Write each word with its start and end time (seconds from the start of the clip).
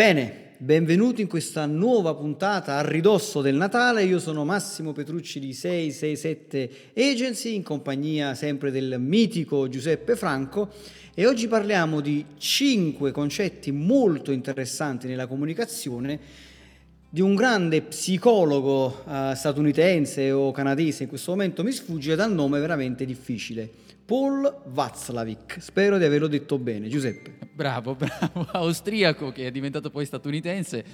Bene, 0.00 0.54
benvenuti 0.56 1.20
in 1.20 1.28
questa 1.28 1.66
nuova 1.66 2.14
puntata 2.14 2.78
a 2.78 2.80
ridosso 2.80 3.42
del 3.42 3.56
Natale. 3.56 4.02
Io 4.04 4.18
sono 4.18 4.46
Massimo 4.46 4.92
Petrucci 4.92 5.38
di 5.38 5.52
667 5.52 6.70
Agency, 6.96 7.54
in 7.54 7.62
compagnia 7.62 8.34
sempre 8.34 8.70
del 8.70 8.96
mitico 8.98 9.68
Giuseppe 9.68 10.16
Franco. 10.16 10.70
E 11.12 11.26
oggi 11.26 11.48
parliamo 11.48 12.00
di 12.00 12.24
5 12.34 13.10
concetti 13.10 13.72
molto 13.72 14.32
interessanti 14.32 15.06
nella 15.06 15.26
comunicazione 15.26 16.18
di 17.10 17.20
un 17.20 17.34
grande 17.34 17.82
psicologo 17.82 19.04
eh, 19.06 19.34
statunitense 19.36 20.30
o 20.30 20.50
canadese, 20.50 21.02
in 21.02 21.10
questo 21.10 21.32
momento 21.32 21.62
mi 21.62 21.72
sfugge 21.72 22.14
dal 22.14 22.32
nome 22.32 22.58
veramente 22.58 23.04
difficile. 23.04 23.68
Paul 24.10 24.62
Václavic, 24.66 25.58
spero 25.60 25.96
di 25.96 26.02
averlo 26.02 26.26
detto 26.26 26.58
bene. 26.58 26.88
Giuseppe. 26.88 27.46
Bravo, 27.52 27.94
bravo, 27.94 28.44
austriaco 28.50 29.30
che 29.30 29.46
è 29.46 29.50
diventato 29.52 29.88
poi 29.88 30.04
statunitense. 30.04 30.84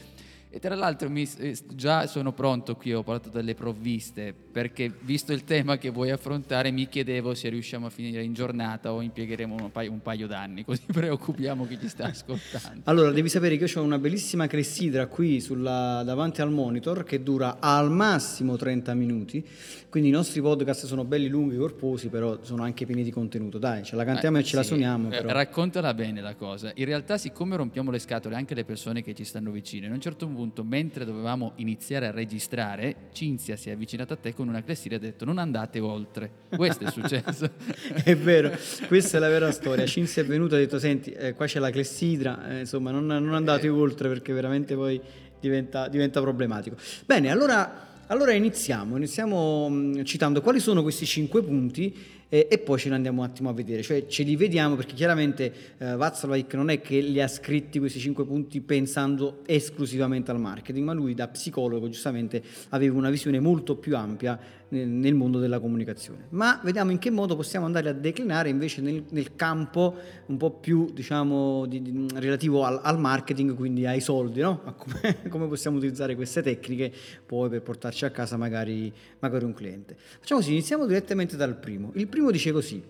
E 0.57 0.59
tra 0.59 0.75
l'altro 0.75 1.11
mi- 1.11 1.29
eh, 1.37 1.55
già 1.75 2.07
sono 2.07 2.33
pronto 2.33 2.77
qui, 2.77 2.95
ho 2.95 3.03
portato 3.03 3.29
delle 3.37 3.55
provviste, 3.55 4.33
perché 4.33 4.91
visto 5.03 5.35
il 5.35 5.45
tema 5.45 5.77
che 5.77 5.91
vuoi 5.91 6.09
affrontare 6.11 6.71
mi 6.71 6.89
chiedevo 6.89 7.35
se 7.35 7.51
riusciamo 7.51 7.85
a 7.85 7.91
finire 7.91 8.23
in 8.23 8.33
giornata 8.33 8.91
o 8.95 9.03
impiegheremo 9.03 9.55
un 9.55 9.71
paio, 9.71 9.93
un 9.93 10.01
paio 10.01 10.27
d'anni, 10.27 10.65
così 10.65 10.81
preoccupiamo 10.91 11.67
chi 11.67 11.79
ci 11.79 11.89
sta 11.89 12.05
ascoltando. 12.09 12.81
Allora, 12.85 13.11
devi 13.11 13.29
sapere 13.29 13.59
che 13.59 13.65
io 13.71 13.81
ho 13.81 13.85
una 13.85 13.99
bellissima 13.99 14.47
clessidra 14.47 15.09
qui 15.09 15.43
sulla- 15.43 16.03
davanti 16.07 16.41
al 16.41 16.51
monitor 16.51 17.05
che 17.05 17.23
dura 17.23 17.59
al 17.61 17.91
massimo 17.91 18.57
30 18.57 18.95
minuti, 18.95 19.47
quindi 19.91 20.09
i 20.09 20.13
nostri 20.13 20.41
podcast 20.41 20.87
sono 20.87 21.05
belli 21.05 21.29
lunghi, 21.29 21.59
corposi, 21.59 22.09
però 22.09 22.39
sono 22.41 22.63
anche 22.63 22.87
pieni 22.87 23.03
di 23.03 23.11
contenuto. 23.11 23.59
Dai, 23.59 23.85
ce 23.85 23.95
la 23.95 24.05
cantiamo 24.05 24.39
Eh, 24.39 24.41
e 24.41 24.45
ce 24.45 24.57
la 24.57 24.63
sì, 24.63 24.69
suoniamo. 24.69 25.09
eh, 25.09 25.21
Però. 25.21 25.33
Raccontala 25.33 25.93
bene 25.93 26.23
la 26.23 26.35
cosa. 26.35 26.73
In 26.77 26.87
realtà, 26.87 27.19
siccome 27.19 27.57
rompiamo 27.57 27.91
le 27.91 27.99
scatole 27.99 28.37
anche 28.37 28.55
alle 28.55 28.65
persone 28.65 29.03
che 29.03 29.15
ci 29.15 29.25
stanno 29.25 29.51
vicine, 29.51 29.87
a 29.89 29.91
un 29.93 30.01
certo 30.01 30.27
punto, 30.27 30.45
mentre 30.65 31.05
dovevamo 31.05 31.53
iniziare 31.57 32.07
a 32.07 32.11
registrare, 32.11 33.09
Cinzia 33.13 33.57
si 33.57 33.71
è 33.71 33.73
avvicinata 33.73 34.15
a 34.15 34.17
te 34.17 34.35
con 34.35 34.49
una 34.49 34.63
clessidra 34.63 34.97
e 34.97 34.99
ha 34.99 35.03
detto 35.03 35.25
non 35.25 35.39
andate 35.39 35.79
oltre. 35.81 36.31
Questo 36.55 36.85
è 36.85 36.91
successo. 36.91 37.51
è 38.05 38.17
vero, 38.17 38.53
questa 38.87 39.17
è 39.17 39.21
la 39.21 39.29
vera 39.29 39.51
storia. 39.53 39.87
Cinzia 39.87 40.23
è 40.23 40.27
venuta 40.27 40.55
e 40.57 40.59
ha 40.59 40.61
detto: 40.63 40.79
Senti, 40.79 41.11
eh, 41.11 41.35
qua 41.35 41.47
c'è 41.47 41.59
la 41.59 41.71
clessidra, 41.71 42.49
eh, 42.49 42.61
insomma, 42.61 42.91
non, 42.91 43.07
non 43.07 43.35
andate 43.35 43.69
oltre 43.69 44.09
perché 44.09 44.33
veramente 44.33 44.75
poi 44.75 45.01
diventa, 45.41 45.89
diventa 45.89 46.21
problematico. 46.21 46.77
Bene, 47.05 47.31
allora, 47.31 48.05
allora 48.07 48.33
iniziamo. 48.33 48.97
Iniziamo 48.97 49.69
mh, 49.69 50.05
citando 50.05 50.41
quali 50.41 50.61
sono 50.61 50.83
questi 50.83 51.07
cinque 51.07 51.43
punti 51.43 51.95
eh, 52.29 52.49
e 52.51 52.59
poi 52.59 52.79
ce 52.79 52.89
ne 52.89 52.97
andiamo 52.97 53.23
un 53.23 53.29
attimo 53.29 53.49
a 53.49 53.53
vedere. 53.53 53.83
Cioè, 53.83 54.07
ce 54.07 54.23
li 54.23 54.37
vediamo 54.37 54.77
perché 54.77 54.95
chiaramente 54.95 55.53
eh, 55.79 55.97
Václavic 55.97 56.55
non 56.55 56.71
è 56.71 56.81
che 56.81 57.01
li 57.01 57.21
ha 57.21 57.29
scritti 57.29 57.79
questi 57.79 57.99
cinque 57.99 58.25
punti 58.25 58.61
pensando 58.61 59.43
esclusivamente 59.47 60.31
al 60.31 60.41
marketing, 60.41 60.85
ma 60.85 60.93
lui 60.93 61.15
da 61.15 61.29
psicologo 61.29 61.89
giustamente 61.89 62.43
aveva 62.71 62.97
una 62.97 63.11
visione 63.11 63.41
molto 63.41 63.77
più 63.77 63.97
ampia 63.97 64.39
nel, 64.69 65.15
mondo 65.15 65.39
della 65.39 65.61
comunicazione. 65.61 66.27
Ma 66.31 66.61
vediamo 66.65 66.91
in 66.91 66.99
che 66.99 67.11
modo 67.11 67.37
possiamo 67.37 67.67
andare 67.67 67.89
a 67.89 67.93
declinare 67.93 68.49
invece 68.49 68.81
nel, 68.81 69.05
nel 69.11 69.37
campo 69.37 69.95
un 70.27 70.37
po' 70.37 70.51
più 70.51 70.91
diciamo 70.93 71.67
di- 71.67 71.83
di- 71.83 72.07
relativo 72.15 72.65
al, 72.65 72.81
al 72.83 72.99
marketing, 72.99 73.55
quindi 73.55 73.87
ai 73.87 74.01
soldi, 74.01 74.41
no? 74.41 74.75
Come, 74.77 75.19
come 75.29 75.47
possiamo 75.47 75.77
utilizzare 75.77 76.17
queste 76.17 76.43
tecniche 76.43 76.93
poi 77.25 77.49
per 77.49 77.63
portarci 77.63 78.05
a 78.05 78.11
casa 78.11 78.37
magari, 78.37 78.93
magari 79.21 79.45
un 79.45 79.55
cliente. 79.55 79.97
Facciamo 80.19 80.41
così, 80.41 80.53
iniziamo 80.53 80.87
direttamente 80.87 81.37
dal 81.37 81.57
primo. 81.57 81.93
Il 81.95 82.09
primo 82.09 82.31
dice 82.31 82.51
così, 82.53 82.83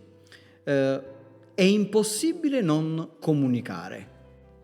eh, 0.64 1.00
è 1.54 1.62
impossibile 1.62 2.60
non 2.60 3.10
comunicare. 3.20 4.14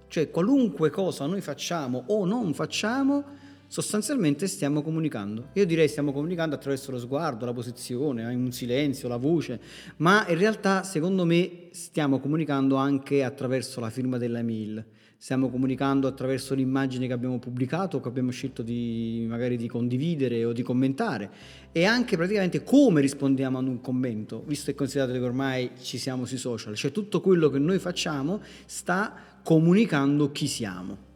Cioè 0.09 0.31
qualunque 0.31 0.91
cosa 0.91 1.25
noi 1.27 1.41
facciamo 1.41 2.05
o 2.09 2.27
non 2.27 2.53
facciamo, 2.53 3.25
sostanzialmente 3.73 4.49
stiamo 4.49 4.83
comunicando. 4.83 5.49
Io 5.55 5.65
direi 5.65 5.89
stiamo 5.89 6.13
comunicando 6.13 6.55
attraverso 6.55 6.91
lo 6.91 6.99
sguardo, 6.99 7.47
la 7.47 7.55
posizione, 7.55 8.23
un 8.23 8.53
silenzio, 8.53 9.09
la 9.09 9.17
voce, 9.17 9.59
ma 9.97 10.29
in 10.29 10.37
realtà 10.37 10.83
secondo 10.83 11.25
me 11.25 11.69
stiamo 11.71 12.21
comunicando 12.21 12.77
anche 12.77 13.25
attraverso 13.25 13.81
la 13.81 13.89
firma 13.89 14.19
della 14.19 14.43
mail. 14.43 14.85
Stiamo 15.17 15.49
comunicando 15.49 16.07
attraverso 16.07 16.55
l'immagine 16.55 17.07
che 17.07 17.15
abbiamo 17.15 17.39
pubblicato 17.39 17.99
che 17.99 18.09
abbiamo 18.09 18.31
scelto 18.31 18.61
di 18.61 19.25
magari 19.27 19.57
di 19.57 19.69
condividere 19.69 20.45
o 20.45 20.53
di 20.53 20.63
commentare 20.63 21.31
e 21.73 21.87
anche 21.87 22.19
praticamente 22.19 22.63
come 22.65 23.01
rispondiamo 23.01 23.57
ad 23.57 23.69
un 23.69 23.81
commento, 23.81 24.43
visto 24.47 24.71
e 24.71 24.75
considerato 24.75 25.13
che 25.13 25.25
ormai 25.25 25.71
ci 25.81 25.97
siamo 25.97 26.27
sui 26.27 26.37
social, 26.37 26.75
cioè 26.75 26.93
tutto 26.93 27.23
quello 27.23 27.49
che 27.49 27.59
noi 27.59 27.79
facciamo 27.79 28.43
sta 28.67 29.15
comunicando 29.43 30.31
chi 30.31 30.47
siamo. 30.47 31.12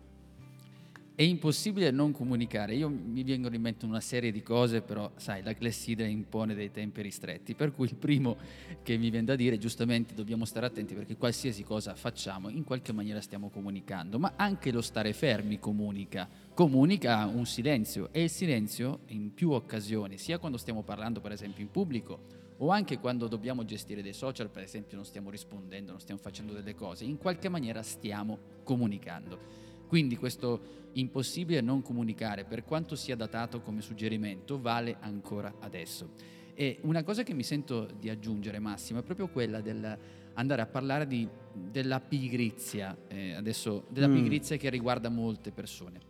È 1.16 1.22
impossibile 1.22 1.91
non 1.91 2.12
comunicare. 2.12 2.75
Io 2.75 2.91
mi 2.91 3.25
vengono 3.25 3.54
in 3.54 3.62
mente 3.62 3.87
una 3.87 4.03
serie 4.03 4.31
di 4.31 4.43
cose, 4.43 4.82
però 4.82 5.10
sai, 5.16 5.43
la 5.43 5.54
clessidra 5.54 6.04
impone 6.04 6.53
dei 6.54 6.71
tempi 6.71 7.00
ristretti. 7.00 7.54
Per 7.54 7.72
cui 7.72 7.87
il 7.87 7.94
primo 7.94 8.37
che 8.82 8.99
mi 8.99 9.09
viene 9.09 9.25
da 9.25 9.34
dire, 9.34 9.56
giustamente 9.56 10.12
dobbiamo 10.12 10.44
stare 10.44 10.66
attenti 10.66 10.93
perché 10.93 11.16
qualsiasi 11.16 11.65
cosa 11.65 11.94
facciamo, 11.94 12.50
in 12.50 12.65
qualche 12.65 12.93
maniera 12.93 13.22
stiamo 13.22 13.49
comunicando, 13.49 14.19
ma 14.19 14.34
anche 14.37 14.71
lo 14.71 14.82
stare 14.82 15.15
fermi 15.15 15.59
comunica. 15.59 16.28
Comunica 16.53 17.25
un 17.25 17.47
silenzio 17.47 18.10
e 18.12 18.25
il 18.25 18.31
silenzio 18.31 18.98
in 19.06 19.33
più 19.33 19.53
occasioni, 19.53 20.19
sia 20.19 20.37
quando 20.37 20.59
stiamo 20.59 20.83
parlando 20.83 21.22
per 21.22 21.33
esempio 21.33 21.62
in 21.62 21.71
pubblico 21.71 22.44
o 22.59 22.69
anche 22.69 22.98
quando 22.98 23.27
dobbiamo 23.27 23.65
gestire 23.65 24.03
dei 24.03 24.12
social, 24.12 24.50
per 24.50 24.65
esempio 24.65 24.97
non 24.97 25.06
stiamo 25.06 25.31
rispondendo, 25.31 25.93
non 25.93 26.00
stiamo 26.00 26.21
facendo 26.21 26.53
delle 26.53 26.75
cose, 26.75 27.04
in 27.04 27.16
qualche 27.16 27.48
maniera 27.48 27.83
stiamo 27.83 28.38
comunicando. 28.65 29.66
Quindi 29.86 30.16
questo 30.16 30.84
impossibile 30.92 31.60
non 31.60 31.82
comunicare, 31.82 32.44
per 32.44 32.64
quanto 32.64 32.94
sia 32.97 33.16
datato 33.16 33.60
come 33.60 33.80
suggerimento, 33.82 34.60
vale 34.60 34.97
ancora 35.00 35.54
adesso. 35.60 36.10
E 36.54 36.78
una 36.82 37.02
cosa 37.02 37.22
che 37.22 37.34
mi 37.34 37.42
sento 37.42 37.86
di 37.98 38.08
aggiungere, 38.08 38.58
Massimo, 38.58 39.00
è 39.00 39.02
proprio 39.02 39.28
quella 39.28 39.60
del 39.60 39.98
andare 40.38 40.60
a 40.62 40.66
parlare 40.66 41.06
di- 41.06 41.26
della 41.52 41.98
pigrizia, 42.00 42.94
eh, 43.08 43.32
adesso, 43.32 43.86
della 43.88 44.08
Mm. 44.08 44.14
pigrizia 44.14 44.56
che 44.56 44.69
riguarda 44.69 45.08
molte 45.08 45.50
persone 45.50 46.00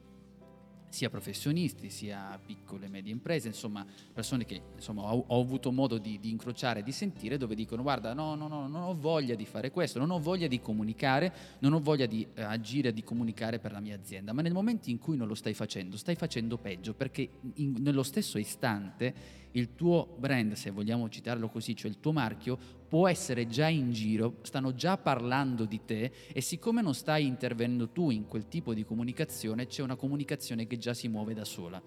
sia 0.96 1.10
professionisti, 1.10 1.90
sia 1.90 2.40
piccole 2.42 2.86
e 2.86 2.88
medie 2.88 3.12
imprese, 3.12 3.48
insomma 3.48 3.84
persone 4.14 4.46
che 4.46 4.62
insomma, 4.74 5.12
ho, 5.12 5.24
ho 5.26 5.40
avuto 5.40 5.70
modo 5.70 5.98
di, 5.98 6.18
di 6.18 6.30
incrociare 6.30 6.82
di 6.82 6.90
sentire 6.90 7.36
dove 7.36 7.54
dicono 7.54 7.82
guarda 7.82 8.14
no, 8.14 8.34
no, 8.34 8.48
no, 8.48 8.66
non 8.66 8.82
ho 8.82 8.94
voglia 8.94 9.34
di 9.34 9.44
fare 9.44 9.70
questo, 9.70 9.98
non 9.98 10.10
ho 10.10 10.18
voglia 10.18 10.46
di 10.46 10.58
comunicare, 10.58 11.32
non 11.58 11.74
ho 11.74 11.80
voglia 11.80 12.06
di 12.06 12.26
eh, 12.32 12.40
agire, 12.42 12.94
di 12.94 13.04
comunicare 13.04 13.58
per 13.58 13.72
la 13.72 13.80
mia 13.80 13.94
azienda, 13.94 14.32
ma 14.32 14.40
nel 14.40 14.54
momento 14.54 14.88
in 14.88 14.98
cui 14.98 15.18
non 15.18 15.28
lo 15.28 15.34
stai 15.34 15.52
facendo, 15.52 15.98
stai 15.98 16.14
facendo 16.14 16.56
peggio 16.56 16.94
perché 16.94 17.28
in- 17.56 17.76
nello 17.80 18.02
stesso 18.02 18.38
istante 18.38 19.44
il 19.52 19.74
tuo 19.74 20.16
brand, 20.18 20.52
se 20.52 20.70
vogliamo 20.70 21.08
citarlo 21.08 21.48
così, 21.48 21.74
cioè 21.74 21.90
il 21.90 22.00
tuo 22.00 22.12
marchio, 22.12 22.58
può 22.88 23.08
essere 23.08 23.48
già 23.48 23.68
in 23.68 23.92
giro, 23.92 24.38
stanno 24.42 24.74
già 24.74 24.96
parlando 24.96 25.64
di 25.64 25.80
te 25.84 26.12
e 26.32 26.40
siccome 26.40 26.82
non 26.82 26.94
stai 26.94 27.26
intervenendo 27.26 27.88
tu 27.88 28.10
in 28.10 28.26
quel 28.26 28.48
tipo 28.48 28.74
di 28.74 28.84
comunicazione, 28.84 29.66
c'è 29.66 29.82
una 29.82 29.96
comunicazione 29.96 30.66
che 30.66 30.78
già 30.78 30.94
si 30.94 31.08
muove 31.08 31.34
da 31.34 31.44
sola. 31.44 31.82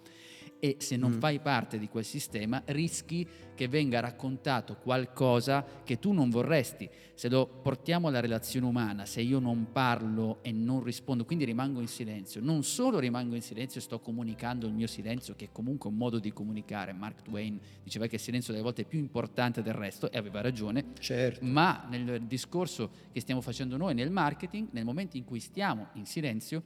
E 0.60 0.76
se 0.80 0.96
non 0.98 1.12
Mm. 1.12 1.20
fai 1.20 1.40
parte 1.40 1.78
di 1.80 1.88
quel 1.88 2.04
sistema 2.06 2.62
rischi 2.68 3.26
che 3.56 3.68
venga 3.68 4.00
raccontato 4.00 4.76
qualcosa 4.78 5.66
che 5.84 6.00
tu 6.00 6.12
non 6.14 6.30
vorresti. 6.30 6.90
Se 7.14 7.28
lo 7.30 7.46
portiamo 7.48 8.08
alla 8.08 8.20
relazione 8.22 8.66
umana, 8.66 9.06
se 9.06 9.20
io 9.22 9.40
non 9.40 9.72
parlo 9.74 10.40
e 10.42 10.52
non 10.54 10.82
rispondo, 10.84 11.26
quindi 11.26 11.44
rimango 11.46 11.82
in 11.82 11.88
silenzio, 11.88 12.40
non 12.42 12.64
solo 12.64 13.00
rimango 13.00 13.36
in 13.36 13.42
silenzio 13.42 13.80
e 13.80 13.84
sto 13.84 14.00
comunicando 14.00 14.66
il 14.68 14.74
mio 14.74 14.88
silenzio, 14.88 15.36
che 15.36 15.46
è 15.46 15.50
comunque 15.52 15.90
un 15.90 15.98
modo 15.98 16.20
di 16.20 16.32
comunicare, 16.32 16.94
Mark 16.94 17.22
Twain 17.24 17.60
diceva 17.84 18.08
che 18.08 18.16
il 18.16 18.22
silenzio 18.22 18.54
delle 18.54 18.64
volte 18.64 18.84
è 18.84 18.86
più 18.86 19.00
importante 19.00 19.62
del 19.62 19.74
resto 19.74 20.10
e 20.12 20.18
aveva 20.18 20.40
ragione, 20.42 20.86
Certo. 21.00 21.44
ma 21.44 21.86
nel 21.90 22.22
discorso 22.24 22.90
che 23.12 23.20
stiamo 23.20 23.42
facendo 23.42 23.76
noi 23.76 23.94
nel 23.94 24.10
marketing, 24.12 24.70
nel 24.72 24.86
momento 24.86 25.18
in 25.18 25.26
cui 25.26 25.40
stiamo 25.42 25.88
in 25.94 26.06
silenzio, 26.06 26.64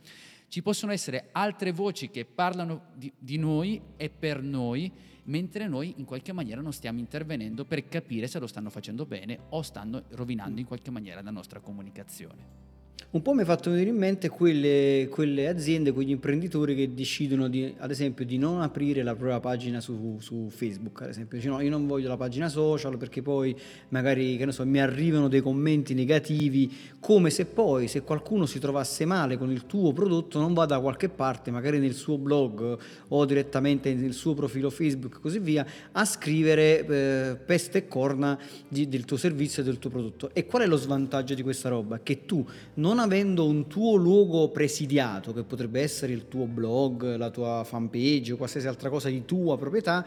ci 0.54 0.62
possono 0.62 0.92
essere 0.92 1.30
altre 1.32 1.72
voci 1.72 2.12
che 2.12 2.26
parlano 2.26 2.90
di, 2.94 3.12
di 3.18 3.38
noi 3.38 3.82
e 3.98 4.12
per 4.12 4.44
noi, 4.44 4.92
mentre 5.24 5.68
noi 5.68 5.96
in 5.98 6.06
qualche 6.06 6.32
maniera 6.32 6.62
non 6.62 6.72
stiamo 6.72 7.00
intervenendo 7.00 7.66
per 7.66 7.88
capire 7.88 8.28
se 8.28 8.38
lo 8.38 8.46
stanno 8.46 8.70
facendo 8.70 9.08
bene 9.08 9.48
o 9.50 9.64
stanno 9.64 10.04
rovinando 10.10 10.60
in 10.60 10.68
qualche 10.68 10.92
maniera 10.92 11.24
la 11.24 11.32
nostra 11.32 11.60
comunicazione. 11.60 12.73
Un 13.14 13.22
po' 13.22 13.34
mi 13.34 13.44
ha 13.44 13.46
fatto 13.46 13.70
venire 13.70 13.92
in 13.92 13.96
mente 13.96 14.28
quelle, 14.28 15.08
quelle 15.08 15.48
aziende, 15.48 15.92
quegli 15.92 16.10
imprenditori 16.10 16.74
che 16.74 16.96
decidono 16.96 17.48
di, 17.48 17.72
ad 17.78 17.92
esempio 17.92 18.26
di 18.26 18.40
non 18.40 18.64
aprire 18.64 19.04
la 19.04 19.14
propria 19.14 19.40
pagina 19.40 19.80
su, 19.82 20.18
su 20.20 20.48
Facebook, 20.50 21.04
ad 21.04 21.10
esempio, 21.10 21.38
dice 21.38 21.48
no, 21.48 21.62
io 21.62 21.70
non 21.70 21.86
voglio 21.86 22.08
la 22.08 22.18
pagina 22.18 22.50
social 22.50 22.98
perché 22.98 23.22
poi 23.22 23.56
magari, 23.90 24.44
so, 24.52 24.66
mi 24.66 24.82
arrivano 24.82 25.28
dei 25.28 25.42
commenti 25.42 25.94
negativi, 25.94 26.74
come 27.00 27.30
se 27.30 27.46
poi 27.46 27.88
se 27.88 28.02
qualcuno 28.02 28.48
si 28.48 28.58
trovasse 28.58 29.06
male 29.06 29.38
con 29.38 29.52
il 29.52 29.68
tuo 29.68 29.94
prodotto 29.94 30.40
non 30.40 30.56
va 30.56 30.66
da 30.66 30.80
qualche 30.80 31.08
parte, 31.08 31.52
magari 31.52 31.78
nel 31.78 31.94
suo 31.94 32.18
blog 32.18 32.80
o 33.10 33.26
direttamente 33.26 33.94
nel 33.94 34.14
suo 34.14 34.34
profilo 34.34 34.72
Facebook 34.72 35.18
e 35.18 35.20
così 35.20 35.38
via, 35.38 35.64
a 35.92 36.04
scrivere 36.04 36.84
eh, 36.84 37.36
peste 37.36 37.78
e 37.78 37.88
corna 37.88 38.40
di- 38.68 38.90
del 38.90 39.06
tuo 39.06 39.18
servizio 39.18 39.62
e 39.62 39.66
del 39.66 39.78
tuo 39.78 39.92
prodotto. 39.92 40.32
E 40.34 40.48
qual 40.48 40.64
è 40.64 40.66
lo 40.66 40.78
svantaggio 40.78 41.36
di 41.36 41.44
questa 41.44 41.70
roba? 41.70 42.00
Che 42.00 42.26
tu, 42.26 42.44
non 42.76 43.02
avendo 43.04 43.46
un 43.46 43.68
tuo 43.68 43.96
luogo 43.96 44.50
presidiato, 44.50 45.34
che 45.34 45.44
potrebbe 45.44 45.82
essere 45.82 46.14
il 46.14 46.28
tuo 46.28 46.46
blog, 46.46 47.16
la 47.16 47.30
tua 47.30 47.64
fanpage 47.64 48.34
o 48.34 48.38
qualsiasi 48.38 48.68
altra 48.68 48.90
cosa 48.90 49.10
di 49.10 49.26
tua 49.26 49.58
proprietà, 49.58 50.06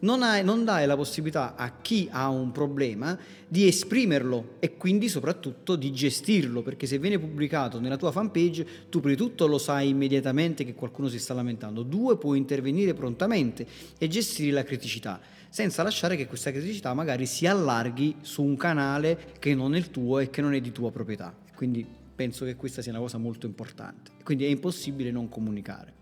non, 0.00 0.22
hai- 0.22 0.44
non 0.44 0.64
dai 0.64 0.86
la 0.86 0.96
possibilità 0.96 1.56
a 1.56 1.72
chi 1.80 2.08
ha 2.10 2.28
un 2.28 2.52
problema 2.52 3.18
di 3.48 3.66
esprimerlo 3.66 4.56
e 4.58 4.76
quindi 4.76 5.08
soprattutto 5.08 5.74
di 5.76 5.92
gestirlo, 5.92 6.62
perché 6.62 6.86
se 6.86 6.98
viene 6.98 7.18
pubblicato 7.18 7.80
nella 7.80 7.96
tua 7.96 8.12
fanpage, 8.12 8.66
tu 8.88 9.00
prima 9.00 9.16
di 9.16 9.20
tutto 9.20 9.46
lo 9.46 9.58
sai 9.58 9.88
immediatamente 9.88 10.64
che 10.64 10.74
qualcuno 10.74 11.08
si 11.08 11.18
sta 11.18 11.34
lamentando, 11.34 11.82
due 11.82 12.16
puoi 12.16 12.38
intervenire 12.38 12.94
prontamente 12.94 13.66
e 13.98 14.08
gestire 14.08 14.52
la 14.52 14.62
criticità, 14.62 15.20
senza 15.48 15.82
lasciare 15.82 16.16
che 16.16 16.26
questa 16.26 16.52
criticità 16.52 16.94
magari 16.94 17.26
si 17.26 17.46
allarghi 17.46 18.16
su 18.20 18.42
un 18.42 18.56
canale 18.56 19.32
che 19.38 19.54
non 19.54 19.74
è 19.74 19.78
il 19.78 19.90
tuo 19.90 20.18
e 20.20 20.30
che 20.30 20.42
non 20.42 20.54
è 20.54 20.60
di 20.60 20.70
tua 20.70 20.92
proprietà. 20.92 21.34
Quindi 21.54 21.97
penso 22.18 22.44
che 22.44 22.56
questa 22.56 22.82
sia 22.82 22.90
una 22.90 23.00
cosa 23.00 23.16
molto 23.16 23.46
importante. 23.46 24.10
Quindi 24.24 24.44
è 24.44 24.48
impossibile 24.48 25.12
non 25.12 25.28
comunicare. 25.28 25.92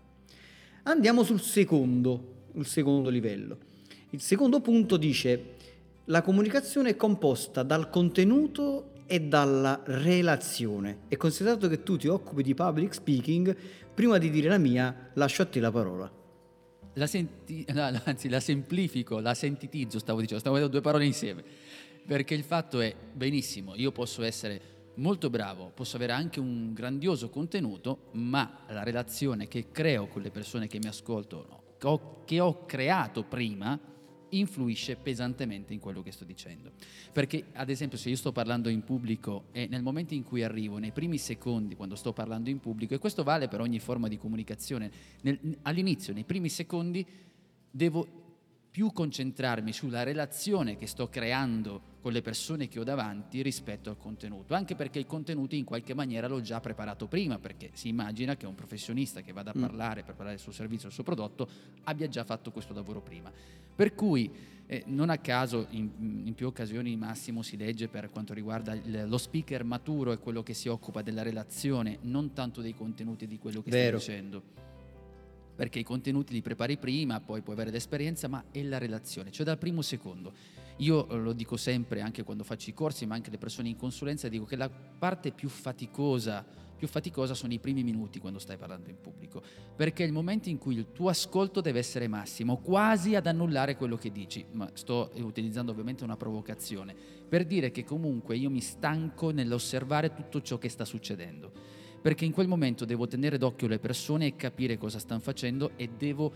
Andiamo 0.83 1.21
sul 1.21 1.39
secondo, 1.39 2.45
il 2.53 2.65
secondo 2.65 3.11
livello. 3.11 3.59
Il 4.09 4.19
secondo 4.19 4.59
punto 4.59 4.97
dice 4.97 5.53
la 6.05 6.23
comunicazione 6.23 6.89
è 6.89 6.95
composta 6.95 7.61
dal 7.61 7.91
contenuto 7.91 8.93
e 9.05 9.21
dalla 9.21 9.83
relazione. 9.85 11.01
E 11.07 11.17
considerato 11.17 11.67
che 11.67 11.83
tu 11.83 11.97
ti 11.97 12.07
occupi 12.07 12.41
di 12.41 12.55
public 12.55 12.95
speaking, 12.95 13.55
prima 13.93 14.17
di 14.17 14.31
dire 14.31 14.49
la 14.49 14.57
mia, 14.57 15.11
lascio 15.13 15.43
a 15.43 15.45
te 15.45 15.59
la 15.59 15.69
parola. 15.69 16.11
La 16.93 17.05
senti- 17.05 17.63
no, 17.73 18.01
anzi, 18.05 18.27
la 18.27 18.39
semplifico, 18.39 19.19
la 19.19 19.35
sentitizzo, 19.35 19.99
stavo 19.99 20.19
dicendo, 20.19 20.39
stavo 20.39 20.55
vedendo 20.55 20.79
due 20.79 20.83
parole 20.83 21.05
insieme. 21.05 21.43
Perché 22.07 22.33
il 22.33 22.43
fatto 22.43 22.79
è, 22.79 22.95
benissimo, 23.13 23.75
io 23.75 23.91
posso 23.91 24.23
essere 24.23 24.76
molto 24.97 25.29
bravo, 25.29 25.71
posso 25.73 25.95
avere 25.95 26.13
anche 26.13 26.39
un 26.39 26.73
grandioso 26.73 27.29
contenuto, 27.29 28.09
ma 28.13 28.59
la 28.69 28.83
relazione 28.83 29.47
che 29.47 29.71
creo 29.71 30.07
con 30.07 30.21
le 30.21 30.31
persone 30.31 30.67
che 30.67 30.79
mi 30.79 30.87
ascoltano, 30.87 31.63
che 31.77 31.87
ho, 31.87 32.23
che 32.25 32.39
ho 32.39 32.65
creato 32.65 33.23
prima, 33.23 33.79
influisce 34.29 34.95
pesantemente 34.97 35.73
in 35.73 35.79
quello 35.79 36.01
che 36.01 36.11
sto 36.11 36.25
dicendo. 36.25 36.71
Perché, 37.13 37.45
ad 37.53 37.69
esempio, 37.69 37.97
se 37.97 38.09
io 38.09 38.15
sto 38.15 38.31
parlando 38.31 38.69
in 38.69 38.83
pubblico 38.83 39.45
e 39.51 39.67
nel 39.67 39.81
momento 39.81 40.13
in 40.13 40.23
cui 40.23 40.43
arrivo, 40.43 40.77
nei 40.77 40.91
primi 40.91 41.17
secondi, 41.17 41.75
quando 41.75 41.95
sto 41.95 42.13
parlando 42.13 42.49
in 42.49 42.59
pubblico, 42.59 42.93
e 42.93 42.99
questo 42.99 43.23
vale 43.23 43.47
per 43.47 43.61
ogni 43.61 43.79
forma 43.79 44.07
di 44.07 44.17
comunicazione, 44.17 44.91
nel- 45.21 45.57
all'inizio, 45.61 46.13
nei 46.13 46.25
primi 46.25 46.49
secondi, 46.49 47.05
devo 47.69 48.25
più 48.69 48.91
concentrarmi 48.91 49.71
sulla 49.71 50.03
relazione 50.03 50.75
che 50.75 50.87
sto 50.87 51.09
creando 51.09 51.95
con 52.07 52.15
le 52.15 52.21
persone 52.21 52.69
che 52.69 52.79
ho 52.79 52.85
davanti 52.85 53.41
rispetto 53.41 53.89
al 53.89 53.97
contenuto, 53.97 54.53
anche 54.53 54.75
perché 54.75 54.97
il 54.97 55.05
contenuto 55.05 55.55
in 55.55 55.65
qualche 55.65 55.93
maniera 55.93 56.29
l'ho 56.29 56.39
già 56.39 56.61
preparato 56.61 57.05
prima, 57.05 57.37
perché 57.37 57.71
si 57.73 57.89
immagina 57.89 58.37
che 58.37 58.45
un 58.45 58.55
professionista 58.55 59.19
che 59.19 59.33
vada 59.33 59.51
a 59.51 59.59
parlare 59.59 60.03
per 60.03 60.13
parlare 60.13 60.35
del 60.35 60.39
suo 60.39 60.53
servizio 60.53 60.85
del 60.85 60.93
suo 60.93 61.03
prodotto 61.03 61.49
abbia 61.83 62.07
già 62.07 62.23
fatto 62.23 62.49
questo 62.51 62.73
lavoro 62.73 63.01
prima. 63.01 63.29
Per 63.75 63.93
cui 63.93 64.31
eh, 64.67 64.83
non 64.85 65.09
a 65.09 65.17
caso 65.17 65.67
in, 65.71 66.23
in 66.23 66.33
più 66.33 66.47
occasioni 66.47 66.95
Massimo 66.95 67.41
si 67.41 67.57
legge 67.57 67.89
per 67.89 68.09
quanto 68.09 68.33
riguarda 68.33 68.73
il- 68.73 69.03
lo 69.05 69.17
speaker 69.17 69.65
maturo 69.65 70.13
è 70.13 70.19
quello 70.19 70.43
che 70.43 70.53
si 70.53 70.69
occupa 70.69 71.01
della 71.01 71.23
relazione, 71.23 71.97
non 72.03 72.31
tanto 72.31 72.61
dei 72.61 72.73
contenuti 72.73 73.27
di 73.27 73.37
quello 73.37 73.61
che 73.61 73.69
Vero. 73.69 73.99
stai 73.99 74.15
dicendo 74.15 74.43
perché 75.57 75.79
i 75.79 75.83
contenuti 75.83 76.31
li 76.33 76.41
prepari 76.43 76.77
prima, 76.77 77.19
poi 77.19 77.41
puoi 77.41 77.55
avere 77.55 77.71
l'esperienza, 77.71 78.27
ma 78.27 78.43
è 78.51 78.61
la 78.61 78.77
relazione, 78.77 79.31
cioè 79.31 79.43
dal 79.43 79.57
primo 79.57 79.81
secondo. 79.81 80.31
Io 80.77 81.09
eh, 81.09 81.17
lo 81.17 81.33
dico 81.33 81.57
sempre 81.57 82.01
anche 82.01 82.23
quando 82.23 82.43
faccio 82.43 82.69
i 82.69 82.73
corsi, 82.73 83.05
ma 83.05 83.15
anche 83.15 83.31
le 83.31 83.37
persone 83.37 83.69
in 83.69 83.75
consulenza, 83.75 84.27
dico 84.27 84.45
che 84.45 84.55
la 84.55 84.69
parte 84.69 85.31
più 85.31 85.49
faticosa, 85.49 86.45
più 86.75 86.87
faticosa 86.87 87.33
sono 87.33 87.53
i 87.53 87.59
primi 87.59 87.83
minuti 87.83 88.19
quando 88.19 88.37
stai 88.37 88.57
parlando 88.57 88.89
in 88.89 89.01
pubblico, 89.01 89.41
perché 89.75 90.03
è 90.03 90.07
il 90.07 90.13
momento 90.13 90.49
in 90.49 90.59
cui 90.59 90.75
il 90.75 90.91
tuo 90.91 91.09
ascolto 91.09 91.61
deve 91.61 91.79
essere 91.79 92.07
massimo, 92.07 92.57
quasi 92.57 93.15
ad 93.15 93.25
annullare 93.25 93.75
quello 93.75 93.97
che 93.97 94.11
dici, 94.11 94.45
ma 94.51 94.69
sto 94.73 95.11
utilizzando 95.15 95.71
ovviamente 95.71 96.03
una 96.03 96.17
provocazione, 96.17 96.95
per 97.27 97.45
dire 97.45 97.71
che 97.71 97.83
comunque 97.83 98.37
io 98.37 98.51
mi 98.51 98.61
stanco 98.61 99.31
nell'osservare 99.31 100.13
tutto 100.13 100.41
ciò 100.41 100.57
che 100.57 100.69
sta 100.69 100.85
succedendo 100.85 101.77
perché 101.99 102.25
in 102.25 102.31
quel 102.31 102.47
momento 102.47 102.85
devo 102.85 103.07
tenere 103.07 103.37
d'occhio 103.37 103.67
le 103.67 103.79
persone 103.79 104.27
e 104.27 104.35
capire 104.35 104.77
cosa 104.77 104.99
stanno 104.99 105.19
facendo 105.19 105.71
e 105.75 105.89
devo 105.97 106.31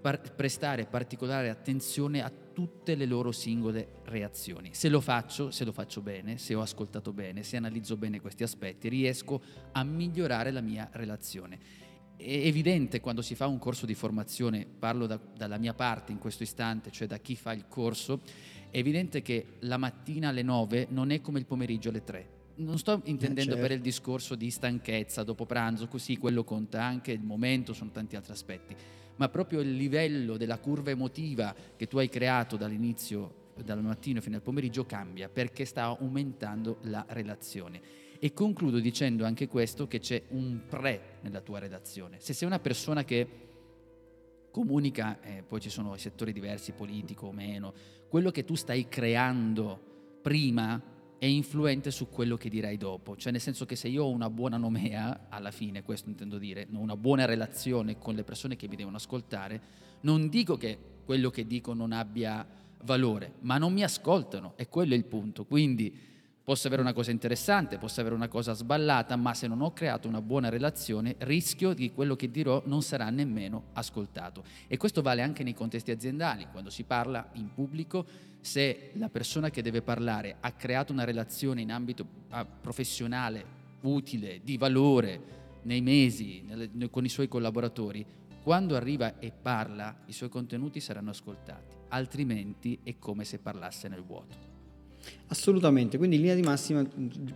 par- 0.00 0.34
prestare 0.34 0.86
particolare 0.86 1.48
attenzione 1.48 2.22
a 2.22 2.30
tutte 2.30 2.94
le 2.94 3.06
loro 3.06 3.32
singole 3.32 4.00
reazioni. 4.04 4.70
Se 4.72 4.88
lo 4.88 5.00
faccio, 5.00 5.50
se 5.50 5.64
lo 5.64 5.72
faccio 5.72 6.00
bene, 6.00 6.38
se 6.38 6.54
ho 6.54 6.60
ascoltato 6.60 7.12
bene, 7.12 7.42
se 7.42 7.56
analizzo 7.56 7.96
bene 7.96 8.20
questi 8.20 8.42
aspetti, 8.42 8.88
riesco 8.88 9.42
a 9.72 9.84
migliorare 9.84 10.50
la 10.50 10.62
mia 10.62 10.88
relazione. 10.92 11.58
È 12.16 12.24
evidente 12.24 13.00
quando 13.00 13.20
si 13.20 13.34
fa 13.34 13.46
un 13.46 13.58
corso 13.58 13.84
di 13.84 13.94
formazione, 13.94 14.66
parlo 14.66 15.06
da- 15.06 15.20
dalla 15.36 15.58
mia 15.58 15.74
parte 15.74 16.12
in 16.12 16.18
questo 16.18 16.44
istante, 16.44 16.90
cioè 16.90 17.06
da 17.06 17.18
chi 17.18 17.36
fa 17.36 17.52
il 17.52 17.66
corso, 17.68 18.20
è 18.70 18.78
evidente 18.78 19.20
che 19.20 19.56
la 19.60 19.76
mattina 19.76 20.30
alle 20.30 20.42
9 20.42 20.86
non 20.90 21.10
è 21.10 21.20
come 21.20 21.38
il 21.38 21.46
pomeriggio 21.46 21.90
alle 21.90 22.04
3 22.04 22.34
non 22.56 22.78
sto 22.78 23.02
intendendo 23.04 23.52
certo. 23.52 23.66
per 23.66 23.72
il 23.72 23.82
discorso 23.82 24.34
di 24.34 24.50
stanchezza 24.50 25.22
dopo 25.22 25.44
pranzo, 25.44 25.88
così 25.88 26.16
quello 26.16 26.44
conta 26.44 26.82
anche 26.82 27.12
il 27.12 27.22
momento, 27.22 27.72
sono 27.72 27.90
tanti 27.90 28.16
altri 28.16 28.32
aspetti, 28.32 28.74
ma 29.16 29.28
proprio 29.28 29.60
il 29.60 29.74
livello 29.74 30.36
della 30.36 30.58
curva 30.58 30.90
emotiva 30.90 31.54
che 31.76 31.86
tu 31.86 31.98
hai 31.98 32.08
creato 32.08 32.56
dall'inizio, 32.56 33.52
dal 33.64 33.82
mattino 33.82 34.20
fino 34.20 34.36
al 34.36 34.42
pomeriggio 34.42 34.84
cambia 34.84 35.28
perché 35.28 35.64
sta 35.64 35.84
aumentando 35.84 36.78
la 36.82 37.04
relazione. 37.08 38.04
E 38.18 38.32
concludo 38.32 38.78
dicendo 38.78 39.24
anche 39.24 39.46
questo 39.46 39.86
che 39.86 39.98
c'è 39.98 40.22
un 40.28 40.62
pre 40.68 41.18
nella 41.20 41.40
tua 41.40 41.58
relazione. 41.58 42.18
Se 42.20 42.32
sei 42.32 42.46
una 42.46 42.58
persona 42.58 43.04
che 43.04 43.44
comunica, 44.50 45.20
eh, 45.20 45.42
poi 45.42 45.60
ci 45.60 45.68
sono 45.68 45.96
settori 45.96 46.32
diversi, 46.32 46.72
politico 46.72 47.26
o 47.26 47.32
meno, 47.32 47.74
quello 48.08 48.30
che 48.30 48.44
tu 48.44 48.54
stai 48.54 48.88
creando 48.88 50.18
prima 50.22 50.80
è 51.18 51.26
influente 51.26 51.90
su 51.90 52.08
quello 52.08 52.36
che 52.36 52.48
dirai 52.48 52.76
dopo, 52.76 53.16
cioè 53.16 53.32
nel 53.32 53.40
senso 53.40 53.64
che 53.64 53.76
se 53.76 53.88
io 53.88 54.04
ho 54.04 54.10
una 54.10 54.30
buona 54.30 54.56
nomea, 54.56 55.26
alla 55.28 55.50
fine 55.50 55.82
questo 55.82 56.08
intendo 56.08 56.38
dire, 56.38 56.66
una 56.72 56.96
buona 56.96 57.24
relazione 57.24 57.98
con 57.98 58.14
le 58.14 58.24
persone 58.24 58.56
che 58.56 58.68
mi 58.68 58.76
devono 58.76 58.96
ascoltare, 58.96 59.60
non 60.00 60.28
dico 60.28 60.56
che 60.56 60.78
quello 61.04 61.30
che 61.30 61.46
dico 61.46 61.72
non 61.72 61.92
abbia 61.92 62.46
valore, 62.84 63.34
ma 63.40 63.58
non 63.58 63.72
mi 63.72 63.82
ascoltano, 63.82 64.52
e 64.56 64.68
quello 64.68 64.94
è 64.94 64.96
il 64.96 65.04
punto. 65.04 65.44
Quindi 65.44 65.96
posso 66.46 66.68
avere 66.68 66.80
una 66.80 66.92
cosa 66.92 67.10
interessante, 67.10 67.76
posso 67.76 67.98
avere 67.98 68.14
una 68.14 68.28
cosa 68.28 68.52
sballata, 68.52 69.16
ma 69.16 69.34
se 69.34 69.48
non 69.48 69.62
ho 69.62 69.72
creato 69.72 70.06
una 70.06 70.22
buona 70.22 70.48
relazione, 70.48 71.16
rischio 71.18 71.74
che 71.74 71.90
quello 71.90 72.14
che 72.14 72.30
dirò 72.30 72.62
non 72.66 72.82
sarà 72.82 73.10
nemmeno 73.10 73.70
ascoltato. 73.72 74.44
E 74.68 74.76
questo 74.76 75.02
vale 75.02 75.22
anche 75.22 75.42
nei 75.42 75.54
contesti 75.54 75.90
aziendali, 75.90 76.46
quando 76.52 76.70
si 76.70 76.84
parla 76.84 77.30
in 77.32 77.52
pubblico, 77.52 78.06
se 78.40 78.92
la 78.92 79.08
persona 79.08 79.50
che 79.50 79.60
deve 79.60 79.82
parlare 79.82 80.36
ha 80.38 80.52
creato 80.52 80.92
una 80.92 81.02
relazione 81.02 81.62
in 81.62 81.72
ambito 81.72 82.06
ah, 82.28 82.44
professionale 82.44 83.44
utile, 83.80 84.40
di 84.44 84.56
valore, 84.56 85.20
nei 85.62 85.80
mesi, 85.80 86.44
con 86.92 87.04
i 87.04 87.08
suoi 87.08 87.26
collaboratori, 87.26 88.06
quando 88.44 88.76
arriva 88.76 89.18
e 89.18 89.32
parla, 89.32 90.02
i 90.06 90.12
suoi 90.12 90.28
contenuti 90.28 90.78
saranno 90.78 91.10
ascoltati, 91.10 91.74
altrimenti 91.88 92.78
è 92.84 93.00
come 93.00 93.24
se 93.24 93.40
parlasse 93.40 93.88
nel 93.88 94.04
vuoto. 94.04 94.55
Assolutamente, 95.28 95.98
quindi 95.98 96.16
in 96.16 96.22
linea 96.22 96.36
di 96.36 96.42
massima 96.42 96.86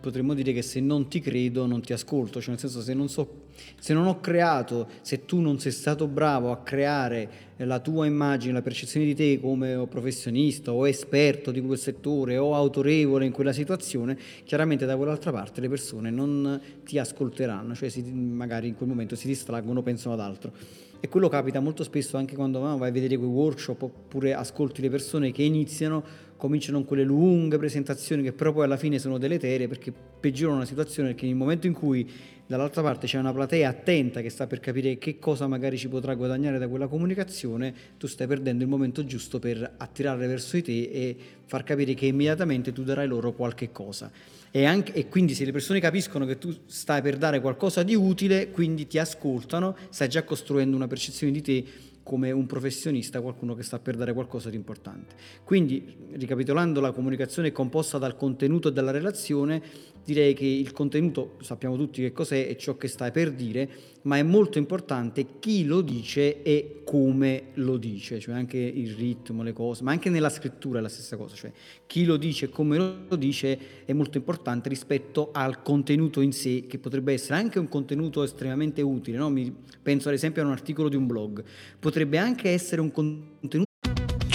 potremmo 0.00 0.32
dire 0.32 0.52
che 0.52 0.62
se 0.62 0.78
non 0.78 1.08
ti 1.08 1.18
credo 1.18 1.66
non 1.66 1.80
ti 1.80 1.92
ascolto, 1.92 2.40
cioè 2.40 2.50
nel 2.50 2.60
senso 2.60 2.80
se 2.82 2.94
non, 2.94 3.08
so, 3.08 3.46
se 3.80 3.92
non 3.94 4.06
ho 4.06 4.20
creato, 4.20 4.88
se 5.00 5.24
tu 5.24 5.40
non 5.40 5.58
sei 5.58 5.72
stato 5.72 6.06
bravo 6.06 6.52
a 6.52 6.58
creare 6.58 7.48
la 7.56 7.80
tua 7.80 8.06
immagine, 8.06 8.52
la 8.52 8.62
percezione 8.62 9.04
di 9.06 9.14
te 9.16 9.40
come 9.40 9.86
professionista 9.88 10.72
o 10.72 10.86
esperto 10.86 11.50
di 11.50 11.60
quel 11.60 11.78
settore 11.78 12.38
o 12.38 12.54
autorevole 12.54 13.26
in 13.26 13.32
quella 13.32 13.52
situazione, 13.52 14.16
chiaramente 14.44 14.86
da 14.86 14.96
quell'altra 14.96 15.32
parte 15.32 15.60
le 15.60 15.68
persone 15.68 16.10
non 16.10 16.60
ti 16.84 16.96
ascolteranno, 16.96 17.74
cioè 17.74 17.88
si, 17.88 18.02
magari 18.02 18.68
in 18.68 18.76
quel 18.76 18.88
momento 18.88 19.16
si 19.16 19.26
distraggono, 19.26 19.82
pensano 19.82 20.14
ad 20.14 20.20
altro. 20.20 20.52
E 21.00 21.08
quello 21.08 21.28
capita 21.28 21.60
molto 21.60 21.82
spesso 21.82 22.18
anche 22.18 22.34
quando 22.34 22.60
vai 22.60 22.88
a 22.88 22.92
vedere 22.92 23.16
quei 23.16 23.28
workshop 23.28 23.82
oppure 23.82 24.34
ascolti 24.34 24.82
le 24.82 24.90
persone 24.90 25.32
che 25.32 25.42
iniziano, 25.42 26.04
cominciano 26.40 26.82
quelle 26.84 27.04
lunghe 27.04 27.58
presentazioni 27.58 28.22
che 28.22 28.32
però 28.32 28.54
poi 28.54 28.64
alla 28.64 28.78
fine 28.78 28.98
sono 28.98 29.18
deleterie 29.18 29.68
perché 29.68 29.92
peggiorano 29.92 30.60
la 30.60 30.64
situazione 30.64 31.10
perché 31.10 31.26
nel 31.26 31.34
momento 31.34 31.66
in 31.66 31.74
cui 31.74 32.10
dall'altra 32.46 32.80
parte 32.80 33.06
c'è 33.06 33.18
una 33.18 33.32
platea 33.32 33.68
attenta 33.68 34.22
che 34.22 34.30
sta 34.30 34.46
per 34.46 34.58
capire 34.58 34.96
che 34.96 35.18
cosa 35.18 35.46
magari 35.46 35.76
ci 35.76 35.88
potrà 35.88 36.14
guadagnare 36.14 36.58
da 36.58 36.66
quella 36.66 36.86
comunicazione, 36.86 37.74
tu 37.98 38.06
stai 38.06 38.26
perdendo 38.26 38.64
il 38.64 38.70
momento 38.70 39.04
giusto 39.04 39.38
per 39.38 39.74
attirarle 39.76 40.26
verso 40.26 40.56
di 40.56 40.62
te 40.62 40.90
e 40.90 41.16
far 41.44 41.62
capire 41.62 41.92
che 41.92 42.06
immediatamente 42.06 42.72
tu 42.72 42.82
darai 42.84 43.06
loro 43.06 43.32
qualche 43.32 43.70
cosa. 43.70 44.10
E, 44.50 44.64
anche, 44.64 44.94
e, 44.94 45.08
quindi 45.08 45.34
se 45.34 45.44
le 45.44 45.52
persone 45.52 45.78
capiscono 45.78 46.26
che 46.26 46.38
tu 46.38 46.52
stai 46.66 47.02
per 47.02 47.18
dare 47.18 47.40
qualcosa 47.40 47.84
di 47.84 47.94
utile, 47.94 48.50
quindi 48.50 48.88
ti 48.88 48.98
ascoltano, 48.98 49.76
stai 49.90 50.08
già 50.08 50.24
costruendo 50.24 50.74
una 50.74 50.88
percezione 50.88 51.32
di 51.32 51.42
te 51.42 51.64
come 52.02 52.30
un 52.30 52.46
professionista, 52.46 53.20
qualcuno 53.20 53.54
che 53.54 53.62
sta 53.62 53.78
per 53.78 53.96
dare 53.96 54.12
qualcosa 54.12 54.50
di 54.50 54.56
importante. 54.56 55.14
Quindi, 55.44 55.96
ricapitolando, 56.12 56.80
la 56.80 56.92
comunicazione 56.92 57.48
è 57.48 57.52
composta 57.52 57.98
dal 57.98 58.16
contenuto 58.16 58.70
della 58.70 58.90
relazione, 58.90 59.62
direi 60.04 60.34
che 60.34 60.44
il 60.44 60.72
contenuto 60.72 61.36
sappiamo 61.40 61.76
tutti 61.76 62.00
che 62.00 62.12
cos'è 62.12 62.46
e 62.48 62.56
ciò 62.56 62.76
che 62.76 62.88
stai 62.88 63.10
per 63.10 63.32
dire, 63.32 63.68
ma 64.02 64.16
è 64.16 64.22
molto 64.22 64.58
importante 64.58 65.38
chi 65.38 65.64
lo 65.64 65.80
dice 65.80 66.42
e 66.42 66.82
come 66.84 67.48
lo 67.54 67.76
dice, 67.76 68.18
cioè 68.18 68.34
anche 68.34 68.58
il 68.58 68.94
ritmo, 68.94 69.42
le 69.42 69.52
cose, 69.52 69.82
ma 69.82 69.90
anche 69.90 70.10
nella 70.10 70.30
scrittura 70.30 70.78
è 70.78 70.82
la 70.82 70.88
stessa 70.88 71.16
cosa, 71.16 71.34
cioè 71.36 71.52
chi 71.86 72.04
lo 72.04 72.16
dice 72.16 72.46
e 72.46 72.48
come 72.48 72.76
lo 72.76 73.16
dice 73.16 73.84
è 73.84 73.92
molto 73.92 74.18
importante 74.18 74.68
rispetto 74.68 75.30
al 75.32 75.62
contenuto 75.62 76.20
in 76.20 76.32
sé, 76.32 76.66
che 76.66 76.78
potrebbe 76.78 77.12
essere 77.12 77.34
anche 77.34 77.58
un 77.58 77.68
contenuto 77.68 78.22
estremamente 78.22 78.82
utile, 78.82 79.18
no? 79.18 79.30
Mi, 79.30 79.54
penso 79.82 80.08
ad 80.08 80.14
esempio 80.14 80.42
a 80.42 80.46
un 80.46 80.52
articolo 80.52 80.88
di 80.88 80.96
un 80.96 81.06
blog, 81.06 81.44
potrebbe 81.78 82.18
anche 82.18 82.50
essere 82.50 82.80
un 82.80 82.90
contenuto 82.90 83.68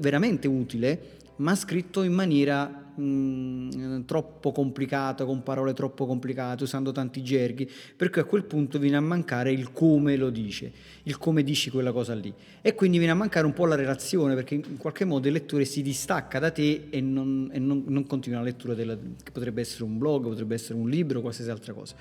Veramente 0.00 0.48
utile, 0.48 1.22
ma 1.36 1.54
scritto 1.54 2.02
in 2.02 2.12
maniera 2.12 2.66
mh, 2.66 4.04
troppo 4.04 4.52
complicata, 4.52 5.24
con 5.24 5.42
parole 5.42 5.72
troppo 5.72 6.06
complicate, 6.06 6.62
usando 6.62 6.92
tanti 6.92 7.22
gerghi, 7.22 7.68
perché 7.96 8.20
a 8.20 8.24
quel 8.24 8.44
punto 8.44 8.78
viene 8.78 8.96
a 8.96 9.00
mancare 9.00 9.50
il 9.50 9.72
come 9.72 10.16
lo 10.16 10.30
dice, 10.30 10.72
il 11.04 11.18
come 11.18 11.42
dici 11.42 11.70
quella 11.70 11.92
cosa 11.92 12.14
lì. 12.14 12.32
E 12.60 12.74
quindi 12.74 12.98
viene 12.98 13.12
a 13.12 13.16
mancare 13.16 13.46
un 13.46 13.52
po' 13.52 13.66
la 13.66 13.74
relazione, 13.74 14.34
perché 14.34 14.54
in 14.54 14.76
qualche 14.76 15.04
modo 15.04 15.26
il 15.26 15.32
lettore 15.32 15.64
si 15.64 15.82
distacca 15.82 16.38
da 16.38 16.50
te 16.50 16.86
e 16.90 17.00
non, 17.00 17.50
e 17.52 17.58
non, 17.58 17.84
non 17.86 18.06
continua 18.06 18.38
la 18.38 18.44
lettura 18.44 18.74
della, 18.74 18.96
che 18.96 19.30
potrebbe 19.32 19.60
essere 19.60 19.84
un 19.84 19.98
blog, 19.98 20.24
potrebbe 20.24 20.54
essere 20.54 20.78
un 20.78 20.88
libro, 20.88 21.20
qualsiasi 21.20 21.50
altra 21.50 21.72
cosa. 21.72 21.96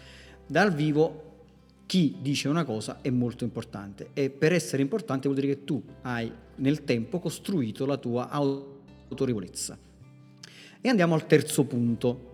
Dal 0.45 0.73
vivo 0.73 1.31
chi 1.85 2.17
dice 2.21 2.47
una 2.47 2.63
cosa 2.63 2.99
è 3.01 3.09
molto 3.09 3.43
importante 3.43 4.09
e 4.13 4.29
per 4.29 4.53
essere 4.53 4.81
importante 4.81 5.27
vuol 5.27 5.39
dire 5.39 5.53
che 5.53 5.63
tu 5.63 5.81
hai 6.01 6.31
nel 6.55 6.83
tempo 6.83 7.19
costruito 7.19 7.85
la 7.85 7.97
tua 7.97 8.29
autorevolezza. 8.29 9.77
E 10.81 10.89
andiamo 10.89 11.15
al 11.15 11.25
terzo 11.25 11.63
punto, 11.65 12.31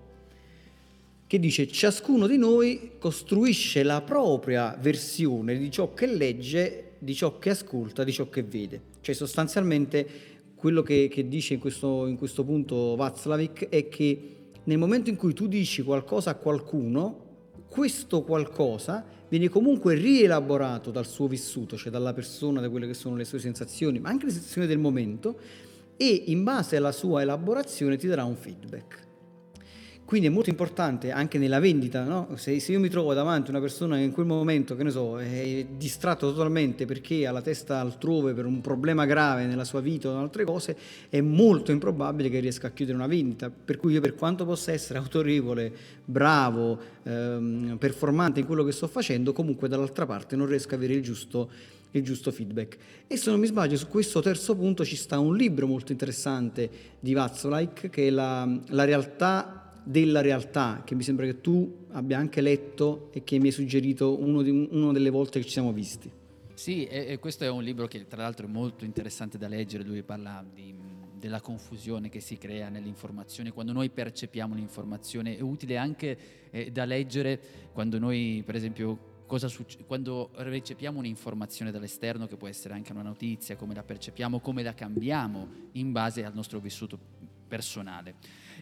che 1.27 1.39
dice 1.39 1.67
ciascuno 1.67 2.25
di 2.25 2.37
noi 2.37 2.93
costruisce 2.97 3.83
la 3.83 4.01
propria 4.01 4.75
versione 4.81 5.57
di 5.59 5.69
ciò 5.69 5.93
che 5.93 6.07
legge, 6.07 6.93
di 6.97 7.13
ciò 7.13 7.37
che 7.37 7.51
ascolta, 7.51 8.03
di 8.03 8.11
ciò 8.11 8.29
che 8.29 8.41
vede. 8.41 8.81
Cioè 9.01 9.13
sostanzialmente 9.13 10.07
quello 10.55 10.81
che, 10.81 11.07
che 11.07 11.27
dice 11.27 11.53
in 11.53 11.59
questo, 11.59 12.07
in 12.07 12.17
questo 12.17 12.43
punto 12.43 12.95
Václavic 12.95 13.69
è 13.69 13.87
che 13.87 14.35
nel 14.63 14.79
momento 14.79 15.09
in 15.09 15.15
cui 15.15 15.33
tu 15.33 15.47
dici 15.47 15.83
qualcosa 15.83 16.31
a 16.31 16.35
qualcuno, 16.35 17.27
questo 17.69 18.23
qualcosa 18.23 19.05
viene 19.29 19.47
comunque 19.47 19.93
rielaborato 19.93 20.91
dal 20.91 21.05
suo 21.05 21.27
vissuto, 21.27 21.77
cioè 21.77 21.91
dalla 21.91 22.13
persona, 22.13 22.59
da 22.59 22.69
quelle 22.69 22.87
che 22.87 22.95
sono 22.95 23.15
le 23.15 23.25
sue 23.25 23.39
sensazioni, 23.39 23.99
ma 23.99 24.09
anche 24.09 24.25
le 24.25 24.31
sensazioni 24.31 24.67
del 24.67 24.79
momento, 24.79 25.39
e 25.95 26.23
in 26.27 26.43
base 26.43 26.77
alla 26.77 26.91
sua 26.91 27.21
elaborazione 27.21 27.97
ti 27.97 28.07
darà 28.07 28.23
un 28.23 28.35
feedback. 28.35 29.07
Quindi 30.09 30.25
è 30.25 30.31
molto 30.31 30.49
importante 30.49 31.11
anche 31.11 31.37
nella 31.37 31.59
vendita, 31.59 32.03
no? 32.03 32.29
se, 32.33 32.59
se, 32.59 32.71
io 32.71 32.79
mi 32.79 32.89
trovo 32.89 33.13
davanti 33.13 33.49
a 33.49 33.51
una 33.51 33.59
persona 33.59 33.95
che 33.95 34.01
in 34.01 34.11
quel 34.11 34.25
momento, 34.25 34.75
che 34.75 34.81
ne 34.81 34.89
so, 34.89 35.19
è 35.19 35.67
distratto 35.77 36.31
totalmente 36.31 36.87
perché 36.87 37.27
ha 37.27 37.31
la 37.31 37.43
testa 37.43 37.79
altrove 37.79 38.33
per 38.33 38.47
un 38.47 38.59
problema 38.59 39.05
grave 39.05 39.45
nella 39.45 39.65
sua 39.65 39.81
vita 39.81 40.09
o 40.09 40.17
altre 40.17 40.45
cose, 40.45 40.75
è 41.09 41.21
molto 41.21 41.71
improbabile 41.71 42.31
che 42.31 42.39
riesca 42.39 42.65
a 42.65 42.69
chiudere 42.71 42.97
una 42.97 43.05
vendita. 43.05 43.51
Per 43.51 43.77
cui 43.77 43.93
io 43.93 44.01
per 44.01 44.15
quanto 44.15 44.45
possa 44.45 44.71
essere 44.71 44.97
autorevole, 44.97 45.71
bravo, 46.03 46.79
ehm, 47.03 47.75
performante 47.77 48.39
in 48.39 48.47
quello 48.47 48.63
che 48.63 48.71
sto 48.71 48.87
facendo, 48.87 49.31
comunque 49.31 49.67
dall'altra 49.67 50.07
parte 50.07 50.35
non 50.35 50.47
riesco 50.47 50.69
ad 50.69 50.81
avere 50.81 50.95
il 50.95 51.03
giusto 51.03 51.77
il 51.91 52.03
giusto 52.03 52.31
feedback. 52.31 52.77
E 53.07 53.17
se 53.17 53.31
non 53.31 53.39
mi 53.39 53.47
sbaglio, 53.47 53.77
su 53.77 53.87
questo 53.87 54.21
terzo 54.21 54.55
punto 54.55 54.85
ci 54.85 54.95
sta 54.95 55.19
un 55.19 55.35
libro 55.35 55.65
molto 55.65 55.91
interessante 55.91 56.69
di 56.99 57.13
Václavic 57.13 57.89
che 57.89 58.07
è 58.07 58.09
la, 58.11 58.47
la 58.67 58.83
realtà 58.85 59.58
della 59.83 60.21
realtà 60.21 60.81
che 60.85 60.95
mi 60.95 61.03
sembra 61.03 61.25
che 61.25 61.41
tu 61.41 61.85
abbia 61.91 62.17
anche 62.17 62.41
letto 62.41 63.09
e 63.11 63.23
che 63.23 63.39
mi 63.39 63.47
hai 63.47 63.51
suggerito 63.51 64.19
uno 64.19 64.41
di, 64.41 64.67
una 64.71 64.91
delle 64.91 65.09
volte 65.09 65.39
che 65.39 65.45
ci 65.45 65.51
siamo 65.51 65.71
visti. 65.71 66.11
Sì, 66.53 66.85
e, 66.85 67.05
e, 67.07 67.19
questo 67.19 67.43
è 67.45 67.49
un 67.49 67.63
libro 67.63 67.87
che 67.87 68.05
tra 68.07 68.21
l'altro 68.21 68.45
è 68.45 68.49
molto 68.49 68.83
interessante 68.83 69.37
da 69.37 69.47
leggere, 69.47 69.83
lui 69.83 70.03
parla 70.03 70.45
di, 70.53 70.75
della 71.17 71.39
confusione 71.39 72.09
che 72.09 72.19
si 72.19 72.37
crea 72.37 72.69
nell'informazione, 72.69 73.51
quando 73.51 73.71
noi 73.71 73.89
percepiamo 73.89 74.53
un'informazione, 74.53 75.37
è 75.37 75.41
utile 75.41 75.77
anche 75.77 76.17
eh, 76.49 76.71
da 76.71 76.85
leggere 76.85 77.39
quando 77.71 77.97
noi 77.97 78.43
per 78.45 78.55
esempio 78.55 79.17
Succe- 79.37 79.85
quando 79.85 80.31
riceviamo 80.37 80.97
un'informazione 80.97 81.69
dall'esterno, 81.69 82.25
che 82.25 82.35
può 82.35 82.47
essere 82.47 82.73
anche 82.73 82.91
una 82.91 83.03
notizia, 83.03 83.55
come 83.55 83.75
la 83.75 83.83
percepiamo, 83.83 84.39
come 84.39 84.63
la 84.63 84.73
cambiamo 84.73 85.47
in 85.73 85.91
base 85.91 86.25
al 86.25 86.33
nostro 86.33 86.57
vissuto 86.57 86.97
personale 87.49 88.15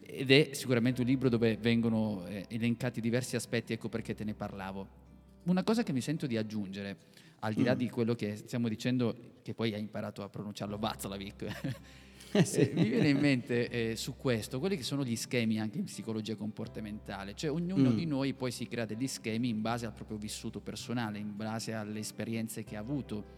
ed 0.10 0.32
è 0.32 0.50
sicuramente 0.54 1.02
un 1.02 1.08
libro 1.08 1.28
dove 1.28 1.58
vengono 1.58 2.26
eh, 2.28 2.46
elencati 2.48 3.02
diversi 3.02 3.36
aspetti, 3.36 3.74
ecco 3.74 3.90
perché 3.90 4.16
te 4.16 4.24
ne 4.24 4.34
parlavo. 4.34 5.06
Una 5.44 5.64
cosa 5.64 5.84
che 5.84 5.92
mi 5.92 6.02
sento 6.02 6.28
di 6.28 6.38
aggiungere, 6.38 6.98
al 7.40 7.54
di 7.54 7.64
là 7.64 7.74
mm. 7.74 7.78
di 7.78 7.90
quello 7.90 8.16
che 8.16 8.38
stiamo 8.38 8.70
dicendo, 8.70 9.34
che 9.42 9.54
poi 9.54 9.74
hai 9.74 9.82
imparato 9.82 10.24
a 10.24 10.30
pronunciarlo 10.30 10.78
Václavic, 10.78 11.76
eh 12.32 12.46
sì. 12.46 12.60
eh, 12.72 12.74
mi 12.74 12.88
viene 12.88 13.10
in 13.10 13.18
mente 13.18 13.70
eh, 13.70 13.96
su 13.98 14.16
questo, 14.16 14.60
quelli 14.60 14.78
che 14.78 14.84
sono 14.84 15.04
gli 15.04 15.16
schemi 15.16 15.60
anche 15.60 15.78
in 15.78 15.86
psicologia 15.86 16.36
comportamentale, 16.36 17.34
cioè 17.36 17.52
ognuno 17.52 17.90
mm. 17.90 17.96
di 17.96 18.06
noi 18.06 18.34
poi 18.34 18.52
si 18.52 18.66
crea 18.66 18.86
degli 18.86 19.08
schemi 19.08 19.50
in 19.50 19.62
base 19.62 19.86
al 19.86 19.94
proprio 19.94 20.18
vissuto 20.18 20.62
personale, 20.62 21.18
in 21.18 21.36
base 21.36 21.74
alle 21.74 22.00
esperienze 22.00 22.64
che 22.64 22.78
ha 22.78 22.80
avuto, 22.80 23.36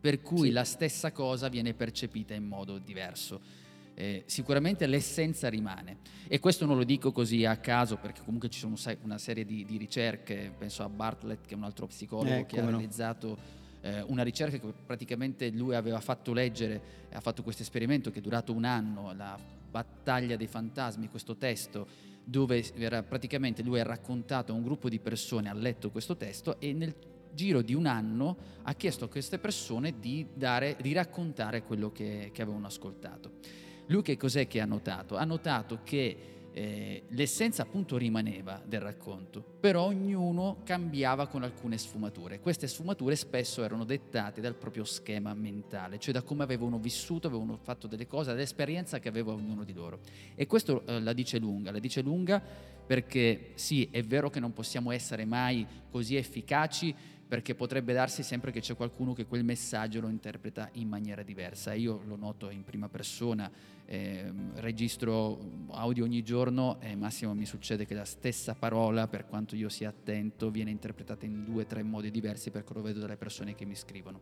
per 0.00 0.22
cui 0.22 0.48
sì. 0.48 0.52
la 0.52 0.64
stessa 0.64 1.12
cosa 1.12 1.48
viene 1.48 1.74
percepita 1.74 2.34
in 2.34 2.46
modo 2.46 2.78
diverso 2.78 3.66
eh, 3.98 4.22
sicuramente 4.26 4.86
l'essenza 4.86 5.48
rimane. 5.48 5.98
E 6.28 6.38
questo 6.38 6.64
non 6.64 6.76
lo 6.76 6.84
dico 6.84 7.10
così 7.10 7.44
a 7.44 7.56
caso, 7.56 7.96
perché 7.96 8.22
comunque 8.24 8.48
ci 8.48 8.60
sono 8.60 8.76
una 9.02 9.18
serie 9.18 9.44
di, 9.44 9.64
di 9.64 9.76
ricerche, 9.76 10.52
penso 10.56 10.84
a 10.84 10.88
Bartlett, 10.88 11.44
che 11.44 11.54
è 11.54 11.56
un 11.56 11.64
altro 11.64 11.88
psicologo 11.88 12.36
eh, 12.36 12.46
che 12.46 12.60
ha 12.60 12.62
no. 12.62 12.70
realizzato 12.70 13.36
eh, 13.80 14.00
una 14.02 14.22
ricerca 14.22 14.56
che 14.56 14.72
praticamente 14.86 15.50
lui 15.50 15.74
aveva 15.74 15.98
fatto 15.98 16.32
leggere, 16.32 16.80
ha 17.10 17.20
fatto 17.20 17.42
questo 17.42 17.62
esperimento 17.62 18.12
che 18.12 18.20
è 18.20 18.22
durato 18.22 18.52
un 18.52 18.64
anno, 18.64 19.12
la 19.14 19.36
battaglia 19.68 20.36
dei 20.36 20.46
fantasmi, 20.46 21.08
questo 21.08 21.36
testo 21.36 22.06
dove 22.22 22.62
era 22.76 23.02
praticamente 23.02 23.62
lui 23.62 23.80
ha 23.80 23.84
raccontato 23.84 24.52
a 24.52 24.54
un 24.54 24.62
gruppo 24.62 24.88
di 24.88 25.00
persone, 25.00 25.48
ha 25.48 25.54
letto 25.54 25.90
questo 25.90 26.16
testo 26.16 26.60
e 26.60 26.72
nel 26.72 26.94
giro 27.32 27.62
di 27.62 27.74
un 27.74 27.86
anno 27.86 28.36
ha 28.62 28.74
chiesto 28.74 29.06
a 29.06 29.08
queste 29.08 29.38
persone 29.38 29.98
di, 29.98 30.26
dare, 30.34 30.76
di 30.80 30.92
raccontare 30.92 31.62
quello 31.62 31.90
che, 31.90 32.30
che 32.32 32.42
avevano 32.42 32.66
ascoltato. 32.66 33.66
Lui 33.88 34.02
che 34.02 34.16
cos'è 34.16 34.46
che 34.46 34.60
ha 34.60 34.66
notato? 34.66 35.16
Ha 35.16 35.24
notato 35.24 35.80
che 35.82 36.16
eh, 36.52 37.04
l'essenza 37.08 37.62
appunto 37.62 37.96
rimaneva 37.96 38.60
del 38.64 38.80
racconto, 38.80 39.40
però 39.40 39.84
ognuno 39.84 40.58
cambiava 40.64 41.26
con 41.26 41.42
alcune 41.42 41.78
sfumature. 41.78 42.40
Queste 42.40 42.66
sfumature 42.66 43.16
spesso 43.16 43.62
erano 43.62 43.84
dettate 43.84 44.40
dal 44.40 44.56
proprio 44.56 44.84
schema 44.84 45.32
mentale, 45.34 45.98
cioè 45.98 46.12
da 46.12 46.22
come 46.22 46.42
avevano 46.42 46.78
vissuto, 46.78 47.28
avevano 47.28 47.56
fatto 47.62 47.86
delle 47.86 48.06
cose, 48.06 48.30
dall'esperienza 48.30 48.98
che 48.98 49.08
aveva 49.08 49.32
ognuno 49.32 49.64
di 49.64 49.72
loro. 49.72 50.00
E 50.34 50.46
questo 50.46 50.84
eh, 50.86 51.00
la 51.00 51.12
dice 51.12 51.38
lunga, 51.38 51.70
la 51.70 51.78
dice 51.78 52.02
lunga 52.02 52.42
perché 52.88 53.52
sì, 53.54 53.88
è 53.90 54.02
vero 54.02 54.28
che 54.28 54.40
non 54.40 54.52
possiamo 54.52 54.90
essere 54.90 55.24
mai 55.24 55.66
così 55.90 56.16
efficaci 56.16 56.94
perché 57.28 57.54
potrebbe 57.54 57.92
darsi 57.92 58.22
sempre 58.22 58.50
che 58.50 58.60
c'è 58.60 58.74
qualcuno 58.74 59.12
che 59.12 59.26
quel 59.26 59.44
messaggio 59.44 60.00
lo 60.00 60.08
interpreta 60.08 60.70
in 60.72 60.88
maniera 60.88 61.22
diversa. 61.22 61.74
Io 61.74 62.00
lo 62.06 62.16
noto 62.16 62.48
in 62.48 62.64
prima 62.64 62.88
persona, 62.88 63.50
eh, 63.90 64.30
registro 64.56 65.38
audio 65.70 66.04
ogni 66.04 66.22
giorno 66.22 66.78
e 66.80 66.94
massimo 66.94 67.34
mi 67.34 67.46
succede 67.46 67.86
che 67.86 67.94
la 67.94 68.04
stessa 68.04 68.54
parola, 68.54 69.08
per 69.08 69.26
quanto 69.26 69.56
io 69.56 69.70
sia 69.70 69.88
attento, 69.88 70.50
viene 70.50 70.70
interpretata 70.70 71.24
in 71.24 71.44
due 71.44 71.62
o 71.62 71.66
tre 71.66 71.82
modi 71.82 72.10
diversi 72.10 72.50
perché 72.50 72.74
lo 72.74 72.82
vedo 72.82 73.00
dalle 73.00 73.16
persone 73.16 73.54
che 73.54 73.64
mi 73.64 73.74
scrivono. 73.74 74.20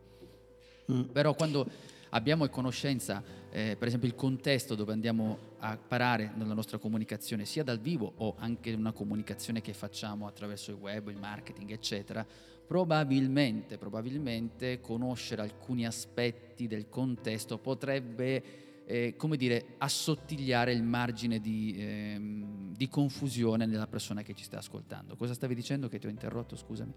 Mm. 0.89 1.01
Però 1.11 1.33
quando 1.35 1.69
abbiamo 2.11 2.47
conoscenza, 2.47 3.21
eh, 3.49 3.75
per 3.77 3.89
esempio 3.89 4.07
il 4.07 4.15
contesto 4.15 4.73
dove 4.73 4.93
andiamo 4.93 5.37
a 5.59 5.77
parare 5.77 6.31
nella 6.35 6.53
nostra 6.53 6.77
comunicazione, 6.77 7.43
sia 7.43 7.63
dal 7.63 7.79
vivo 7.79 8.13
o 8.15 8.35
anche 8.37 8.73
una 8.73 8.93
comunicazione 8.93 9.59
che 9.59 9.73
facciamo 9.73 10.27
attraverso 10.27 10.71
il 10.71 10.77
web, 10.77 11.09
il 11.09 11.17
marketing, 11.17 11.71
eccetera, 11.71 12.25
probabilmente, 12.65 13.77
probabilmente 13.77 14.79
conoscere 14.79 15.41
alcuni 15.41 15.85
aspetti 15.85 16.67
del 16.67 16.87
contesto 16.87 17.57
potrebbe, 17.57 18.66
eh, 18.87 19.15
come 19.17 19.35
dire, 19.35 19.75
assottigliare 19.79 20.71
il 20.71 20.81
margine 20.81 21.41
di, 21.41 21.75
ehm, 21.77 22.73
di, 22.73 22.87
confusione 22.87 23.65
nella 23.65 23.85
persona 23.85 24.21
che 24.21 24.33
ci 24.33 24.45
sta 24.45 24.59
ascoltando. 24.59 25.17
Cosa 25.17 25.33
stavi 25.33 25.53
dicendo 25.53 25.89
che 25.89 25.99
ti 25.99 26.07
ho 26.07 26.09
interrotto, 26.09 26.55
scusami? 26.55 26.93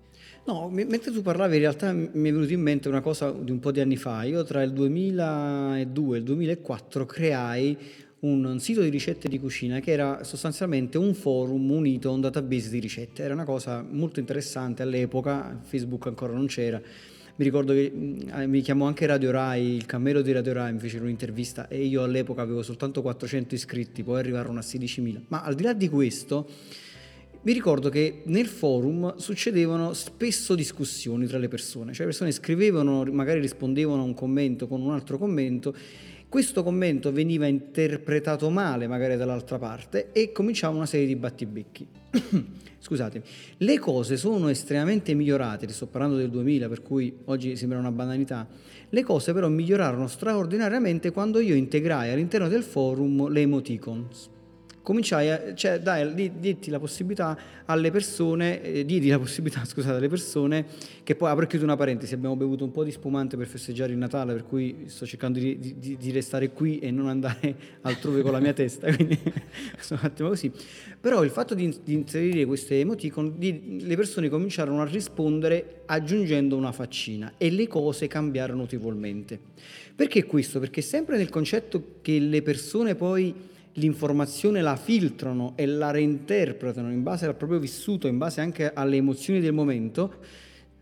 No, 0.47 0.69
mentre 0.71 1.11
tu 1.11 1.21
parlavi 1.21 1.57
in 1.57 1.61
realtà 1.63 1.93
mi 1.93 2.07
è 2.07 2.33
venuto 2.33 2.53
in 2.53 2.61
mente 2.61 2.89
una 2.89 3.01
cosa 3.01 3.33
di 3.33 3.51
un 3.51 3.59
po' 3.59 3.73
di 3.73 3.81
anni 3.81 3.97
fa. 3.97 4.23
Io 4.23 4.45
tra 4.45 4.63
il 4.63 4.73
2002 4.73 6.17
e 6.17 6.19
il 6.19 6.25
2004 6.25 7.07
creai 7.07 7.77
un 8.21 8.61
sito 8.61 8.83
di 8.83 8.91
ricette 8.91 9.29
di 9.29 9.41
cucina 9.41 9.81
che 9.81 9.91
era 9.91 10.23
sostanzialmente 10.23 10.99
un 10.99 11.15
forum 11.15 11.71
unito 11.71 12.11
a 12.11 12.13
un 12.13 12.21
database 12.21 12.71
di 12.71 12.79
ricette. 12.79 13.25
Era 13.25 13.35
una 13.35 13.45
cosa 13.45 13.83
molto 13.83 14.21
interessante 14.21 14.83
all'epoca, 14.83 15.59
Facebook 15.65 16.07
ancora 16.07 16.35
non 16.35 16.47
c'era. 16.47 16.81
Mi 17.41 17.47
ricordo 17.47 17.73
che 17.73 17.91
mm, 17.91 18.51
mi 18.51 18.61
chiamò 18.61 18.87
anche 18.87 19.07
Radio 19.07 19.31
Rai, 19.31 19.75
il 19.75 19.87
camero 19.87 20.21
di 20.21 20.31
Radio 20.31 20.53
Rai 20.53 20.75
mi 20.75 20.79
fecero 20.79 21.05
un'intervista 21.05 21.69
e 21.69 21.83
io 21.87 22.03
all'epoca 22.03 22.43
avevo 22.43 22.63
soltanto 22.63 23.01
400 23.01 23.55
iscritti, 23.55 24.03
poi 24.03 24.19
arrivarono 24.19 24.59
a 24.59 24.63
16.000. 24.63 25.23
Ma 25.29 25.41
al 25.41 25.55
di 25.55 25.63
là 25.63 25.73
di 25.73 25.89
questo, 25.89 26.47
mi 27.41 27.55
ricordo 27.55 27.89
che 27.89 28.21
nel 28.27 28.45
forum 28.45 29.17
succedevano 29.17 29.95
spesso 29.95 30.55
discussioni 30.55 31.27
tra 31.27 31.39
le 31.39 31.49
persone, 31.49 31.95
cioè 31.95 32.01
le 32.01 32.11
persone 32.11 32.31
scrivevano, 32.31 33.05
magari 33.05 33.41
rispondevano 33.41 34.03
a 34.03 34.05
un 34.05 34.13
commento 34.13 34.67
con 34.67 34.83
un 34.83 34.93
altro 34.93 35.17
commento 35.17 35.75
questo 36.31 36.63
commento 36.63 37.11
veniva 37.11 37.47
interpretato 37.47 38.51
male 38.51 38.87
magari 38.87 39.17
dall'altra 39.17 39.59
parte 39.59 40.13
e 40.13 40.31
cominciava 40.31 40.77
una 40.77 40.87
serie 40.87 41.07
di 41.07 41.17
battibecchi. 41.17 41.85
Scusate, 42.79 43.23
le 43.59 43.79
cose 43.81 44.17
sono 44.17 44.49
estremamente 44.49 45.13
migliorate, 45.13 45.69
sto 45.69 45.89
parlando 45.89 46.17
del 46.17 46.31
2000 46.31 46.69
per 46.69 46.83
cui 46.83 47.15
oggi 47.25 47.57
sembra 47.57 47.79
una 47.79 47.91
banalità, 47.91 48.47
le 48.89 49.03
cose 49.03 49.33
però 49.33 49.49
migliorarono 49.49 50.07
straordinariamente 50.07 51.11
quando 51.11 51.41
io 51.41 51.57
integrai 51.57 52.13
all'interno 52.13 52.47
del 52.47 52.63
forum 52.63 53.29
le 53.29 53.41
emoticons 53.41 54.31
cominciai 54.83 55.31
a, 55.31 55.55
cioè, 55.55 55.79
dai, 55.81 56.15
di, 56.15 56.33
ditti 56.39 56.71
la 56.71 56.79
possibilità 56.79 57.39
alle 57.67 57.91
persone, 57.91 58.63
eh, 58.63 58.85
diedi 58.85 59.09
la 59.09 59.19
possibilità, 59.19 59.65
scusate, 59.67 59.97
alle 59.97 60.09
persone 60.09 60.67
che 61.03 61.15
poi, 61.15 61.31
apro 61.31 61.47
chiuso 61.47 61.65
una 61.65 61.77
parentesi, 61.77 62.15
abbiamo 62.15 62.37
bevuto 62.37 62.65
un 62.65 62.71
po' 62.71 62.85
di 62.85 62.91
spumante 62.91 63.37
per 63.37 63.47
festeggiare 63.47 63.93
il 63.93 63.99
Natale, 63.99 64.33
per 64.33 64.45
cui 64.45 64.85
sto 64.87 65.07
cercando 65.07 65.39
di, 65.39 65.59
di, 65.59 65.97
di 65.97 66.11
restare 66.11 66.51
qui 66.51 66.79
e 66.79 66.91
non 66.91 67.09
andare 67.09 67.57
altrove 67.83 68.23
con 68.23 68.33
la 68.33 68.41
mia 68.41 68.53
testa, 68.53 68.91
quindi 68.95 69.19
sono 69.79 70.01
un 70.03 70.07
attimo 70.07 70.29
così. 70.29 70.51
Però 71.01 71.23
il 71.25 71.31
fatto 71.31 71.55
di, 71.55 71.75
inserire 71.87 72.45
queste 72.45 72.81
emoticon, 72.81 73.37
le 73.39 73.97
persone 73.97 74.29
cominciarono 74.29 74.83
a 74.83 74.85
rispondere 74.85 75.83
aggiungendo 75.87 76.57
una 76.57 76.73
faccina 76.73 77.35
e 77.37 77.51
le 77.51 77.67
cose 77.67 78.07
cambiarono 78.07 78.61
notevolmente. 78.61 79.39
Perché 79.95 80.25
questo? 80.25 80.61
Perché 80.61 80.81
sempre 80.81 81.17
nel 81.17 81.29
concetto 81.29 81.97
che 82.01 82.19
le 82.19 82.43
persone 82.43 82.95
poi 82.95 83.35
l'informazione 83.75 84.63
la 84.63 84.77
filtrano 84.77 85.53
e 85.57 85.67
la 85.67 85.91
reinterpretano 85.91 86.91
in 86.91 87.03
base 87.03 87.27
al 87.27 87.37
proprio 87.37 87.59
vissuto, 87.59 88.09
in 88.09 88.19
base 88.19 88.41
anche 88.41 88.73
alle 88.73 88.97
emozioni 88.97 89.41
del 89.41 89.53
momento, 89.53 90.15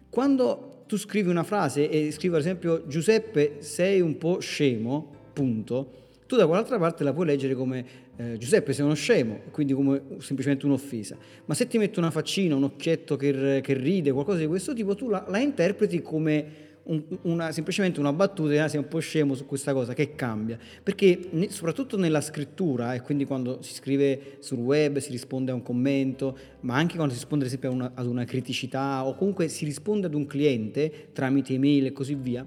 quando 0.08 0.84
tu 0.86 0.96
scrivi 0.96 1.28
una 1.28 1.42
frase 1.42 1.90
e 1.90 2.10
scrivi 2.10 2.34
ad 2.34 2.40
esempio 2.40 2.86
Giuseppe 2.86 3.56
sei 3.58 4.00
un 4.00 4.16
po' 4.16 4.40
scemo, 4.40 5.14
punto, 5.32 5.92
tu 6.26 6.36
da 6.36 6.46
quell'altra 6.46 6.78
parte 6.78 7.04
la 7.04 7.12
puoi 7.12 7.26
leggere 7.26 7.54
come 7.54 7.84
eh, 8.16 8.36
Giuseppe 8.36 8.72
sei 8.72 8.84
uno 8.84 8.94
scemo, 8.94 9.40
quindi 9.50 9.72
come 9.72 10.02
semplicemente 10.18 10.66
un'offesa. 10.66 11.16
Ma 11.44 11.54
se 11.54 11.66
ti 11.66 11.78
metto 11.78 12.00
una 12.00 12.10
faccina, 12.10 12.54
un 12.54 12.64
occhietto 12.64 13.16
che, 13.16 13.60
che 13.62 13.74
ride, 13.74 14.12
qualcosa 14.12 14.38
di 14.38 14.46
questo 14.46 14.74
tipo, 14.74 14.94
tu 14.94 15.08
la, 15.08 15.24
la 15.28 15.38
interpreti 15.38 16.02
come 16.02 16.66
un, 16.88 17.02
una, 17.22 17.52
semplicemente 17.52 18.00
una 18.00 18.12
battuta, 18.12 18.64
ah, 18.64 18.68
sei 18.68 18.80
un 18.80 18.88
po' 18.88 18.98
scemo 18.98 19.34
su 19.34 19.46
questa 19.46 19.72
cosa, 19.72 19.94
che 19.94 20.14
cambia? 20.14 20.58
Perché 20.82 21.28
ne, 21.30 21.50
soprattutto 21.50 21.96
nella 21.96 22.20
scrittura, 22.20 22.94
e 22.94 23.02
quindi 23.02 23.24
quando 23.24 23.62
si 23.62 23.74
scrive 23.74 24.36
sul 24.40 24.58
web, 24.58 24.98
si 24.98 25.10
risponde 25.10 25.50
a 25.50 25.54
un 25.54 25.62
commento, 25.62 26.36
ma 26.60 26.76
anche 26.76 26.96
quando 26.96 27.12
si 27.12 27.20
risponde 27.20 27.44
ad 27.44 27.50
esempio 27.50 27.72
una, 27.72 27.92
ad 27.94 28.06
una 28.06 28.24
criticità 28.24 29.04
o 29.04 29.14
comunque 29.14 29.48
si 29.48 29.64
risponde 29.64 30.06
ad 30.06 30.14
un 30.14 30.26
cliente 30.26 31.08
tramite 31.12 31.54
email 31.54 31.86
e 31.86 31.92
così 31.92 32.14
via, 32.14 32.46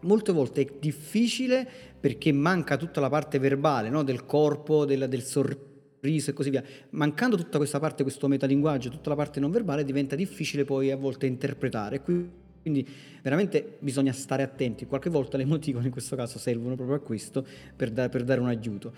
molte 0.00 0.32
volte 0.32 0.60
è 0.62 0.66
difficile 0.78 1.66
perché 1.98 2.32
manca 2.32 2.76
tutta 2.76 3.00
la 3.00 3.08
parte 3.08 3.38
verbale 3.38 3.88
no? 3.88 4.02
del 4.02 4.26
corpo, 4.26 4.84
del, 4.84 5.08
del 5.08 5.22
sorriso 5.22 6.30
e 6.30 6.32
così 6.34 6.50
via. 6.50 6.62
Mancando 6.90 7.36
tutta 7.36 7.56
questa 7.56 7.80
parte, 7.80 8.02
questo 8.02 8.28
metalinguaggio, 8.28 8.90
tutta 8.90 9.08
la 9.08 9.16
parte 9.16 9.40
non 9.40 9.50
verbale, 9.50 9.82
diventa 9.82 10.14
difficile 10.14 10.64
poi 10.64 10.90
a 10.90 10.96
volte 10.96 11.26
interpretare. 11.26 12.02
Qui 12.02 12.44
quindi 12.66 12.84
veramente 13.22 13.76
bisogna 13.78 14.10
stare 14.10 14.42
attenti, 14.42 14.86
qualche 14.86 15.08
volta 15.08 15.36
le 15.36 15.44
emoticone 15.44 15.84
in 15.84 15.92
questo 15.92 16.16
caso 16.16 16.40
servono 16.40 16.74
proprio 16.74 16.96
a 16.96 16.98
questo 16.98 17.46
per, 17.76 17.92
da, 17.92 18.08
per 18.08 18.24
dare 18.24 18.40
un 18.40 18.48
aiuto. 18.48 18.92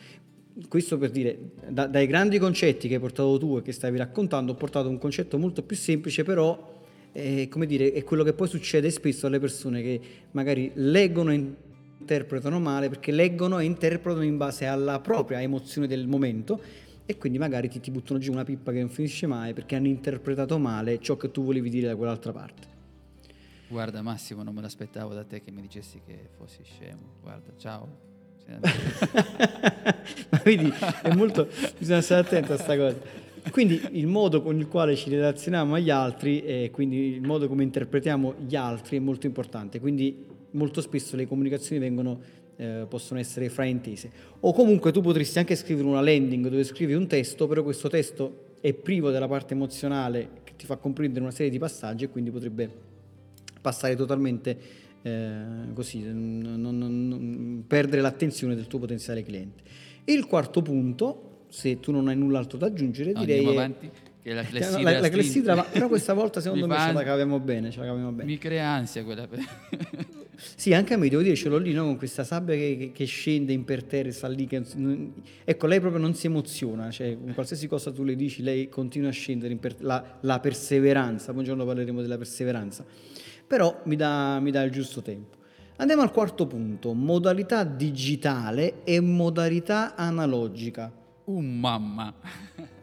Questo 0.69 0.97
per 0.97 1.11
dire, 1.11 1.39
da, 1.69 1.87
dai 1.87 2.07
grandi 2.07 2.39
concetti 2.39 2.89
che 2.89 2.95
hai 2.95 3.01
portato 3.01 3.37
tu 3.37 3.59
e 3.59 3.63
che 3.63 3.73
stavi 3.73 3.99
raccontando, 3.99 4.53
ho 4.53 4.55
portato 4.55 4.89
un 4.89 4.97
concetto 4.97 5.37
molto 5.37 5.63
più 5.63 5.77
semplice, 5.77 6.25
però 6.25 6.83
è, 7.13 7.47
come 7.49 7.67
dire, 7.67 7.93
è 7.93 8.03
quello 8.05 8.25
che 8.25 8.33
poi 8.33 8.49
succede 8.49 8.89
spesso 8.89 9.27
alle 9.27 9.39
persone 9.39 9.83
che 9.83 10.01
magari 10.31 10.71
leggono 10.77 11.31
e 11.31 11.35
interpretano 12.01 12.59
male, 12.59 12.89
perché 12.89 13.13
leggono 13.13 13.59
e 13.59 13.67
interpretano 13.67 14.25
in 14.25 14.39
base 14.39 14.65
alla 14.65 14.99
propria 15.01 15.43
emozione 15.43 15.87
del 15.87 16.07
momento 16.07 16.59
e 17.05 17.19
quindi 17.19 17.37
magari 17.37 17.69
ti, 17.69 17.81
ti 17.81 17.91
buttano 17.91 18.19
giù 18.19 18.33
una 18.33 18.45
pippa 18.45 18.73
che 18.73 18.81
non 18.81 18.89
finisce 18.89 19.27
mai 19.27 19.53
perché 19.53 19.77
hanno 19.77 19.89
interpretato 19.89 20.59
male 20.59 21.01
ciò 21.01 21.19
che 21.19 21.31
tu 21.31 21.45
volevi 21.45 21.69
dire 21.69 21.87
da 21.87 21.97
quell'altra 21.97 22.33
parte. 22.33 22.78
Guarda 23.71 24.01
Massimo, 24.01 24.43
non 24.43 24.55
me 24.55 24.63
l'aspettavo 24.63 25.13
da 25.13 25.25
te 25.25 25.43
che 25.43 25.51
mi 25.51 25.61
dicessi 25.61 26.01
che 26.05 26.31
fossi 26.39 26.61
scemo. 26.63 27.17
Guarda, 27.21 27.53
ciao. 27.59 28.07
Ma 30.31 30.41
vedi, 30.43 30.73
è 31.03 31.13
molto, 31.15 31.47
bisogna 31.77 32.01
stare 32.01 32.23
attenti 32.23 32.51
a 32.51 32.57
questa 32.57 32.77
cosa. 32.77 32.97
Quindi 33.51 33.79
il 33.93 34.07
modo 34.07 34.41
con 34.41 34.59
il 34.59 34.69
quale 34.69 34.97
ci 34.97 35.11
relazioniamo 35.11 35.75
agli 35.75 35.91
altri 35.91 36.43
e 36.43 36.71
quindi 36.73 37.13
il 37.13 37.21
modo 37.21 37.47
come 37.47 37.63
interpretiamo 37.63 38.37
gli 38.47 38.57
altri 38.57 38.97
è 38.97 39.01
molto 39.01 39.27
importante. 39.27 39.81
Quindi 39.81 40.25
molto 40.53 40.81
spesso 40.81 41.15
le 41.17 41.27
comunicazioni 41.27 41.79
vengono, 41.79 42.21
eh, 42.57 42.87
possono 42.89 43.21
essere 43.21 43.51
fraintese. 43.51 44.11
O 44.41 44.55
comunque 44.55 44.93
tu 44.93 45.03
potresti 45.03 45.39
anche 45.41 45.55
scrivere 45.55 45.87
una 45.87 46.01
landing 46.01 46.49
dove 46.49 46.65
scrivi 46.65 46.95
un 46.95 47.07
testo, 47.07 47.47
però 47.47 47.63
questo 47.63 47.91
testo 47.91 48.47
è 48.61 48.73
privo 48.73 49.11
della 49.11 49.29
parte 49.29 49.53
emozionale 49.53 50.31
che 50.43 50.55
ti 50.57 50.65
fa 50.65 50.77
comprendere 50.77 51.21
una 51.21 51.33
serie 51.33 51.51
di 51.51 51.59
passaggi 51.59 52.05
e 52.05 52.09
quindi 52.09 52.31
potrebbe 52.31 52.88
passare 53.69 53.95
totalmente 53.97 54.59
eh, 55.03 55.73
così, 55.75 56.03
non, 56.03 56.57
non, 56.59 56.79
non, 56.79 57.65
perdere 57.67 58.01
l'attenzione 58.01 58.55
del 58.55 58.67
tuo 58.67 58.79
potenziale 58.79 59.23
cliente. 59.23 59.63
il 60.05 60.27
quarto 60.27 60.63
punto, 60.63 61.45
se 61.49 61.79
tu 61.81 61.93
non 61.93 62.09
hai 62.09 62.17
null'altro 62.17 62.57
da 62.57 62.67
aggiungere, 62.67 63.13
no, 63.13 63.21
direi... 63.21 63.39
Andiamo 63.39 63.59
avanti. 63.59 63.91
Che 64.23 64.33
la 64.33 64.43
clessidra, 64.43 64.83
la, 64.83 65.01
la 65.01 65.09
clessidra 65.09 65.63
però 65.63 65.89
questa 65.89 66.15
volta 66.15 66.41
secondo 66.43 66.67
me 66.67 66.77
ce 66.79 66.93
la 66.93 67.03
caviamo 67.03 67.39
bene, 67.41 67.71
ce 67.71 67.81
la 67.81 67.87
caviamo 67.87 68.11
bene. 68.11 68.25
Mi 68.25 68.39
crea 68.39 68.69
ansia 68.69 69.05
quella. 69.05 69.29
Sì, 70.55 70.73
anche 70.73 70.95
a 70.95 70.97
me 70.97 71.09
devo 71.09 71.23
dire, 71.23 71.35
ce 71.35 71.49
l'ho 71.49 71.59
lì 71.59 71.73
no, 71.73 71.83
con 71.83 71.97
questa 71.97 72.23
sabbia 72.23 72.55
che, 72.55 72.93
che- 72.95 73.05
scende 73.07 73.53
imperterrita, 73.53 74.15
sta 74.15 74.29
lì. 74.29 74.47
Che, 74.47 74.63
ecco, 75.45 75.67
lei 75.67 75.81
proprio 75.81 76.01
non 76.01 76.15
si 76.15 76.27
emoziona, 76.27 76.93
cioè 76.93 77.19
con 77.19 77.35
qualsiasi 77.35 77.67
cosa 77.67 77.91
tu 77.91 78.05
le 78.05 78.15
dici, 78.15 78.45
lei 78.45 78.69
continua 78.69 79.09
a 79.09 79.13
scendere, 79.13 79.53
imper- 79.53 79.81
la, 79.81 80.19
la 80.21 80.39
perseveranza, 80.39 81.33
poi 81.33 81.39
un 81.41 81.45
giorno 81.45 81.65
parleremo 81.65 82.01
della 82.01 82.17
perseveranza, 82.17 82.85
però 83.49 83.81
mi 83.87 83.97
dà, 83.97 84.39
mi 84.39 84.51
dà 84.53 84.63
il 84.63 84.71
giusto 84.71 85.03
tempo. 85.03 85.37
Andiamo 85.77 86.03
al 86.03 86.13
quarto 86.13 86.47
punto, 86.47 86.93
modalità 86.93 87.65
digitale 87.65 88.85
e 88.85 89.01
modalità 89.01 89.97
analogica. 89.97 90.93
Un 91.25 91.59
mamma. 91.59 92.15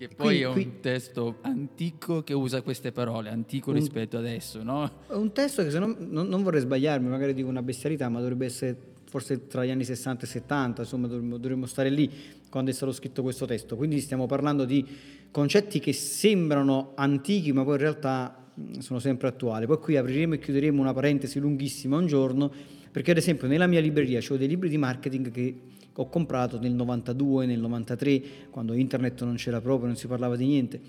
Che 0.00 0.08
poi 0.08 0.26
Qui- 0.28 0.40
è 0.40 0.46
un 0.46 0.52
qui- 0.54 0.80
testo 0.80 1.36
antico 1.42 2.22
che 2.22 2.32
usa 2.32 2.62
queste 2.62 2.90
parole, 2.90 3.28
antico 3.28 3.68
Un- 3.68 3.76
rispetto 3.76 4.16
adesso, 4.16 4.62
no? 4.62 4.90
È 5.06 5.12
un 5.12 5.30
testo 5.32 5.62
che 5.62 5.68
se 5.70 5.78
non, 5.78 5.94
non- 6.08 6.26
non 6.26 6.42
vorrei 6.42 6.62
sbagliarmi, 6.62 7.06
magari 7.06 7.34
dico 7.34 7.50
una 7.50 7.60
bestialità, 7.60 8.08
ma 8.08 8.18
dovrebbe 8.18 8.46
essere 8.46 8.78
forse 9.10 9.46
tra 9.46 9.62
gli 9.62 9.68
anni 9.70 9.84
60 9.84 10.24
e 10.24 10.26
70, 10.26 10.80
insomma 10.82 11.06
dovremmo, 11.06 11.36
dovremmo 11.36 11.66
stare 11.66 11.90
lì 11.90 12.10
quando 12.48 12.70
è 12.70 12.72
stato 12.72 12.92
scritto 12.92 13.20
questo 13.22 13.44
testo. 13.44 13.76
Quindi 13.76 14.00
stiamo 14.00 14.24
parlando 14.24 14.64
di 14.64 14.82
concetti 15.30 15.80
che 15.80 15.92
sembrano 15.92 16.92
antichi, 16.94 17.52
ma 17.52 17.62
poi 17.64 17.74
in 17.74 17.80
realtà 17.80 18.39
sono 18.78 18.98
sempre 18.98 19.28
attuali. 19.28 19.66
Poi 19.66 19.78
qui 19.78 19.96
apriremo 19.96 20.34
e 20.34 20.38
chiuderemo 20.38 20.80
una 20.80 20.92
parentesi 20.92 21.38
lunghissima 21.38 21.96
un 21.96 22.06
giorno, 22.06 22.52
perché 22.90 23.10
ad 23.10 23.16
esempio 23.16 23.46
nella 23.46 23.66
mia 23.66 23.80
libreria 23.80 24.20
ho 24.26 24.36
dei 24.36 24.48
libri 24.48 24.68
di 24.68 24.78
marketing 24.78 25.30
che 25.30 25.54
ho 25.92 26.08
comprato 26.08 26.58
nel 26.58 26.72
92, 26.72 27.46
nel 27.46 27.60
93, 27.60 28.22
quando 28.50 28.72
internet 28.72 29.22
non 29.24 29.36
c'era 29.36 29.60
proprio, 29.60 29.86
non 29.86 29.96
si 29.96 30.06
parlava 30.06 30.36
di 30.36 30.46
niente 30.46 30.80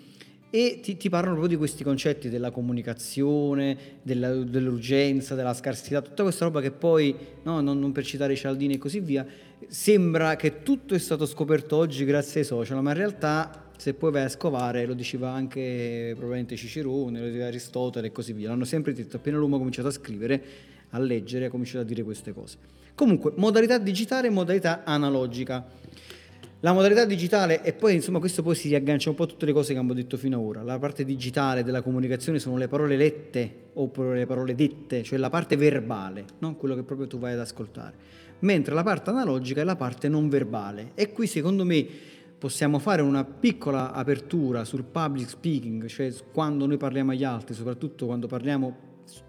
e 0.54 0.82
ti, 0.84 0.98
ti 0.98 1.08
parlano 1.08 1.36
proprio 1.38 1.56
di 1.56 1.58
questi 1.58 1.82
concetti 1.82 2.28
della 2.28 2.52
comunicazione, 2.52 3.78
della- 4.02 4.36
dell'urgenza, 4.36 5.34
della 5.34 5.54
scarsità, 5.54 6.02
tutta 6.02 6.24
questa 6.24 6.44
roba 6.44 6.60
che 6.60 6.72
poi, 6.72 7.16
no, 7.44 7.62
non, 7.62 7.80
non 7.80 7.94
per 7.94 8.04
citare 8.04 8.36
Cialdini 8.36 8.74
e 8.74 8.78
così 8.78 9.00
via, 9.00 9.26
sembra 9.68 10.36
che 10.36 10.62
tutto 10.62 10.94
è 10.94 11.00
stato 11.00 11.26
scoperto 11.26 11.78
oggi 11.78 12.04
grazie 12.04 12.42
ai 12.42 12.46
social, 12.46 12.84
ma 12.84 12.92
in 12.92 12.98
realtà 12.98 13.71
se 13.82 13.96
poi 13.96 14.12
vai 14.12 14.22
a 14.22 14.30
scovare, 14.30 14.86
lo 14.86 14.94
diceva 14.94 15.32
anche 15.32 16.12
probabilmente 16.12 16.56
Cicerone, 16.56 17.20
lo 17.20 17.26
diceva 17.26 17.48
Aristotele 17.48 18.08
e 18.08 18.12
così 18.12 18.32
via, 18.32 18.50
l'hanno 18.50 18.64
sempre 18.64 18.94
detto, 18.94 19.18
appena 19.18 19.38
l'uomo 19.38 19.56
ha 19.56 19.58
cominciato 19.58 19.88
a 19.88 19.92
scrivere, 19.92 20.44
a 20.92 21.00
leggere, 21.00 21.46
ha 21.46 21.50
cominciato 21.50 21.80
a 21.80 21.84
dire 21.84 22.04
queste 22.04 22.32
cose. 22.32 22.58
Comunque, 22.94 23.34
modalità 23.38 23.80
digitale 23.80 24.28
e 24.28 24.30
modalità 24.30 24.84
analogica. 24.84 25.66
La 26.60 26.74
modalità 26.74 27.06
digitale, 27.06 27.64
e 27.64 27.74
poi 27.74 27.96
insomma 27.96 28.20
questo 28.20 28.44
poi 28.44 28.54
si 28.54 28.68
riaggancia 28.68 29.10
un 29.10 29.16
po' 29.16 29.24
a 29.24 29.26
tutte 29.26 29.48
le 29.48 29.52
cose 29.52 29.74
che 29.74 29.80
abbiamo 29.80 29.96
detto 29.96 30.16
fino 30.16 30.38
ad 30.38 30.46
ora. 30.46 30.62
La 30.62 30.78
parte 30.78 31.04
digitale 31.04 31.64
della 31.64 31.82
comunicazione 31.82 32.38
sono 32.38 32.58
le 32.58 32.68
parole 32.68 32.96
lette 32.96 33.70
oppure 33.74 34.16
le 34.16 34.28
parole 34.28 34.54
dette, 34.54 35.02
cioè 35.02 35.18
la 35.18 35.32
parte 35.32 35.56
verbale, 35.56 36.26
no? 36.38 36.56
quello 36.56 36.76
che 36.76 36.84
proprio 36.84 37.08
tu 37.08 37.18
vai 37.18 37.34
ad 37.34 37.40
ascoltare. 37.40 38.20
Mentre 38.42 38.76
la 38.76 38.84
parte 38.84 39.10
analogica 39.10 39.62
è 39.62 39.64
la 39.64 39.76
parte 39.76 40.08
non 40.08 40.30
verbale. 40.30 40.92
E 40.94 41.12
qui 41.12 41.26
secondo 41.26 41.66
me 41.66 42.20
possiamo 42.42 42.80
fare 42.80 43.04
una 43.04 43.24
piccola 43.24 43.92
apertura 43.92 44.66
sul 44.66 44.84
public 44.84 45.30
speaking, 45.30 45.86
cioè 45.86 46.12
quando 46.32 46.66
noi 46.66 46.78
parliamo 46.78 47.12
agli 47.12 47.24
altri, 47.24 47.54
soprattutto 47.54 48.08
quando 48.08 48.26
parliamo 48.26 48.76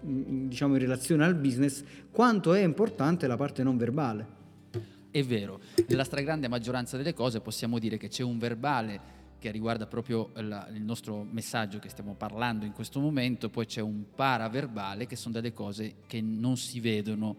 diciamo 0.01 0.73
in 0.73 0.79
relazione 0.79 1.23
al 1.23 1.35
business, 1.35 1.83
quanto 2.09 2.55
è 2.55 2.63
importante 2.63 3.27
la 3.27 3.37
parte 3.37 3.61
non 3.61 3.77
verbale. 3.77 4.25
È 5.11 5.23
vero, 5.23 5.59
nella 5.87 6.05
stragrande 6.05 6.47
maggioranza 6.47 6.97
delle 6.97 7.13
cose 7.13 7.39
possiamo 7.39 7.77
dire 7.77 7.97
che 7.97 8.07
c'è 8.07 8.23
un 8.23 8.39
verbale 8.39 8.99
che 9.37 9.51
riguarda 9.51 9.85
proprio 9.85 10.31
la- 10.37 10.67
il 10.73 10.81
nostro 10.81 11.23
messaggio 11.29 11.77
che 11.77 11.89
stiamo 11.89 12.15
parlando 12.15 12.65
in 12.65 12.71
questo 12.71 12.99
momento, 12.99 13.47
poi 13.47 13.67
c'è 13.67 13.81
un 13.81 14.05
paraverbale 14.15 15.05
che 15.05 15.15
sono 15.15 15.35
delle 15.35 15.53
cose 15.53 15.97
che 16.07 16.19
non 16.19 16.57
si 16.57 16.79
vedono. 16.79 17.35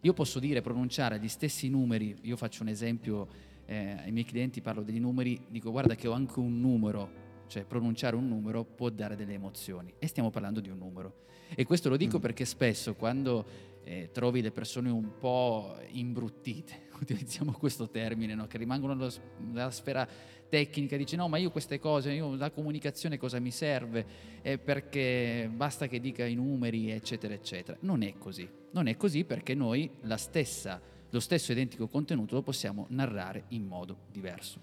Io 0.00 0.14
posso 0.14 0.38
dire, 0.38 0.62
pronunciare 0.62 1.20
gli 1.20 1.28
stessi 1.28 1.68
numeri, 1.68 2.16
io 2.22 2.36
faccio 2.38 2.62
un 2.62 2.70
esempio 2.70 3.47
eh, 3.70 3.96
ai 4.02 4.12
miei 4.12 4.24
clienti, 4.24 4.62
parlo 4.62 4.82
degli 4.82 4.98
numeri, 4.98 5.38
dico 5.48 5.70
guarda 5.70 5.94
che 5.94 6.08
ho 6.08 6.12
anche 6.12 6.38
un 6.38 6.58
numero, 6.58 7.26
cioè 7.48 7.64
pronunciare 7.64 8.16
un 8.16 8.26
numero 8.26 8.64
può 8.64 8.88
dare 8.88 9.14
delle 9.14 9.34
emozioni 9.34 9.92
e 9.98 10.06
stiamo 10.06 10.30
parlando 10.30 10.60
di 10.60 10.70
un 10.70 10.78
numero. 10.78 11.26
E 11.54 11.64
questo 11.64 11.90
lo 11.90 11.96
dico 11.98 12.18
perché 12.18 12.44
spesso 12.46 12.94
quando 12.94 13.44
eh, 13.84 14.08
trovi 14.12 14.40
le 14.40 14.50
persone 14.52 14.88
un 14.90 15.18
po' 15.18 15.76
imbruttite, 15.90 16.88
utilizziamo 17.00 17.52
questo 17.52 17.88
termine, 17.90 18.34
no? 18.34 18.46
che 18.46 18.56
rimangono 18.56 18.94
nello 18.94 19.10
s- 19.10 19.20
nella 19.38 19.70
sfera 19.70 20.08
tecnica, 20.48 20.96
dice 20.96 21.16
no 21.16 21.28
ma 21.28 21.36
io 21.36 21.50
queste 21.50 21.78
cose, 21.78 22.12
io 22.12 22.34
la 22.36 22.50
comunicazione 22.50 23.18
cosa 23.18 23.38
mi 23.38 23.50
serve, 23.50 24.06
Eh, 24.40 24.56
perché 24.56 25.50
basta 25.54 25.86
che 25.88 26.00
dica 26.00 26.24
i 26.24 26.34
numeri 26.34 26.90
eccetera 26.90 27.34
eccetera. 27.34 27.76
Non 27.82 28.02
è 28.02 28.14
così, 28.16 28.48
non 28.72 28.86
è 28.86 28.96
così 28.96 29.24
perché 29.24 29.54
noi 29.54 29.90
la 30.02 30.16
stessa, 30.16 30.80
lo 31.10 31.20
stesso 31.20 31.52
identico 31.52 31.88
contenuto 31.88 32.34
lo 32.34 32.42
possiamo 32.42 32.86
narrare 32.90 33.44
in 33.48 33.66
modo 33.66 34.06
diverso. 34.10 34.60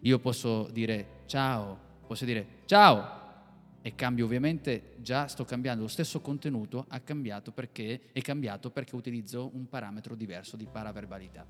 Io 0.00 0.18
posso 0.18 0.68
dire 0.72 1.22
ciao, 1.26 1.78
posso 2.06 2.24
dire 2.24 2.46
ciao, 2.66 3.24
e 3.86 3.94
cambio 3.94 4.24
ovviamente, 4.24 4.96
già 4.96 5.28
sto 5.28 5.44
cambiando 5.44 5.82
lo 5.82 5.88
stesso 5.88 6.20
contenuto, 6.20 6.86
ha 6.88 6.98
cambiato 6.98 7.52
perché, 7.52 8.00
è 8.10 8.20
cambiato 8.20 8.70
perché 8.70 8.96
utilizzo 8.96 9.48
un 9.54 9.68
parametro 9.68 10.16
diverso 10.16 10.56
di 10.56 10.66
paraverbalità. 10.66 11.46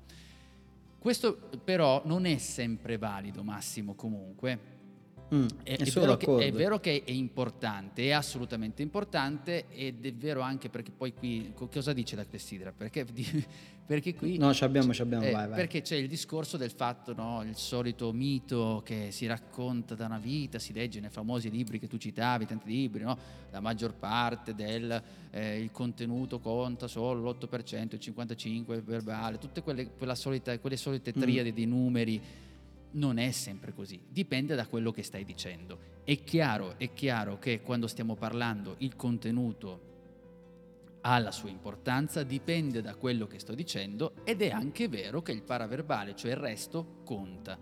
Questo 0.99 1.49
però 1.63 2.03
non 2.05 2.25
è 2.25 2.37
sempre 2.37 2.97
valido, 2.97 3.41
Massimo, 3.41 3.95
comunque. 3.95 4.76
Mm, 5.33 5.45
È, 5.63 5.75
è 5.75 5.83
vero 5.91 6.15
che, 6.15 6.37
è 6.37 6.51
vero 6.53 6.79
che 6.79 7.03
è 7.05 7.11
importante, 7.11 8.03
è 8.05 8.11
assolutamente 8.11 8.81
importante 8.81 9.65
ed 9.69 10.05
è 10.05 10.13
vero 10.13 10.39
anche 10.39 10.69
perché 10.69 10.91
poi 10.91 11.13
qui 11.13 11.51
co- 11.53 11.67
cosa 11.67 11.91
dice 11.91 12.15
la 12.15 12.25
clessidra? 12.25 12.71
Perché, 12.71 13.05
perché 13.85 14.15
qui 14.15 14.37
No, 14.37 14.53
ci 14.53 14.63
abbiamo, 14.63 14.93
ci 14.93 15.01
abbiamo, 15.01 15.25
eh, 15.25 15.31
vai, 15.31 15.47
vai. 15.47 15.55
perché 15.57 15.81
c'è 15.81 15.97
il 15.97 16.07
discorso 16.07 16.55
del 16.55 16.71
fatto, 16.71 17.13
no, 17.13 17.43
il 17.43 17.57
solito 17.57 18.13
mito 18.13 18.81
che 18.85 19.09
si 19.11 19.25
racconta 19.25 19.95
da 19.95 20.05
una 20.05 20.17
vita, 20.17 20.59
si 20.59 20.71
legge 20.71 21.01
nei 21.01 21.09
famosi 21.09 21.49
libri 21.49 21.77
che 21.77 21.87
tu 21.87 21.97
citavi, 21.97 22.45
tanti 22.45 22.69
libri, 22.69 23.03
no? 23.03 23.17
la 23.51 23.59
maggior 23.59 23.95
parte 23.95 24.55
del 24.55 25.01
eh, 25.31 25.59
il 25.59 25.71
contenuto 25.71 26.39
conta 26.39 26.87
solo 26.87 27.21
l'8%, 27.31 27.95
il 27.95 27.99
55% 28.01 28.73
è 28.77 28.81
verbale, 28.81 29.37
tutte 29.39 29.61
quelle, 29.61 29.89
solita- 30.13 30.57
quelle 30.59 30.77
solite 30.77 31.13
Mm. 31.15 31.21
triadi 31.21 31.51
di 31.51 31.65
numeri. 31.65 32.21
Non 32.91 33.17
è 33.17 33.31
sempre 33.31 33.73
così, 33.73 33.99
dipende 34.07 34.55
da 34.55 34.67
quello 34.67 34.91
che 34.91 35.03
stai 35.03 35.23
dicendo. 35.23 35.95
È 36.03 36.23
chiaro, 36.23 36.77
è 36.77 36.93
chiaro 36.93 37.37
che 37.37 37.61
quando 37.61 37.87
stiamo 37.87 38.15
parlando 38.15 38.75
il 38.79 38.95
contenuto 38.95 39.87
ha 41.01 41.19
la 41.19 41.31
sua 41.31 41.49
importanza, 41.49 42.23
dipende 42.23 42.81
da 42.81 42.95
quello 42.95 43.27
che 43.27 43.39
sto 43.39 43.53
dicendo 43.53 44.13
ed 44.23 44.41
è 44.41 44.49
anche 44.49 44.87
vero 44.87 45.21
che 45.21 45.31
il 45.31 45.41
paraverbale, 45.41 46.15
cioè 46.15 46.31
il 46.31 46.37
resto, 46.37 47.01
conta. 47.03 47.57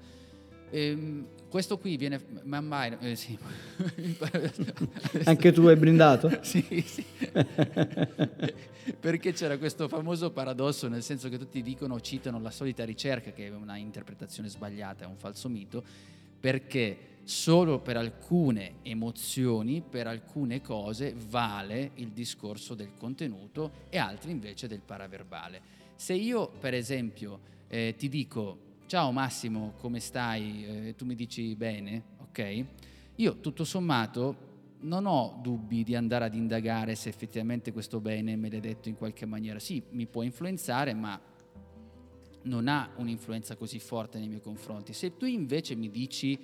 Ehm, 0.71 1.27
questo 1.49 1.77
qui 1.77 1.95
viene 1.95 2.19
man 2.43 2.65
mano... 2.65 2.97
eh, 2.99 3.15
sì. 3.15 3.37
Anche 5.25 5.51
tu 5.51 5.65
hai 5.67 5.75
brindato? 5.75 6.29
sì, 6.41 6.83
sì. 6.85 7.05
Perché 9.05 9.33
c'era 9.33 9.59
questo 9.59 9.87
famoso 9.87 10.31
paradosso, 10.31 10.87
nel 10.87 11.03
senso 11.03 11.29
che 11.29 11.37
tutti 11.37 11.61
dicono, 11.61 12.01
citano 12.01 12.39
la 12.39 12.49
solita 12.49 12.83
ricerca, 12.83 13.33
che 13.33 13.45
è 13.45 13.51
una 13.51 13.77
interpretazione 13.77 14.49
sbagliata, 14.49 15.03
è 15.03 15.07
un 15.07 15.17
falso 15.17 15.47
mito, 15.47 15.83
perché 16.39 17.19
solo 17.21 17.81
per 17.81 17.97
alcune 17.97 18.77
emozioni, 18.81 19.83
per 19.87 20.07
alcune 20.07 20.59
cose, 20.59 21.13
vale 21.29 21.91
il 21.97 22.13
discorso 22.13 22.73
del 22.73 22.93
contenuto 22.97 23.85
e 23.89 23.99
altri 23.99 24.31
invece 24.31 24.67
del 24.67 24.81
paraverbale. 24.81 25.61
Se 25.93 26.13
io, 26.13 26.49
per 26.49 26.73
esempio, 26.73 27.39
eh, 27.67 27.93
ti 27.95 28.09
dico, 28.09 28.57
ciao 28.87 29.11
Massimo, 29.11 29.75
come 29.81 29.99
stai? 29.99 30.65
Eh, 30.65 30.95
tu 30.95 31.05
mi 31.05 31.13
dici 31.13 31.53
bene, 31.53 32.01
ok? 32.21 32.65
Io 33.17 33.39
tutto 33.39 33.65
sommato 33.65 34.44
non 34.85 35.05
ho 35.05 35.39
dubbi 35.41 35.83
di 35.83 35.95
andare 35.95 36.25
ad 36.25 36.35
indagare 36.35 36.95
se 36.95 37.09
effettivamente 37.09 37.71
questo 37.71 37.99
bene 37.99 38.35
me 38.35 38.49
l'hai 38.49 38.59
detto 38.59 38.87
in 38.89 38.95
qualche 38.95 39.25
maniera. 39.25 39.59
Sì, 39.59 39.81
mi 39.91 40.05
può 40.05 40.21
influenzare, 40.21 40.93
ma 40.93 41.19
non 42.43 42.67
ha 42.67 42.91
un'influenza 42.97 43.55
così 43.55 43.79
forte 43.79 44.19
nei 44.19 44.27
miei 44.27 44.41
confronti. 44.41 44.93
Se 44.93 45.17
tu 45.17 45.25
invece 45.25 45.75
mi 45.75 45.89
dici 45.89 46.37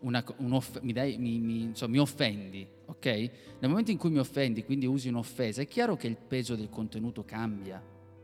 una, 0.00 0.24
un'off- 0.38 0.80
mi, 0.82 0.92
dai- 0.92 1.16
mi- 1.18 1.38
mi- 1.38 1.62
insomma, 1.62 1.92
mi 1.92 1.98
offendi, 1.98 2.66
ok? 2.86 3.04
Nel 3.60 3.68
momento 3.70 3.90
in 3.90 3.98
cui 3.98 4.10
mi 4.10 4.18
offendi, 4.18 4.64
quindi 4.64 4.86
usi 4.86 5.08
un'offesa, 5.08 5.62
è 5.62 5.66
chiaro 5.66 5.96
che 5.96 6.06
il 6.08 6.16
peso 6.16 6.54
del 6.56 6.68
contenuto 6.68 7.24
cambia 7.24 7.82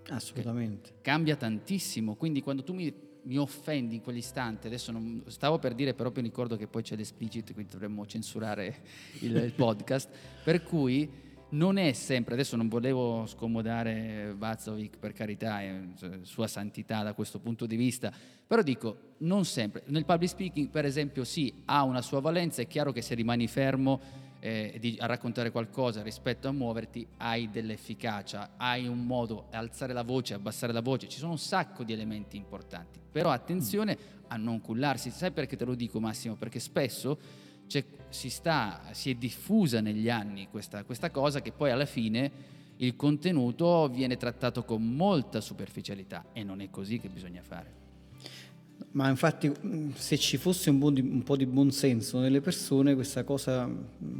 Assolutamente. 0.08 0.94
cambia 1.00 1.36
tantissimo. 1.36 2.16
Quindi 2.16 2.42
quando 2.42 2.62
tu 2.64 2.74
mi, 2.74 2.92
mi 3.24 3.38
offendi 3.38 3.96
in 3.96 4.00
quell'istante, 4.02 4.66
adesso 4.66 4.92
non, 4.92 5.22
stavo 5.26 5.58
per 5.58 5.74
dire, 5.74 5.94
però 5.94 6.10
mi 6.14 6.22
ricordo 6.22 6.56
che 6.56 6.66
poi 6.66 6.82
c'è 6.82 6.96
l'explicit, 6.96 7.52
quindi 7.52 7.72
dovremmo 7.72 8.06
censurare 8.06 8.82
il, 9.20 9.36
il 9.36 9.52
podcast. 9.52 10.08
Per 10.42 10.62
cui 10.62 11.22
non 11.50 11.76
è 11.76 11.92
sempre, 11.92 12.34
adesso 12.34 12.56
non 12.56 12.68
volevo 12.68 13.26
scomodare 13.26 14.34
Vazovic 14.36 14.98
per 14.98 15.12
carità, 15.12 15.60
è 15.60 15.80
sua 16.22 16.46
santità 16.46 17.02
da 17.02 17.14
questo 17.14 17.38
punto 17.38 17.66
di 17.66 17.76
vista, 17.76 18.12
però 18.46 18.62
dico, 18.62 19.14
non 19.18 19.44
sempre. 19.44 19.82
Nel 19.86 20.04
public 20.04 20.28
speaking, 20.28 20.68
per 20.68 20.84
esempio, 20.84 21.24
sì, 21.24 21.62
ha 21.66 21.82
una 21.82 22.02
sua 22.02 22.20
valenza, 22.20 22.62
è 22.62 22.66
chiaro 22.66 22.92
che 22.92 23.02
se 23.02 23.14
rimani 23.14 23.46
fermo 23.46 24.22
eh, 24.44 24.76
di, 24.78 24.98
a 25.00 25.06
raccontare 25.06 25.50
qualcosa 25.50 26.02
rispetto 26.02 26.48
a 26.48 26.52
muoverti, 26.52 27.06
hai 27.16 27.48
dell'efficacia, 27.48 28.56
hai 28.58 28.86
un 28.86 29.06
modo, 29.06 29.46
alzare 29.50 29.94
la 29.94 30.02
voce, 30.02 30.34
abbassare 30.34 30.70
la 30.70 30.82
voce, 30.82 31.08
ci 31.08 31.16
sono 31.16 31.30
un 31.30 31.38
sacco 31.38 31.82
di 31.82 31.94
elementi 31.94 32.36
importanti. 32.36 33.00
Però 33.10 33.30
attenzione 33.30 33.96
a 34.28 34.36
non 34.36 34.60
cullarsi, 34.60 35.08
sai 35.08 35.30
perché 35.30 35.56
te 35.56 35.64
lo 35.64 35.74
dico 35.74 35.98
Massimo? 35.98 36.34
Perché 36.34 36.60
spesso 36.60 37.18
si, 38.10 38.28
sta, 38.28 38.82
si, 38.90 39.08
è 39.08 39.14
diffusa 39.14 39.80
negli 39.80 40.10
anni 40.10 40.48
questa, 40.50 40.84
questa 40.84 41.10
cosa 41.10 41.40
che 41.40 41.50
poi 41.50 41.70
alla 41.70 41.86
fine 41.86 42.30
il 42.76 42.96
contenuto 42.96 43.88
viene 43.88 44.18
trattato 44.18 44.62
con 44.64 44.82
molta 44.94 45.40
superficialità 45.40 46.26
e 46.34 46.44
non 46.44 46.60
è 46.60 46.68
così 46.68 46.98
che 46.98 47.08
bisogna 47.08 47.42
fare. 47.42 47.83
Ma 48.94 49.08
infatti 49.08 49.52
se 49.96 50.16
ci 50.16 50.36
fosse 50.36 50.70
un 50.70 50.78
po' 50.78 50.90
di, 50.90 51.00
un 51.00 51.24
po 51.24 51.36
di 51.36 51.46
buonsenso 51.46 52.20
nelle 52.20 52.40
persone 52.40 52.94
questa 52.94 53.24
cosa 53.24 53.68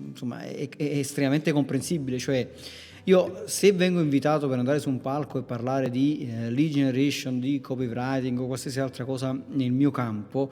insomma, 0.09 0.43
è, 0.43 0.69
è, 0.69 0.99
estremamente 0.99 1.53
comprensibile. 1.53 2.19
Cioè, 2.19 2.51
io 3.05 3.45
se 3.47 3.71
vengo 3.71 4.01
invitato 4.01 4.49
per 4.49 4.59
andare 4.59 4.81
su 4.81 4.89
un 4.89 5.01
palco 5.01 5.39
e 5.39 5.43
parlare 5.43 5.91
di 5.91 6.29
eh, 6.29 6.51
lead 6.51 6.73
generation, 6.73 7.39
di 7.39 7.61
copywriting 7.61 8.41
o 8.41 8.47
qualsiasi 8.47 8.81
altra 8.81 9.05
cosa 9.05 9.39
nel 9.49 9.71
mio 9.71 9.93
campo, 9.93 10.51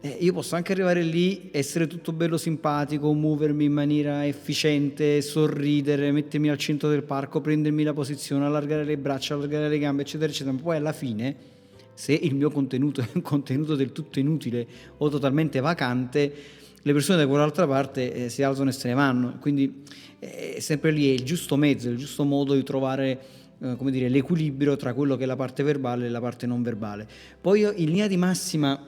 eh, 0.00 0.16
io 0.18 0.32
posso 0.32 0.56
anche 0.56 0.72
arrivare 0.72 1.02
lì, 1.02 1.50
essere 1.52 1.86
tutto 1.86 2.12
bello 2.12 2.38
simpatico, 2.38 3.12
muovermi 3.12 3.66
in 3.66 3.72
maniera 3.72 4.26
efficiente, 4.26 5.20
sorridere, 5.20 6.10
mettermi 6.10 6.48
al 6.48 6.58
centro 6.58 6.88
del 6.88 7.04
parco, 7.04 7.40
prendermi 7.40 7.84
la 7.84 7.92
posizione, 7.92 8.46
allargare 8.46 8.82
le 8.82 8.96
braccia, 8.96 9.34
allargare 9.34 9.68
le 9.68 9.78
gambe, 9.78 10.02
eccetera, 10.02 10.28
eccetera. 10.28 10.56
Ma 10.56 10.60
poi 10.60 10.76
alla 10.76 10.92
fine, 10.92 11.36
se 12.00 12.14
il 12.14 12.34
mio 12.34 12.50
contenuto 12.50 13.02
è 13.02 13.08
un 13.12 13.20
contenuto 13.20 13.74
del 13.76 13.92
tutto 13.92 14.18
inutile 14.18 14.66
o 14.96 15.10
totalmente 15.10 15.60
vacante, 15.60 16.32
le 16.80 16.92
persone 16.94 17.18
da 17.18 17.26
quell'altra 17.28 17.66
parte 17.66 18.14
eh, 18.14 18.28
si 18.30 18.42
alzano 18.42 18.70
e 18.70 18.72
se 18.72 18.88
ne 18.88 18.94
vanno. 18.94 19.36
Quindi 19.38 19.82
eh, 20.18 20.56
sempre 20.60 20.92
lì 20.92 21.10
è 21.10 21.12
il 21.12 21.24
giusto 21.24 21.56
mezzo, 21.56 21.90
il 21.90 21.98
giusto 21.98 22.24
modo 22.24 22.54
di 22.54 22.62
trovare 22.62 23.20
eh, 23.60 23.76
come 23.76 23.90
dire, 23.90 24.08
l'equilibrio 24.08 24.76
tra 24.76 24.94
quello 24.94 25.16
che 25.16 25.24
è 25.24 25.26
la 25.26 25.36
parte 25.36 25.62
verbale 25.62 26.06
e 26.06 26.08
la 26.08 26.22
parte 26.22 26.46
non 26.46 26.62
verbale. 26.62 27.06
Poi 27.38 27.60
io 27.60 27.72
in 27.72 27.90
linea 27.90 28.06
di 28.06 28.16
massima 28.16 28.82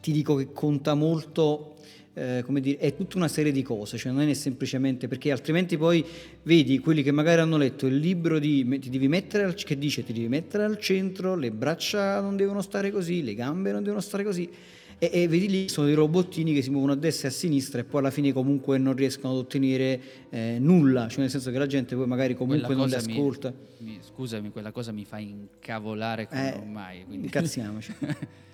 ti 0.00 0.12
dico 0.12 0.36
che 0.36 0.52
conta 0.52 0.94
molto, 0.94 1.73
eh, 2.14 2.42
come 2.44 2.60
dire, 2.60 2.78
è 2.78 2.94
tutta 2.94 3.16
una 3.16 3.28
serie 3.28 3.52
di 3.52 3.62
cose, 3.62 3.98
cioè 3.98 4.12
non 4.12 4.28
è 4.28 4.34
semplicemente 4.34 5.08
perché 5.08 5.32
altrimenti 5.32 5.76
poi 5.76 6.04
vedi 6.44 6.78
quelli 6.78 7.02
che 7.02 7.10
magari 7.10 7.40
hanno 7.40 7.56
letto 7.56 7.86
il 7.86 7.96
libro 7.96 8.38
di, 8.38 8.78
ti 8.78 8.88
devi 8.88 9.08
mettere 9.08 9.44
al, 9.44 9.54
che 9.54 9.76
dice 9.76 10.04
ti 10.04 10.12
devi 10.12 10.28
mettere 10.28 10.64
al 10.64 10.78
centro, 10.78 11.34
le 11.34 11.50
braccia 11.50 12.20
non 12.20 12.36
devono 12.36 12.62
stare 12.62 12.90
così, 12.90 13.22
le 13.22 13.34
gambe 13.34 13.72
non 13.72 13.82
devono 13.82 14.00
stare 14.00 14.22
così. 14.22 14.48
E, 14.96 15.10
e, 15.12 15.28
vedi 15.28 15.48
lì 15.48 15.68
sono 15.68 15.86
dei 15.86 15.96
robottini 15.96 16.54
che 16.54 16.62
si 16.62 16.70
muovono 16.70 16.92
a 16.92 16.96
destra 16.96 17.26
e 17.26 17.30
a 17.32 17.34
sinistra 17.34 17.80
e 17.80 17.84
poi 17.84 17.98
alla 17.98 18.12
fine 18.12 18.32
comunque 18.32 18.78
non 18.78 18.94
riescono 18.94 19.32
ad 19.32 19.40
ottenere 19.40 20.00
eh, 20.30 20.58
nulla, 20.60 21.08
cioè 21.08 21.22
nel 21.22 21.30
senso 21.30 21.50
che 21.50 21.58
la 21.58 21.66
gente 21.66 21.96
poi 21.96 22.06
magari 22.06 22.36
comunque 22.36 22.76
non 22.76 22.86
li 22.86 22.94
ascolta. 22.94 23.52
Mi, 23.78 23.90
mi, 23.90 23.98
scusami, 24.00 24.50
quella 24.50 24.70
cosa 24.70 24.92
mi 24.92 25.04
fa 25.04 25.18
incavolare 25.18 26.28
come 26.28 26.54
eh, 26.54 26.58
non 26.58 26.70
mai. 26.70 27.04
Quindi. 27.04 27.24
Incazziamoci. 27.24 27.92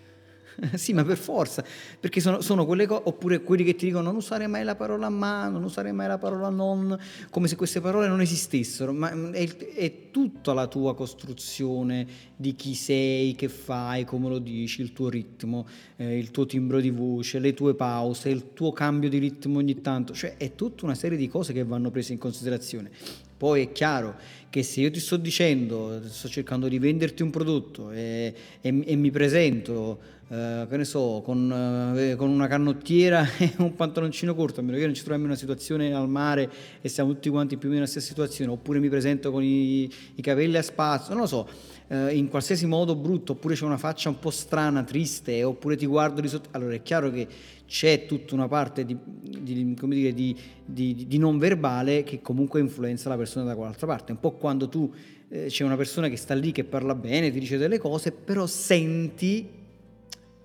sì, 0.75 0.93
ma 0.93 1.05
per 1.05 1.17
forza, 1.17 1.65
perché 1.99 2.21
sono, 2.21 2.41
sono 2.41 2.67
quelle 2.67 2.87
cose, 2.87 3.03
oppure 3.05 3.43
quelli 3.43 3.65
che 3.65 3.75
ti 3.75 3.87
dicono 3.87 4.05
non 4.05 4.17
usare 4.17 4.47
mai 4.47 4.65
la 4.65 4.75
parola 4.75 5.09
ma, 5.09 5.49
non 5.49 5.63
usare 5.63 5.93
mai 5.93 6.09
la 6.09 6.19
parola 6.19 6.49
non, 6.49 6.99
come 7.31 7.49
se 7.49 7.57
queste 7.57 7.81
parole 7.81 8.09
non 8.09 8.21
esistessero, 8.21 8.93
ma 8.93 9.15
mm, 9.15 9.33
è, 9.33 9.57
è 9.57 10.11
tutta 10.11 10.53
la 10.53 10.67
tua 10.67 10.95
costruzione 10.95 12.07
di 12.37 12.55
chi 12.55 12.75
sei, 12.75 13.35
che 13.35 13.49
fai, 13.49 14.05
come 14.05 14.29
lo 14.29 14.39
dici, 14.39 14.81
il 14.83 14.93
tuo 14.93 15.09
ritmo, 15.09 15.67
eh, 15.97 16.19
il 16.19 16.31
tuo 16.31 16.47
timbro 16.47 16.81
di 16.81 16.91
voce, 16.91 17.39
le 17.39 17.55
tue 17.55 17.75
pause, 17.75 18.29
il 18.29 18.53
tuo 18.53 18.73
cambio 18.73 19.09
di 19.09 19.19
ritmo 19.19 19.59
ogni 19.59 19.81
tanto, 19.81 20.13
cioè 20.15 20.37
è 20.37 20.55
tutta 20.55 20.85
una 20.85 20.95
serie 20.95 21.17
di 21.17 21.29
cose 21.29 21.53
che 21.53 21.65
vanno 21.65 21.91
prese 21.91 22.13
in 22.13 22.19
considerazione. 22.19 22.91
Poi 23.41 23.63
è 23.63 23.73
chiaro 23.73 24.17
che 24.51 24.63
se 24.63 24.83
io 24.83 24.91
ti 24.91 25.01
sto 25.01 25.17
dicendo, 25.17 25.99
sto 26.11 26.29
cercando 26.29 26.69
di 26.69 26.79
venderti 26.79 27.23
un 27.23 27.31
prodotto 27.31 27.91
e, 27.91 28.35
e, 28.61 28.83
e 28.85 28.97
mi 28.97 29.11
presento 29.11 29.99
eh, 30.29 30.67
che 30.69 30.77
ne 30.77 30.85
so, 30.85 31.23
con, 31.25 31.97
eh, 31.97 32.17
con, 32.17 32.29
una 32.29 32.49
canottiera 32.49 33.27
e 33.39 33.55
un 33.57 33.75
pantaloncino 33.75 34.35
corto, 34.35 34.61
a 34.61 34.63
meno 34.63 34.77
che 34.77 34.85
non 34.85 34.93
ci 34.93 35.01
troviamo 35.01 35.25
in 35.25 35.31
una 35.31 35.39
situazione 35.39 35.95
al 35.95 36.07
mare 36.07 36.51
e 36.83 36.89
siamo 36.91 37.13
tutti 37.13 37.31
quanti 37.31 37.57
più 37.57 37.69
o 37.69 37.71
meno 37.71 37.85
nella 37.85 37.91
stessa 37.91 38.09
situazione, 38.09 38.51
oppure 38.51 38.79
mi 38.79 38.91
presento 38.91 39.31
con 39.31 39.43
i, 39.43 39.91
i 40.17 40.21
capelli 40.21 40.59
a 40.59 40.63
spazio, 40.63 41.15
non 41.15 41.23
lo 41.23 41.27
so, 41.27 41.49
eh, 41.89 42.15
in 42.15 42.29
qualsiasi 42.29 42.67
modo 42.67 42.95
brutto, 42.95 43.33
oppure 43.33 43.55
c'è 43.55 43.65
una 43.65 43.79
faccia 43.79 44.11
un 44.11 44.19
po' 44.19 44.31
strana, 44.31 44.83
triste, 44.83 45.43
oppure 45.43 45.77
ti 45.77 45.87
guardo 45.87 46.21
di 46.21 46.29
sotto, 46.29 46.51
allora 46.53 46.75
è 46.75 46.83
chiaro 46.83 47.11
che 47.11 47.27
c'è 47.71 48.05
tutta 48.05 48.35
una 48.35 48.49
parte 48.49 48.85
di, 48.85 48.97
di, 48.99 49.77
dire, 49.77 50.13
di, 50.13 51.07
di 51.07 51.19
non 51.19 51.39
verbale 51.39 52.03
che 52.03 52.21
comunque 52.21 52.59
influenza 52.59 53.09
la 53.09 53.17
persona 53.17 53.45
da 53.45 53.55
quell'altra 53.55 53.87
parte, 53.87 54.11
un 54.11 54.19
po' 54.19 54.33
quando 54.33 54.69
tu 54.69 54.93
eh, 55.29 55.47
c'è 55.47 55.63
una 55.63 55.77
persona 55.77 56.09
che 56.09 56.17
sta 56.17 56.35
lì 56.35 56.51
che 56.51 56.65
parla 56.65 56.97
bene, 56.97 57.31
ti 57.31 57.39
dice 57.39 57.59
delle 57.59 57.79
cose, 57.79 58.11
però 58.11 58.45
senti 58.49 59.49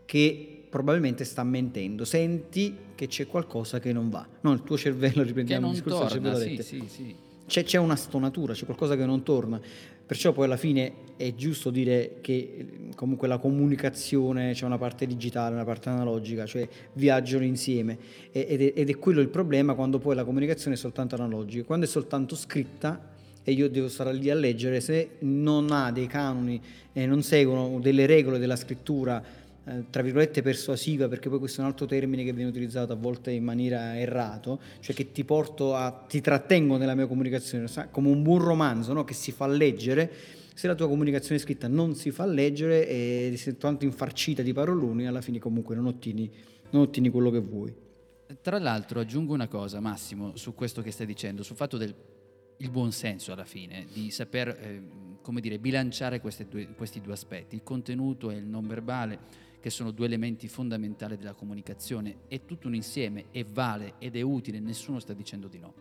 che 0.06 0.66
probabilmente 0.70 1.24
sta 1.24 1.44
mentendo, 1.44 2.06
senti 2.06 2.78
che 2.94 3.08
c'è 3.08 3.26
qualcosa 3.26 3.80
che 3.80 3.92
non 3.92 4.12
va. 4.12 4.28
No, 4.42 4.54
il 4.54 4.62
tuo 4.62 4.78
cervello, 4.78 5.24
riprendiamo 5.24 5.70
il 5.70 5.74
discorso 5.74 6.20
torna, 6.20 6.38
del 6.38 6.62
sì, 6.62 6.62
sì, 6.62 6.84
sì. 6.88 7.16
C'è, 7.48 7.64
c'è, 7.64 7.80
una 7.80 7.96
stonatura, 7.96 8.54
c'è 8.54 8.66
qualcosa 8.66 8.96
che 8.96 9.06
non 9.06 9.24
torna. 9.24 9.60
Perciò 10.06 10.34
poi 10.34 10.46
alla 10.46 10.58
fine 10.58 11.04
è 11.18 11.34
giusto 11.34 11.72
dire 11.72 12.18
che 12.22 12.90
comunque 12.96 13.28
la 13.28 13.40
comunicazione 13.40 14.54
c'è 14.54 14.66
una 14.66 14.78
parte 14.78 15.08
digitale, 15.08 15.56
una 15.56 15.64
parte 15.64 15.90
analogica, 15.90 16.46
cioè 16.46 16.68
viaggiano 16.94 17.44
insieme 17.44 17.98
ed 18.32 18.62
è, 18.62 18.74
ed 18.76 18.90
è 18.90 18.98
quello 18.98 19.22
il 19.22 19.30
problema 19.30 19.74
quando 19.74 19.98
poi 19.98 20.14
la 20.14 20.24
comunicazione 20.24 20.76
è 20.76 20.80
soltanto 20.80 21.16
analogica. 21.16 21.64
Quando 21.64 21.86
è 21.86 21.88
soltanto 21.88 22.36
scritta 22.36 23.14
e 23.44 23.52
io 23.52 23.70
devo 23.70 23.88
stare 23.88 24.14
lì 24.14 24.30
a 24.30 24.36
leggere, 24.36 24.80
se 24.80 25.18
non 25.20 25.72
ha 25.72 25.92
dei 25.92 26.08
canoni 26.08 26.62
e 26.94 27.06
non 27.06 27.24
seguono 27.24 27.80
delle 27.80 28.06
regole 28.06 28.38
della 28.38 28.56
scrittura 28.56 29.24
eh, 29.68 29.86
tra 29.90 30.04
virgolette 30.04 30.42
persuasiva, 30.42 31.08
perché 31.08 31.28
poi 31.28 31.40
questo 31.40 31.62
è 31.62 31.64
un 31.64 31.70
altro 31.70 31.88
termine 31.88 32.24
che 32.24 32.34
viene 32.34 32.50
utilizzato 32.50 32.94
a 32.94 32.96
volte 32.96 33.32
in 33.32 33.44
maniera 33.44 33.98
errato, 33.98 34.60
cioè 34.80 34.94
che 34.94 35.12
ti 35.12 35.24
porto 35.24 35.76
a, 35.76 35.92
ti 36.08 36.22
trattengo 36.22 36.78
nella 36.78 36.94
mia 36.94 37.08
comunicazione, 37.08 37.68
come 37.90 38.10
un 38.10 38.22
buon 38.22 38.44
romanzo 38.44 38.94
no? 38.94 39.04
che 39.04 39.16
si 39.16 39.32
fa 39.32 39.48
leggere, 39.48 40.12
se 40.54 40.68
la 40.68 40.76
tua 40.76 40.88
comunicazione 40.88 41.40
scritta 41.40 41.68
non 41.68 41.96
si 41.96 42.12
fa 42.12 42.26
leggere 42.26 42.88
e 42.88 43.34
sei 43.38 43.58
tanto 43.58 43.86
infarcita 43.86 44.42
di 44.42 44.54
paroloni, 44.54 45.08
alla 45.08 45.22
fine 45.22 45.40
comunque 45.40 45.76
non 45.76 45.88
ottieni, 45.88 46.32
non 46.70 46.84
ottieni 46.84 47.10
quello 47.10 47.32
che 47.32 47.40
vuoi. 47.40 47.74
Tra 48.42 48.60
l'altro 48.60 49.00
aggiungo 49.00 49.34
una 49.34 49.48
cosa, 49.48 49.80
Massimo, 49.80 50.36
su 50.36 50.54
questo 50.54 50.82
che 50.82 50.92
stai 50.92 51.06
dicendo, 51.08 51.42
sul 51.42 51.56
fatto 51.56 51.78
del 51.78 51.94
il 52.60 52.70
buon 52.70 52.92
senso 52.92 53.34
alla 53.34 53.44
fine, 53.44 53.86
di 53.92 54.12
saper 54.12 54.48
eh, 54.48 54.82
come 55.22 55.42
dire, 55.42 55.60
bilanciare 55.60 56.22
due, 56.48 56.68
questi 56.76 57.02
due 57.02 57.14
aspetti, 57.14 57.56
il 57.56 57.64
contenuto 57.64 58.32
e 58.32 58.36
il 58.36 58.46
non 58.46 58.68
verbale 58.68 59.45
che 59.66 59.72
sono 59.72 59.90
due 59.90 60.06
elementi 60.06 60.48
fondamentali 60.48 61.18
della 61.18 61.34
comunicazione, 61.34 62.18
è 62.28 62.46
tutto 62.46 62.68
un 62.68 62.76
insieme, 62.76 63.32
e 63.32 63.44
vale 63.44 63.96
ed 63.98 64.16
è 64.16 64.22
utile, 64.22 64.60
nessuno 64.60 65.00
sta 65.00 65.14
dicendo 65.14 65.48
di 65.48 65.58
no. 65.58 65.74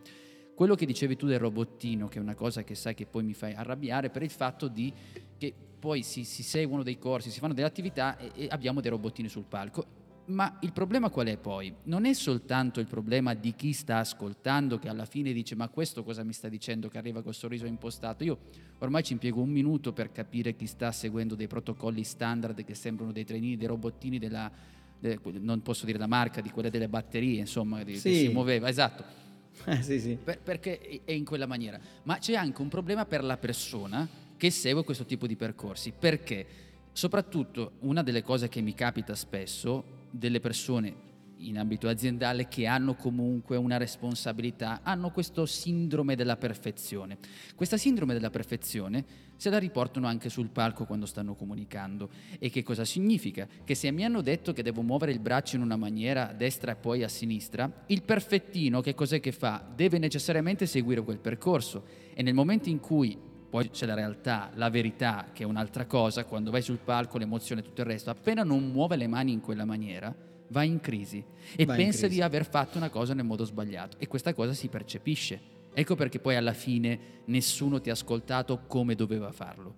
Quello 0.55 0.73
che 0.73 0.87
dicevi 0.87 1.15
tu 1.15 1.27
del 1.27 1.37
robottino, 1.37 2.07
che 2.07 2.17
è 2.17 2.19
una 2.19 2.33
cosa 2.33 2.63
che 2.63 2.73
sai 2.73 2.95
che 2.95 3.05
poi 3.05 3.21
mi 3.21 3.35
fai 3.35 3.53
arrabbiare, 3.53 4.09
per 4.09 4.23
il 4.23 4.31
fatto 4.31 4.69
di 4.69 4.91
che 5.37 5.53
poi 5.77 6.01
si, 6.01 6.23
si 6.23 6.41
seguono 6.41 6.81
dei 6.81 6.97
corsi, 6.97 7.29
si 7.29 7.37
fanno 7.37 7.53
delle 7.53 7.67
attività 7.67 8.17
e, 8.17 8.31
e 8.33 8.47
abbiamo 8.49 8.81
dei 8.81 8.89
robottini 8.89 9.29
sul 9.29 9.43
palco 9.43 9.85
ma 10.27 10.57
il 10.61 10.71
problema 10.71 11.09
qual 11.09 11.27
è 11.27 11.37
poi? 11.37 11.73
Non 11.83 12.05
è 12.05 12.13
soltanto 12.13 12.79
il 12.79 12.87
problema 12.87 13.33
di 13.33 13.53
chi 13.55 13.73
sta 13.73 13.99
ascoltando 13.99 14.79
che 14.79 14.89
alla 14.89 15.05
fine 15.05 15.33
dice 15.33 15.55
ma 15.55 15.67
questo 15.69 16.03
cosa 16.03 16.23
mi 16.23 16.33
sta 16.33 16.49
dicendo 16.49 16.89
che 16.89 16.97
arriva 16.97 17.21
col 17.21 17.35
sorriso 17.35 17.65
impostato? 17.65 18.23
Io 18.23 18.37
ormai 18.79 19.03
ci 19.03 19.13
impiego 19.13 19.41
un 19.41 19.49
minuto 19.49 19.93
per 19.93 20.11
capire 20.11 20.55
chi 20.55 20.65
sta 20.65 20.91
seguendo 20.91 21.35
dei 21.35 21.47
protocolli 21.47 22.03
standard 22.03 22.63
che 22.63 22.73
sembrano 22.73 23.11
dei 23.11 23.25
trenini, 23.25 23.57
dei 23.57 23.67
robottini 23.67 24.17
della, 24.17 24.51
de, 24.99 25.19
non 25.39 25.61
posso 25.61 25.85
dire 25.85 25.97
la 25.97 26.07
marca, 26.07 26.41
di 26.41 26.49
quelle 26.49 26.69
delle 26.69 26.87
batterie, 26.87 27.39
insomma, 27.39 27.83
di, 27.83 27.97
sì. 27.97 28.09
che 28.09 28.15
si 28.15 28.27
muoveva, 28.29 28.69
esatto. 28.69 29.23
Eh, 29.63 29.81
sì, 29.81 30.01
sì. 30.01 30.17
Per, 30.21 30.39
perché 30.41 31.01
è 31.05 31.13
in 31.13 31.23
quella 31.23 31.45
maniera. 31.45 31.79
Ma 32.03 32.17
c'è 32.17 32.33
anche 32.35 32.61
un 32.61 32.67
problema 32.67 33.05
per 33.05 33.23
la 33.23 33.37
persona 33.37 34.05
che 34.35 34.51
segue 34.51 34.83
questo 34.83 35.05
tipo 35.05 35.27
di 35.27 35.37
percorsi. 35.37 35.93
Perché? 35.97 36.45
Soprattutto 36.91 37.73
una 37.79 38.03
delle 38.03 38.21
cose 38.21 38.49
che 38.49 38.59
mi 38.59 38.73
capita 38.73 39.15
spesso 39.15 39.94
delle 40.17 40.39
persone 40.39 41.13
in 41.39 41.57
ambito 41.57 41.87
aziendale 41.87 42.47
che 42.47 42.65
hanno 42.65 42.95
comunque 42.95 43.57
una 43.57 43.77
responsabilità, 43.77 44.79
hanno 44.83 45.11
questo 45.11 45.45
sindrome 45.45 46.15
della 46.15 46.37
perfezione. 46.37 47.17
Questa 47.55 47.77
sindrome 47.77 48.13
della 48.13 48.29
perfezione 48.29 49.05
se 49.35 49.49
la 49.49 49.57
riportano 49.57 50.07
anche 50.07 50.29
sul 50.29 50.49
palco 50.49 50.85
quando 50.85 51.05
stanno 51.05 51.35
comunicando. 51.35 52.09
E 52.39 52.49
che 52.49 52.63
cosa 52.63 52.85
significa? 52.85 53.47
Che 53.63 53.75
se 53.75 53.91
mi 53.91 54.05
hanno 54.05 54.21
detto 54.21 54.53
che 54.53 54.63
devo 54.63 54.81
muovere 54.81 55.11
il 55.11 55.19
braccio 55.19 55.57
in 55.57 55.61
una 55.61 55.75
maniera 55.75 56.29
a 56.29 56.33
destra 56.33 56.71
e 56.71 56.75
poi 56.75 57.03
a 57.03 57.09
sinistra, 57.09 57.83
il 57.87 58.03
perfettino 58.03 58.81
che 58.81 58.95
cos'è 58.95 59.19
che 59.19 59.31
fa? 59.31 59.65
Deve 59.75 59.97
necessariamente 59.97 60.65
seguire 60.65 61.03
quel 61.03 61.19
percorso 61.19 61.85
e 62.13 62.23
nel 62.23 62.33
momento 62.33 62.69
in 62.69 62.79
cui 62.79 63.17
poi 63.61 63.69
c'è 63.69 63.85
la 63.85 63.93
realtà, 63.93 64.49
la 64.55 64.69
verità, 64.69 65.27
che 65.31 65.43
è 65.43 65.45
un'altra 65.45 65.85
cosa, 65.85 66.25
quando 66.25 66.51
vai 66.51 66.61
sul 66.61 66.77
palco, 66.77 67.17
l'emozione 67.17 67.61
e 67.61 67.63
tutto 67.63 67.79
il 67.81 67.87
resto, 67.87 68.09
appena 68.09 68.43
non 68.43 68.69
muove 68.69 68.97
le 68.97 69.07
mani 69.07 69.31
in 69.31 69.39
quella 69.39 69.63
maniera, 69.63 70.13
va 70.49 70.63
in 70.63 70.81
crisi 70.81 71.23
e 71.55 71.63
Va 71.63 71.75
pensa 71.75 71.99
crisi. 72.01 72.15
di 72.15 72.21
aver 72.21 72.45
fatto 72.45 72.77
una 72.77 72.89
cosa 72.89 73.13
nel 73.13 73.23
modo 73.23 73.45
sbagliato 73.45 73.95
e 73.97 74.07
questa 74.07 74.33
cosa 74.33 74.51
si 74.51 74.67
percepisce. 74.67 75.39
Ecco 75.73 75.95
perché 75.95 76.19
poi 76.19 76.35
alla 76.35 76.51
fine 76.51 76.99
nessuno 77.25 77.79
ti 77.79 77.89
ha 77.89 77.93
ascoltato 77.93 78.63
come 78.67 78.93
doveva 78.93 79.31
farlo. 79.31 79.75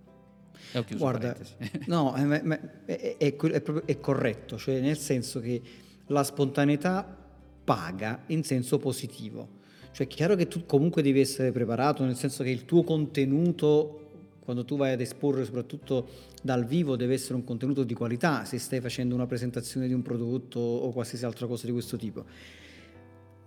E 0.72 0.80
ho 0.80 0.84
chiuso 0.84 1.04
Guarda, 1.04 1.34
parentesi. 1.34 1.84
no, 1.86 2.16
eh, 2.16 2.60
è, 2.86 3.18
è- 3.18 3.36
è 3.36 3.62
proprio- 3.62 3.86
è 3.86 4.00
corretto, 4.00 4.58
cioè 4.58 4.80
nel 4.80 4.98
senso 4.98 5.40
che 5.40 5.62
la 6.08 6.24
spontaneità 6.24 7.16
paga 7.64 8.24
in 8.28 8.44
senso 8.44 8.80
positivo. 8.80 9.56
Cioè 9.98 10.06
è 10.06 10.10
chiaro 10.10 10.36
che 10.36 10.48
tu 10.48 10.68
comunque 10.68 11.02
devi 11.02 11.20
essere 11.20 11.52
preparato, 11.52 12.04
nel 12.06 12.16
senso 12.16 12.44
che 12.44 12.52
il 12.52 12.66
tuo 12.66 12.84
contenuto, 12.84 14.10
quando 14.42 14.64
tu 14.64 14.78
vai 14.78 14.92
ad 14.92 15.02
esporre 15.02 15.44
soprattutto 15.44 16.08
dal 16.44 16.68
vivo, 16.68 16.96
deve 16.96 17.16
essere 17.16 17.34
un 17.34 17.44
contenuto 17.44 17.84
di 17.84 17.96
qualità, 17.96 18.46
se 18.46 18.60
stai 18.60 18.80
facendo 18.80 19.16
una 19.16 19.26
presentazione 19.26 19.88
di 19.88 19.94
un 19.94 20.04
prodotto 20.04 20.60
o 20.60 20.92
qualsiasi 20.92 21.26
altra 21.26 21.48
cosa 21.48 21.66
di 21.66 21.72
questo 21.72 21.98
tipo. 21.98 22.26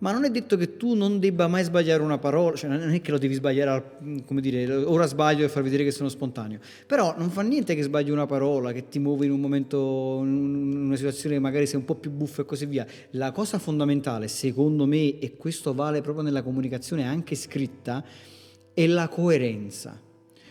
Ma 0.00 0.12
non 0.12 0.24
è 0.24 0.30
detto 0.30 0.56
che 0.56 0.76
tu 0.78 0.94
non 0.94 1.18
debba 1.18 1.46
mai 1.46 1.62
sbagliare 1.62 2.02
una 2.02 2.16
parola, 2.16 2.56
cioè 2.56 2.70
non 2.70 2.90
è 2.90 3.00
che 3.02 3.10
lo 3.10 3.18
devi 3.18 3.34
sbagliare, 3.34 3.70
al- 3.70 4.24
come 4.24 4.40
dire, 4.40 4.66
ora 4.74 5.06
sbaglio 5.06 5.44
e 5.44 5.48
far 5.48 5.62
vedere 5.62 5.84
che 5.84 5.90
sono 5.90 6.08
spontaneo. 6.08 6.58
Però 6.86 7.14
non 7.18 7.28
fa 7.30 7.42
niente 7.42 7.74
che 7.74 7.82
sbagli 7.82 8.10
una 8.10 8.24
parola, 8.24 8.72
che 8.72 8.88
ti 8.88 8.98
muovi 8.98 9.26
in 9.26 9.32
un 9.32 9.40
momento, 9.40 10.20
in 10.22 10.84
una 10.86 10.96
situazione 10.96 11.34
che 11.34 11.40
magari 11.40 11.66
sei 11.66 11.76
un 11.76 11.84
po' 11.84 11.96
più 11.96 12.10
buffo 12.10 12.40
e 12.40 12.44
così 12.46 12.64
via. 12.64 12.86
La 13.10 13.30
cosa 13.30 13.58
fondamentale, 13.58 14.28
secondo 14.28 14.86
me, 14.86 15.18
e 15.18 15.36
questo 15.36 15.74
vale 15.74 16.00
proprio 16.00 16.24
nella 16.24 16.42
comunicazione 16.42 17.04
anche 17.04 17.34
scritta, 17.34 18.02
è 18.72 18.86
la 18.86 19.08
coerenza. 19.08 20.00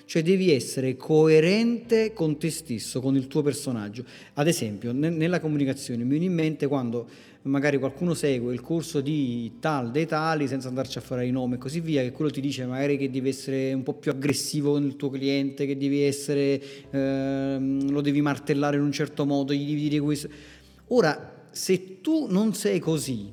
Cioè 0.06 0.24
devi 0.24 0.52
essere 0.52 0.96
coerente 0.96 2.14
con 2.14 2.38
te 2.38 2.50
stesso, 2.50 3.00
con 3.00 3.16
il 3.16 3.28
tuo 3.28 3.44
personaggio. 3.44 4.04
Ad 4.34 4.48
esempio, 4.48 4.92
ne- 4.92 5.10
nella 5.10 5.40
comunicazione 5.40 6.04
mi 6.04 6.10
viene 6.10 6.26
in 6.26 6.34
mente 6.34 6.66
quando 6.66 7.08
magari 7.44 7.78
qualcuno 7.78 8.14
segue 8.14 8.54
il 8.54 8.62
corso 8.62 9.00
di 9.00 9.54
tal 9.60 9.92
dei 9.92 10.06
tali 10.06 10.48
senza 10.48 10.68
andarci 10.68 10.98
a 10.98 11.02
fare 11.02 11.26
i 11.26 11.32
nomi 11.32 11.56
e 11.56 11.58
così 11.58 11.80
via, 11.80 12.02
che 12.02 12.12
quello 12.12 12.30
ti 12.30 12.42
dice 12.42 12.66
magari 12.66 12.98
che 12.98 13.10
devi 13.10 13.30
essere 13.30 13.74
un 13.74 13.84
po' 13.84 13.94
più 13.94 14.12
aggressivo 14.12 14.74
con 14.74 14.84
il 14.84 14.96
tuo 14.96 15.10
cliente, 15.10 15.66
che 15.66 15.78
devi 15.78 16.02
essere, 16.02 16.62
ehm, 16.92 17.92
lo 17.92 18.02
devi 18.02 18.22
martellare 18.22 18.78
in 18.78 18.84
un 18.84 18.92
certo 18.92 19.26
modo, 19.26 19.54
gli 19.54 19.66
devi 19.66 19.90
dire 19.90 20.02
questo. 20.02 20.30
Ora, 20.88 21.48
se 21.52 22.02
tu 22.02 22.28
non 22.30 22.54
sei 22.54 22.80
così, 22.80 23.32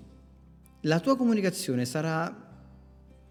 la 0.82 1.00
tua 1.00 1.16
comunicazione 1.16 1.84
sarà 1.84 2.45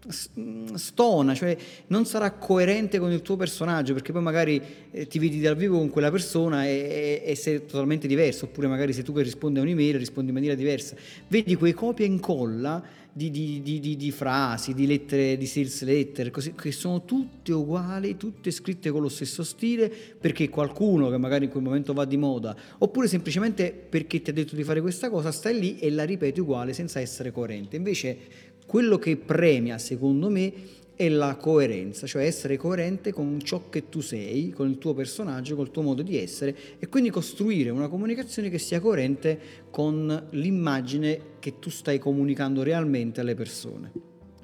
stona, 0.08 1.34
cioè 1.34 1.56
non 1.88 2.04
sarà 2.06 2.30
coerente 2.32 2.98
con 2.98 3.10
il 3.12 3.22
tuo 3.22 3.36
personaggio, 3.36 3.92
perché 3.92 4.12
poi 4.12 4.22
magari 4.22 4.60
eh, 4.90 5.06
ti 5.06 5.18
vedi 5.18 5.40
dal 5.40 5.56
vivo 5.56 5.78
con 5.78 5.90
quella 5.90 6.10
persona 6.10 6.66
e, 6.66 7.22
e- 7.24 7.30
e 7.30 7.34
sei 7.34 7.64
totalmente 7.66 8.06
diverso, 8.06 8.46
oppure 8.46 8.66
magari 8.68 8.92
sei 8.92 9.02
tu 9.02 9.12
che 9.12 9.22
rispondi 9.22 9.58
a 9.58 9.62
un'email 9.62 9.98
rispondi 9.98 10.28
in 10.28 10.34
maniera 10.34 10.54
diversa. 10.54 10.96
Vedi 11.28 11.54
quei 11.54 11.72
copia 11.72 12.04
e 12.04 12.08
incolla 12.08 12.82
di- 13.12 13.30
di- 13.30 13.62
di- 13.62 13.96
di 13.96 14.10
frasi, 14.10 14.74
di 14.74 14.86
lettere, 14.86 15.38
di 15.38 15.46
sales 15.46 15.82
letter, 15.84 16.30
così, 16.30 16.52
che 16.52 16.70
sono 16.70 17.06
tutte 17.06 17.50
uguali, 17.50 18.18
tutte 18.18 18.50
scritte 18.50 18.90
con 18.90 19.00
lo 19.00 19.08
stesso 19.08 19.42
stile, 19.42 19.88
perché 19.88 20.50
qualcuno 20.50 21.08
che 21.08 21.16
magari 21.16 21.46
in 21.46 21.50
quel 21.50 21.62
momento 21.62 21.94
va 21.94 22.04
di 22.04 22.18
moda, 22.18 22.54
oppure 22.76 23.08
semplicemente 23.08 23.72
perché 23.72 24.20
ti 24.20 24.28
ha 24.28 24.32
detto 24.34 24.54
di 24.54 24.62
fare 24.64 24.82
questa 24.82 25.08
cosa, 25.08 25.32
stai 25.32 25.58
lì 25.58 25.78
e 25.78 25.90
la 25.90 26.04
ripeti 26.04 26.40
uguale 26.40 26.74
senza 26.74 27.00
essere 27.00 27.32
coerente. 27.32 27.76
Invece 27.76 28.18
quello 28.66 28.98
che 28.98 29.16
premia, 29.16 29.78
secondo 29.78 30.28
me, 30.28 30.52
è 30.96 31.08
la 31.10 31.36
coerenza, 31.36 32.06
cioè 32.06 32.24
essere 32.24 32.56
coerente 32.56 33.12
con 33.12 33.38
ciò 33.42 33.68
che 33.68 33.90
tu 33.90 34.00
sei, 34.00 34.50
con 34.50 34.68
il 34.68 34.78
tuo 34.78 34.94
personaggio, 34.94 35.54
col 35.54 35.70
tuo 35.70 35.82
modo 35.82 36.02
di 36.02 36.16
essere 36.16 36.56
e 36.78 36.88
quindi 36.88 37.10
costruire 37.10 37.68
una 37.68 37.88
comunicazione 37.88 38.48
che 38.48 38.58
sia 38.58 38.80
coerente 38.80 39.38
con 39.70 40.28
l'immagine 40.30 41.20
che 41.38 41.58
tu 41.58 41.68
stai 41.68 41.98
comunicando 41.98 42.62
realmente 42.62 43.20
alle 43.20 43.34
persone. 43.34 43.92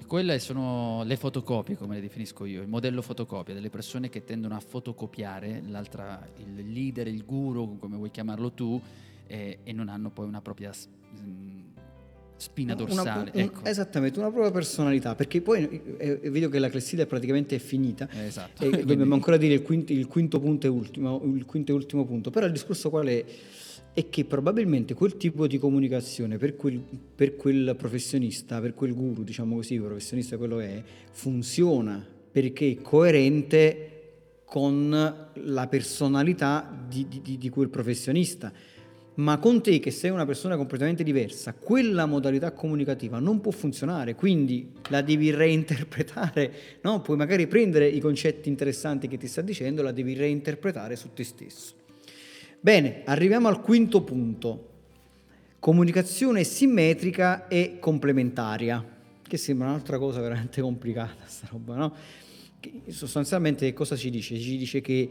Quelle 0.07 0.39
sono 0.41 1.05
le 1.07 1.17
fotocopie, 1.17 1.75
come 1.75 1.95
le 1.95 2.03
definisco 2.03 2.45
io, 2.45 2.61
il 2.61 2.69
modello 2.69 3.01
fotocopia, 3.01 3.55
delle 3.55 3.71
persone 3.71 4.11
che 4.11 4.25
tendono 4.25 4.55
a 4.55 4.61
fotocopiare 4.61 5.63
l'altra, 5.69 6.29
il 6.37 6.71
leader, 6.71 7.09
il 7.09 7.25
guru, 7.25 7.79
come 7.79 7.97
vuoi 7.97 8.11
chiamarlo 8.11 8.53
tu, 8.53 8.79
eh, 9.27 9.61
e 9.65 9.73
non 9.73 9.89
hanno 9.89 10.11
poi 10.11 10.27
una 10.27 10.43
propria 10.43 10.71
s- 10.71 10.87
spina 12.43 12.75
Una- 12.75 12.85
dorsale. 12.85 13.31
un- 13.35 13.41
ecco. 13.41 13.65
Esattamente, 13.65 14.19
una 14.19 14.31
propria 14.31 14.51
personalità, 14.51 15.15
perché 15.15 15.41
poi 15.41 15.81
eh, 15.99 16.19
eh, 16.23 16.31
vedo 16.31 16.49
che 16.49 16.59
la 16.59 16.69
clessidra 16.69 17.07
praticamente 17.07 17.55
è 17.55 17.59
finita. 17.61 18.09
Eh, 18.11 18.25
esatto. 18.27 18.65
E 18.65 18.69
Quindi- 18.71 18.85
dobbiamo 18.87 19.15
ancora 19.15 19.37
dire 19.37 19.55
il 19.55 19.63
quinto, 19.63 19.93
il 19.93 20.07
quinto 20.09 20.41
punto 20.41 20.67
e 20.67 20.71
ultimo, 20.71 21.23
il 21.35 21.45
quinto 21.45 21.71
e 21.71 21.75
ultimo 21.75 22.05
punto. 22.05 22.31
Però 22.31 22.45
il 22.47 22.53
discorso 22.53 22.91
qual 22.91 23.07
è? 23.07 23.25
È 23.95 24.09
che 24.09 24.25
probabilmente 24.25 24.95
quel 24.95 25.17
tipo 25.19 25.47
di 25.47 25.59
comunicazione 25.59 26.39
per 26.39 26.57
quel, 26.57 26.81
per 27.15 27.37
quel 27.37 27.75
professionista, 27.77 28.59
per 28.61 28.73
quel 28.75 28.95
guru, 28.95 29.23
diciamo 29.23 29.55
così, 29.57 29.79
professionista 29.79 30.37
quello 30.39 30.61
è, 30.61 30.83
funziona 31.13 32.05
perché 32.33 32.71
è 32.71 32.81
coerente 32.81 33.89
con 34.45 34.91
la 35.35 35.67
personalità 35.69 36.85
di- 36.89 37.07
di- 37.23 37.39
di 37.39 37.49
quel 37.49 37.69
professionista. 37.69 38.53
Ma 39.15 39.39
con 39.39 39.61
te 39.63 39.79
che 39.79 39.91
sei 39.91 40.11
una 40.11 40.25
persona 40.25 40.57
completamente 40.57 41.03
diversa, 41.03 41.53
quella 41.53 42.07
modalità 42.07 42.53
comunicativa 42.53 43.19
non 43.19 43.43
può 43.43 43.51
funzionare, 43.51 44.15
quindi 44.15 44.73
la 44.89 45.03
devi 45.03 45.31
reinterpretare, 45.31 46.53
no? 46.81 47.03
Puoi 47.03 47.19
magari 47.19 47.47
prendere 47.47 47.89
i 47.89 48.01
concetti 48.01 48.49
interessanti 48.49 49.09
che 49.09 49.19
ti 49.19 49.27
sta 49.27 49.43
dicendo, 49.43 49.83
la 49.83 49.93
devi 49.93 50.15
reinterpretare 50.15 50.97
su 50.97 51.13
te 51.13 51.25
stesso. 51.25 51.75
Bene, 52.59 53.03
arriviamo 53.05 53.49
al 53.49 53.61
quinto 53.61 54.03
punto. 54.03 54.71
Comunicazione 55.59 56.43
simmetrica 56.43 57.49
e 57.49 57.77
complementaria, 57.81 58.83
che 59.23 59.37
sembra 59.37 59.69
un'altra 59.69 59.99
cosa 59.99 60.21
veramente 60.21 60.63
complicata, 60.63 61.25
sta 61.27 61.49
roba, 61.51 61.77
no? 61.77 61.95
Che 62.61 62.81
sostanzialmente 62.89 63.73
cosa 63.75 63.95
ci 63.95 64.09
dice? 64.09 64.39
Ci 64.39 64.57
dice 64.57 64.81
che 64.81 65.09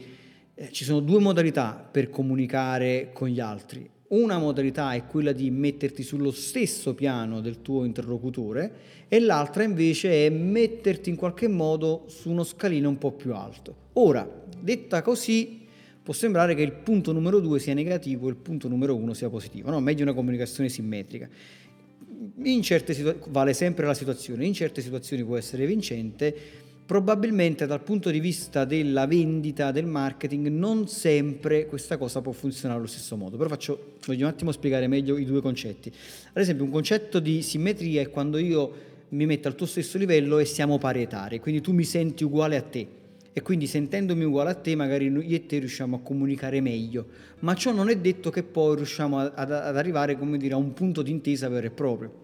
eh, 0.56 0.72
ci 0.72 0.84
sono 0.84 1.00
due 1.00 1.20
modalità 1.20 1.88
per 1.92 2.10
comunicare 2.10 3.10
con 3.14 3.28
gli 3.28 3.40
altri. 3.40 3.90
Una 4.10 4.38
modalità 4.38 4.94
è 4.94 5.06
quella 5.06 5.32
di 5.32 5.50
metterti 5.50 6.04
sullo 6.04 6.32
stesso 6.32 6.94
piano 6.94 7.40
del 7.40 7.62
tuo 7.62 7.86
interlocutore 7.86 8.74
e 9.08 9.22
l'altra 9.22 9.64
invece 9.64 10.26
è 10.26 10.30
metterti 10.30 11.10
in 11.10 11.16
qualche 11.16 11.48
modo 11.48 12.04
su 12.08 12.30
uno 12.30 12.44
scalino 12.44 12.90
un 12.90 12.98
po' 12.98 13.14
più 13.14 13.34
alto. 13.34 13.74
Ora, 13.94 14.30
detta 14.60 15.02
così, 15.02 15.62
può 16.04 16.14
sembrare 16.14 16.56
che 16.56 16.62
il 16.62 16.74
punto 16.74 17.14
numero 17.14 17.40
due 17.40 17.60
sia 17.60 17.74
negativo 17.74 18.28
e 18.28 18.32
il 18.32 18.36
punto 18.36 18.68
numero 18.68 18.96
uno 18.96 19.14
sia 19.14 19.30
positivo. 19.30 19.70
No, 19.70 19.80
meglio 19.80 20.04
una 20.04 20.14
comunicazione 20.14 20.68
simmetrica. 20.68 21.30
In 22.44 22.62
certe 22.62 22.94
situa- 22.94 23.16
vale 23.30 23.54
sempre 23.54 23.86
la 23.86 23.94
situazione, 23.94 24.46
in 24.46 24.54
certe 24.54 24.82
situazioni 24.82 25.24
può 25.24 25.38
essere 25.38 25.66
vincente, 25.66 26.36
probabilmente 26.92 27.68
dal 27.68 27.82
punto 27.82 28.10
di 28.10 28.20
vista 28.20 28.66
della 28.66 29.08
vendita, 29.08 29.72
del 29.72 29.86
marketing, 29.86 30.48
non 30.48 30.90
sempre 30.90 31.66
questa 31.66 31.96
cosa 31.96 32.20
può 32.20 32.34
funzionare 32.34 32.80
allo 32.80 32.90
stesso 32.90 33.16
modo. 33.16 33.38
Però 33.38 33.48
faccio, 33.48 33.94
voglio 34.06 34.26
un 34.26 34.34
attimo 34.34 34.52
spiegare 34.52 34.88
meglio 34.88 35.18
i 35.18 35.24
due 35.24 35.40
concetti. 35.40 35.90
Ad 36.34 36.42
esempio, 36.42 36.66
un 36.66 36.70
concetto 36.70 37.20
di 37.22 37.44
simmetria 37.44 38.02
è 38.02 38.10
quando 38.10 38.38
io 38.38 38.74
mi 39.08 39.26
metto 39.26 39.48
al 39.48 39.56
tuo 39.56 39.68
stesso 39.68 39.98
livello 39.98 40.38
e 40.38 40.44
siamo 40.44 40.80
parietari, 40.80 41.40
quindi 41.40 41.62
tu 41.62 41.72
mi 41.72 41.86
senti 41.86 42.26
uguale 42.26 42.58
a 42.58 42.62
te 42.62 42.86
e 43.32 43.42
quindi 43.42 43.68
sentendomi 43.68 44.26
uguale 44.26 44.50
a 44.50 44.56
te 44.56 44.76
magari 44.76 45.06
io 45.06 45.22
e 45.22 45.46
te 45.46 45.60
riusciamo 45.60 45.96
a 45.96 46.00
comunicare 46.02 46.60
meglio, 46.60 47.06
ma 47.40 47.56
ciò 47.56 47.72
non 47.72 47.88
è 47.88 47.96
detto 47.96 48.30
che 48.32 48.44
poi 48.44 48.76
riusciamo 48.76 49.18
ad, 49.18 49.32
ad 49.34 49.78
arrivare 49.78 50.18
dire, 50.38 50.56
a 50.56 50.58
un 50.58 50.74
punto 50.74 51.02
di 51.02 51.12
intesa 51.12 51.48
vero 51.48 51.68
e 51.68 51.72
proprio, 51.72 52.24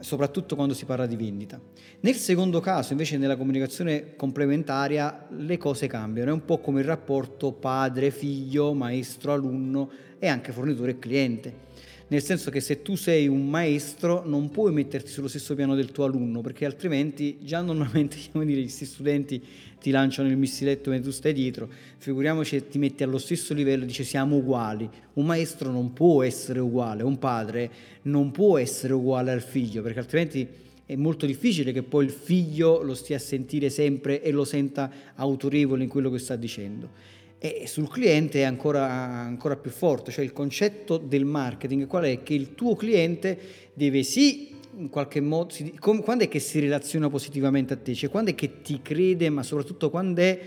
soprattutto 0.00 0.54
quando 0.56 0.74
si 0.74 0.84
parla 0.84 1.06
di 1.06 1.16
vendita. 1.16 1.60
Nel 2.00 2.14
secondo 2.14 2.60
caso, 2.60 2.92
invece, 2.92 3.18
nella 3.18 3.36
comunicazione 3.36 4.16
complementaria, 4.16 5.26
le 5.30 5.56
cose 5.58 5.86
cambiano, 5.86 6.30
è 6.30 6.32
un 6.32 6.44
po' 6.44 6.58
come 6.58 6.80
il 6.80 6.86
rapporto 6.86 7.52
padre-figlio, 7.52 8.74
maestro-alunno 8.74 9.90
e 10.18 10.28
anche 10.28 10.52
fornitore 10.52 10.92
e 10.92 10.98
cliente. 10.98 11.70
Nel 12.08 12.22
senso 12.22 12.50
che 12.50 12.60
se 12.60 12.82
tu 12.82 12.94
sei 12.94 13.26
un 13.26 13.48
maestro 13.48 14.22
non 14.26 14.50
puoi 14.50 14.70
metterti 14.70 15.10
sullo 15.10 15.28
stesso 15.28 15.54
piano 15.54 15.74
del 15.74 15.92
tuo 15.92 16.04
alunno, 16.04 16.42
perché 16.42 16.66
altrimenti 16.66 17.38
già 17.40 17.62
normalmente 17.62 18.16
dire, 18.32 18.60
questi 18.60 18.84
studenti 18.84 19.42
ti 19.82 19.90
lanciano 19.90 20.28
il 20.28 20.36
missiletto 20.36 20.90
mentre 20.90 21.10
tu 21.10 21.14
stai 21.14 21.32
dietro, 21.32 21.68
figuriamoci 21.98 22.56
se 22.56 22.68
ti 22.68 22.78
metti 22.78 23.02
allo 23.02 23.18
stesso 23.18 23.52
livello 23.52 23.82
e 23.82 23.86
dici 23.86 24.04
siamo 24.04 24.36
uguali. 24.36 24.88
Un 25.14 25.26
maestro 25.26 25.72
non 25.72 25.92
può 25.92 26.22
essere 26.22 26.60
uguale, 26.60 27.02
un 27.02 27.18
padre 27.18 27.70
non 28.02 28.30
può 28.30 28.58
essere 28.58 28.92
uguale 28.92 29.32
al 29.32 29.42
figlio, 29.42 29.82
perché 29.82 29.98
altrimenti 29.98 30.48
è 30.86 30.94
molto 30.94 31.26
difficile 31.26 31.72
che 31.72 31.82
poi 31.82 32.04
il 32.04 32.12
figlio 32.12 32.80
lo 32.82 32.94
stia 32.94 33.16
a 33.16 33.20
sentire 33.20 33.70
sempre 33.70 34.22
e 34.22 34.30
lo 34.30 34.44
senta 34.44 34.90
autorevole 35.16 35.82
in 35.82 35.88
quello 35.88 36.10
che 36.10 36.18
sta 36.18 36.36
dicendo. 36.36 37.10
E 37.38 37.64
sul 37.66 37.88
cliente 37.88 38.42
è 38.42 38.44
ancora, 38.44 38.88
ancora 38.88 39.56
più 39.56 39.72
forte, 39.72 40.12
cioè 40.12 40.24
il 40.24 40.32
concetto 40.32 40.96
del 40.96 41.24
marketing 41.24 41.88
qual 41.88 42.04
è? 42.04 42.22
Che 42.22 42.34
il 42.34 42.54
tuo 42.54 42.76
cliente 42.76 43.36
deve 43.74 44.04
sì 44.04 44.54
in 44.76 44.88
qualche 44.88 45.20
modo, 45.20 45.52
si- 45.52 45.74
com- 45.78 46.02
quando 46.02 46.24
è 46.24 46.28
che 46.28 46.38
si 46.38 46.58
relaziona 46.58 47.08
positivamente 47.08 47.74
a 47.74 47.76
te? 47.76 47.94
Cioè 47.94 48.10
quando 48.10 48.30
è 48.30 48.34
che 48.34 48.62
ti 48.62 48.80
crede, 48.82 49.28
ma 49.28 49.42
soprattutto 49.42 49.90
quando 49.90 50.20
è 50.20 50.40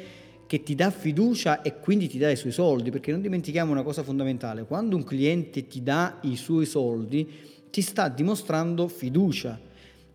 che 0.47 0.63
ti 0.63 0.75
dà 0.75 0.91
fiducia 0.91 1.61
e 1.61 1.79
quindi 1.79 2.07
ti 2.07 2.17
dà 2.17 2.29
i 2.29 2.35
suoi 2.35 2.51
soldi, 2.51 2.91
perché 2.91 3.11
non 3.11 3.21
dimentichiamo 3.21 3.71
una 3.71 3.83
cosa 3.83 4.03
fondamentale, 4.03 4.65
quando 4.65 4.95
un 4.95 5.03
cliente 5.03 5.67
ti 5.67 5.81
dà 5.81 6.19
i 6.23 6.35
suoi 6.35 6.65
soldi, 6.65 7.28
ti 7.69 7.82
sta 7.82 8.09
dimostrando 8.09 8.88
fiducia, 8.88 9.59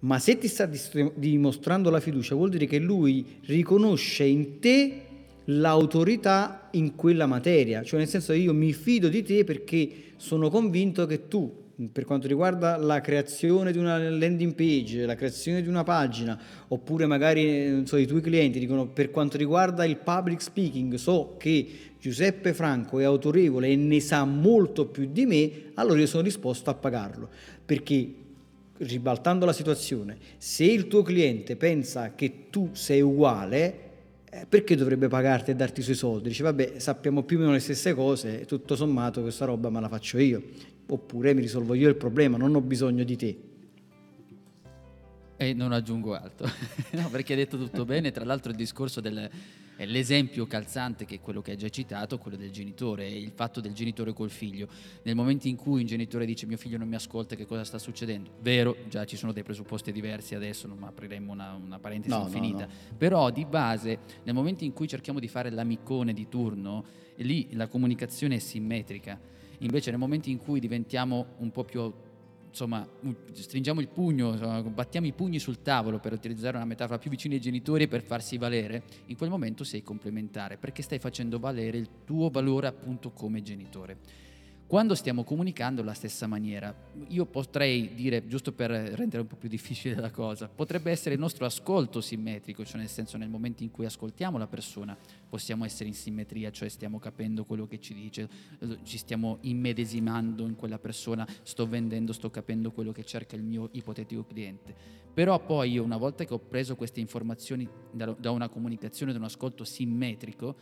ma 0.01 0.19
se 0.19 0.39
ti 0.39 0.49
sta 0.49 0.69
dimostrando 1.15 1.91
la 1.91 2.01
fiducia 2.01 2.35
vuol 2.35 2.49
dire 2.49 2.67
che 2.67 2.79
lui 2.79 3.39
riconosce 3.47 4.25
in 4.25 4.59
te 4.61 5.03
l'autorità 5.45 6.69
in 6.73 6.95
quella 6.95 7.27
materia, 7.27 7.83
cioè 7.83 7.99
nel 7.99 8.09
senso 8.09 8.33
io 8.33 8.55
mi 8.55 8.73
fido 8.73 9.09
di 9.09 9.23
te 9.23 9.45
perché 9.45 9.91
sono 10.17 10.49
convinto 10.49 11.07
che 11.07 11.27
tu 11.29 11.69
per 11.89 12.05
quanto 12.05 12.27
riguarda 12.27 12.77
la 12.77 13.01
creazione 13.01 13.73
di 13.73 13.79
una 13.79 13.99
landing 13.99 14.55
page, 14.55 15.07
la 15.07 15.15
creazione 15.15 15.63
di 15.63 15.69
una 15.69 15.83
pagina, 15.83 16.39
oppure 16.69 17.07
magari 17.07 17.87
so, 17.87 17.97
i 17.97 18.07
tuoi 18.07 18.21
clienti 18.21 18.59
dicono 18.59 18.89
per 18.89 19.11
quanto 19.11 19.37
riguarda 19.39 19.85
il 19.85 19.97
public 19.97 20.43
speaking, 20.43 20.95
so 20.95 21.37
che 21.39 21.67
Giuseppe 21.99 22.53
Franco 22.53 22.99
è 22.99 23.05
autorevole 23.05 23.69
e 23.69 23.77
ne 23.77 24.01
sa 24.01 24.25
molto 24.25 24.87
più 24.87 25.09
di 25.11 25.25
me, 25.27 25.51
allora 25.75 26.01
io 26.01 26.07
sono 26.07 26.23
disposto 26.23 26.71
a 26.71 26.75
pagarlo. 26.75 27.29
Perché 27.65 28.15
ribaltando 28.79 29.45
la 29.45 29.53
situazione, 29.53 30.17
se 30.39 30.65
il 30.65 30.87
tuo 30.87 31.03
cliente 31.03 31.57
pensa 31.57 32.15
che 32.15 32.47
tu 32.51 32.71
sei 32.73 33.01
uguale, 33.01 33.89
eh, 34.31 34.47
perché 34.49 34.77
dovrebbe 34.77 35.09
pagarti 35.09 35.51
e 35.51 35.55
darti 35.55 35.81
i 35.81 35.83
suoi 35.83 35.97
soldi? 35.97 36.29
Dice, 36.29 36.43
vabbè, 36.43 36.75
sappiamo 36.79 37.23
più 37.23 37.37
o 37.37 37.41
meno 37.41 37.53
le 37.53 37.59
stesse 37.59 37.95
cose, 37.95 38.45
tutto 38.47 38.77
sommato 38.77 39.21
questa 39.23 39.45
roba 39.45 39.71
me 39.71 39.81
la 39.81 39.89
faccio 39.89 40.19
io, 40.19 40.43
oppure 40.95 41.35
mi 41.35 41.41
risolvo 41.41 41.75
io 41.75 41.89
il 41.89 41.97
problema, 41.97 42.37
non 42.37 42.55
ho 42.55 42.61
bisogno 42.61 43.05
di 43.05 43.17
te. 43.17 43.39
E 45.37 45.55
non 45.55 45.73
aggiungo 45.73 46.15
altro, 46.15 46.47
no, 46.93 47.09
perché 47.09 47.33
hai 47.33 47.39
detto 47.39 47.57
tutto 47.57 47.85
bene, 47.85 48.11
tra 48.11 48.25
l'altro 48.25 48.51
il 48.51 48.57
discorso 48.57 49.01
del 49.01 49.31
l'esempio 49.87 50.47
calzante 50.47 51.05
che 51.05 51.17
è 51.17 51.21
quello 51.21 51.41
che 51.41 51.53
hai 51.53 51.57
già 51.57 51.69
citato, 51.69 52.19
quello 52.19 52.37
del 52.37 52.51
genitore, 52.51 53.09
il 53.09 53.33
fatto 53.35 53.61
del 53.61 53.73
genitore 53.73 54.13
col 54.13 54.31
figlio. 54.31 54.69
Nel 55.05 55.15
momento 55.15 55.49
in 55.49 55.57
cui 55.57 55.81
un 55.81 55.87
genitore 55.87 56.27
dice 56.27 56.47
mio 56.47 56.57
figlio 56.57 56.79
non 56.79 56.89
mi 56.89 56.95
ascolta, 56.95 57.37
che 57.37 57.47
cosa 57.47 57.65
sta 57.65 57.79
succedendo? 57.79 58.31
Vero, 58.41 58.77
già 58.89 59.05
ci 59.05 59.17
sono 59.17 59.33
dei 59.33 59.43
presupposti 59.43 59.93
diversi 59.93 60.35
adesso, 60.35 60.67
non 60.67 60.83
apriremo 60.83 61.33
una, 61.33 61.55
una 61.55 61.79
parentesi 61.79 62.15
no, 62.15 62.25
infinita, 62.25 62.67
no, 62.67 62.73
no. 62.91 62.97
però 62.97 63.31
di 63.31 63.45
base 63.45 63.99
nel 64.25 64.35
momento 64.35 64.65
in 64.65 64.73
cui 64.73 64.89
cerchiamo 64.89 65.19
di 65.19 65.29
fare 65.29 65.51
l'amicone 65.51 66.13
di 66.13 66.29
turno, 66.29 66.85
lì 67.17 67.55
la 67.55 67.67
comunicazione 67.67 68.37
è 68.37 68.39
simmetrica. 68.39 69.39
Invece 69.61 69.91
nel 69.91 69.99
momento 69.99 70.29
in 70.29 70.39
cui 70.39 70.61
diventiamo 70.61 71.35
un 71.39 71.51
po' 71.51 71.65
più 71.65 71.93
insomma, 72.51 72.87
stringiamo 73.33 73.81
il 73.81 73.89
pugno, 73.89 74.33
battiamo 74.75 75.07
i 75.07 75.13
pugni 75.13 75.39
sul 75.39 75.63
tavolo 75.63 75.99
per 76.01 76.13
utilizzare 76.13 76.57
una 76.57 76.67
metafora 76.67 76.99
più 76.99 77.09
vicina 77.09 77.35
ai 77.35 77.41
genitori 77.41 77.87
per 77.87 78.03
farsi 78.03 78.37
valere, 78.39 78.83
in 79.07 79.17
quel 79.17 79.31
momento 79.31 79.63
sei 79.65 79.83
complementare 79.83 80.57
perché 80.57 80.83
stai 80.83 80.99
facendo 80.99 81.39
valere 81.39 81.79
il 81.79 81.89
tuo 82.05 82.29
valore 82.29 82.67
appunto 82.67 83.11
come 83.11 83.43
genitore. 83.43 84.29
Quando 84.67 84.95
stiamo 84.95 85.25
comunicando 85.25 85.83
la 85.83 85.95
stessa 85.95 86.29
maniera, 86.29 86.73
io 87.09 87.27
potrei 87.27 87.93
dire, 87.95 88.29
giusto 88.29 88.53
per 88.53 88.71
rendere 88.71 89.23
un 89.23 89.27
po' 89.27 89.35
più 89.35 89.49
difficile 89.49 89.97
la 89.97 90.13
cosa, 90.13 90.49
potrebbe 90.49 90.93
essere 90.93 91.17
il 91.17 91.21
nostro 91.21 91.45
ascolto 91.45 92.01
simmetrico, 92.01 92.65
cioè 92.65 92.79
nel 92.79 92.89
senso 92.89 93.17
nel 93.17 93.29
momento 93.29 93.65
in 93.65 93.73
cui 93.73 93.85
ascoltiamo 93.85 94.39
la 94.39 94.47
persona 94.47 94.97
possiamo 95.31 95.65
essere 95.65 95.89
in 95.89 95.95
simmetria, 95.95 96.51
cioè 96.51 96.69
stiamo 96.69 96.99
capendo 96.99 97.47
quello 97.47 97.67
che 97.67 97.81
ci 97.81 97.95
dice, 97.95 98.29
ci 98.83 98.99
stiamo 98.99 99.39
immedesimando 99.43 100.45
in 100.45 100.57
quella 100.57 100.79
persona, 100.79 101.27
sto 101.43 101.67
vendendo, 101.67 102.13
sto 102.13 102.29
capendo 102.29 102.73
quello 102.73 102.93
che 102.93 103.05
cerca 103.05 103.37
il 103.37 103.43
mio 103.43 103.71
ipotetico 103.73 104.25
cliente. 104.25 104.75
Però 105.15 105.43
poi 105.43 105.71
io 105.71 105.83
una 105.83 105.97
volta 105.97 106.25
che 106.25 106.35
ho 106.35 106.39
preso 106.39 106.77
queste 106.77 107.01
informazioni 107.01 107.67
da 107.93 108.31
una 108.31 108.49
comunicazione, 108.49 109.13
da 109.13 109.19
un 109.19 109.25
ascolto 109.25 109.65
simmetrico, 109.65 110.55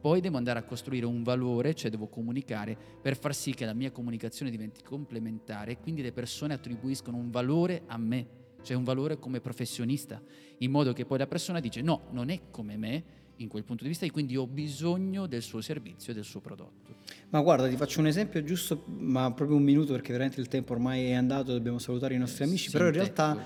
poi 0.00 0.20
devo 0.20 0.36
andare 0.36 0.58
a 0.58 0.64
costruire 0.64 1.06
un 1.06 1.22
valore, 1.22 1.74
cioè 1.74 1.90
devo 1.90 2.08
comunicare 2.08 2.76
per 3.00 3.16
far 3.16 3.34
sì 3.34 3.54
che 3.54 3.64
la 3.64 3.72
mia 3.72 3.90
comunicazione 3.90 4.50
diventi 4.50 4.82
complementare 4.82 5.72
e 5.72 5.78
quindi 5.78 6.02
le 6.02 6.12
persone 6.12 6.52
attribuiscono 6.52 7.16
un 7.16 7.30
valore 7.30 7.84
a 7.86 7.96
me, 7.96 8.26
cioè 8.62 8.76
un 8.76 8.84
valore 8.84 9.18
come 9.18 9.40
professionista, 9.40 10.20
in 10.58 10.70
modo 10.70 10.92
che 10.92 11.06
poi 11.06 11.16
la 11.16 11.26
persona 11.26 11.58
dice 11.58 11.80
no, 11.80 12.08
non 12.10 12.28
è 12.28 12.42
come 12.50 12.76
me, 12.76 13.04
in 13.36 13.48
quel 13.48 13.64
punto 13.64 13.82
di 13.82 13.88
vista 13.88 14.06
e 14.06 14.10
quindi 14.10 14.36
ho 14.36 14.46
bisogno 14.46 15.26
del 15.26 15.42
suo 15.42 15.60
servizio 15.60 16.12
e 16.12 16.14
del 16.14 16.24
suo 16.24 16.40
prodotto. 16.40 17.02
Ma 17.30 17.40
guarda, 17.40 17.68
ti 17.68 17.76
faccio 17.76 18.00
un 18.00 18.06
esempio 18.06 18.44
giusto, 18.44 18.84
ma 18.86 19.32
proprio 19.32 19.56
un 19.56 19.64
minuto 19.64 19.92
perché 19.92 20.12
veramente 20.12 20.40
il 20.40 20.48
tempo 20.48 20.72
ormai 20.72 21.06
è 21.06 21.14
andato, 21.14 21.52
dobbiamo 21.52 21.78
salutare 21.78 22.14
i 22.14 22.18
nostri 22.18 22.44
amici, 22.44 22.70
però 22.70 22.86
in 22.86 22.92
realtà, 22.92 23.36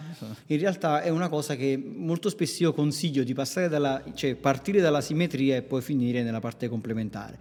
in 0.47 0.59
realtà, 0.59 1.01
è 1.01 1.09
una 1.09 1.29
cosa 1.29 1.57
che 1.57 1.83
molto 1.83 2.29
spesso 2.29 2.65
io 2.65 2.73
consiglio 2.75 3.23
di 3.25 3.33
passare 3.33 3.69
dalla, 3.69 4.03
cioè 4.15 4.35
partire 4.35 4.81
dalla 4.81 5.01
simmetria 5.01 5.57
e 5.57 5.63
poi 5.63 5.81
finire 5.81 6.23
nella 6.23 6.41
parte 6.41 6.69
complementare. 6.69 7.39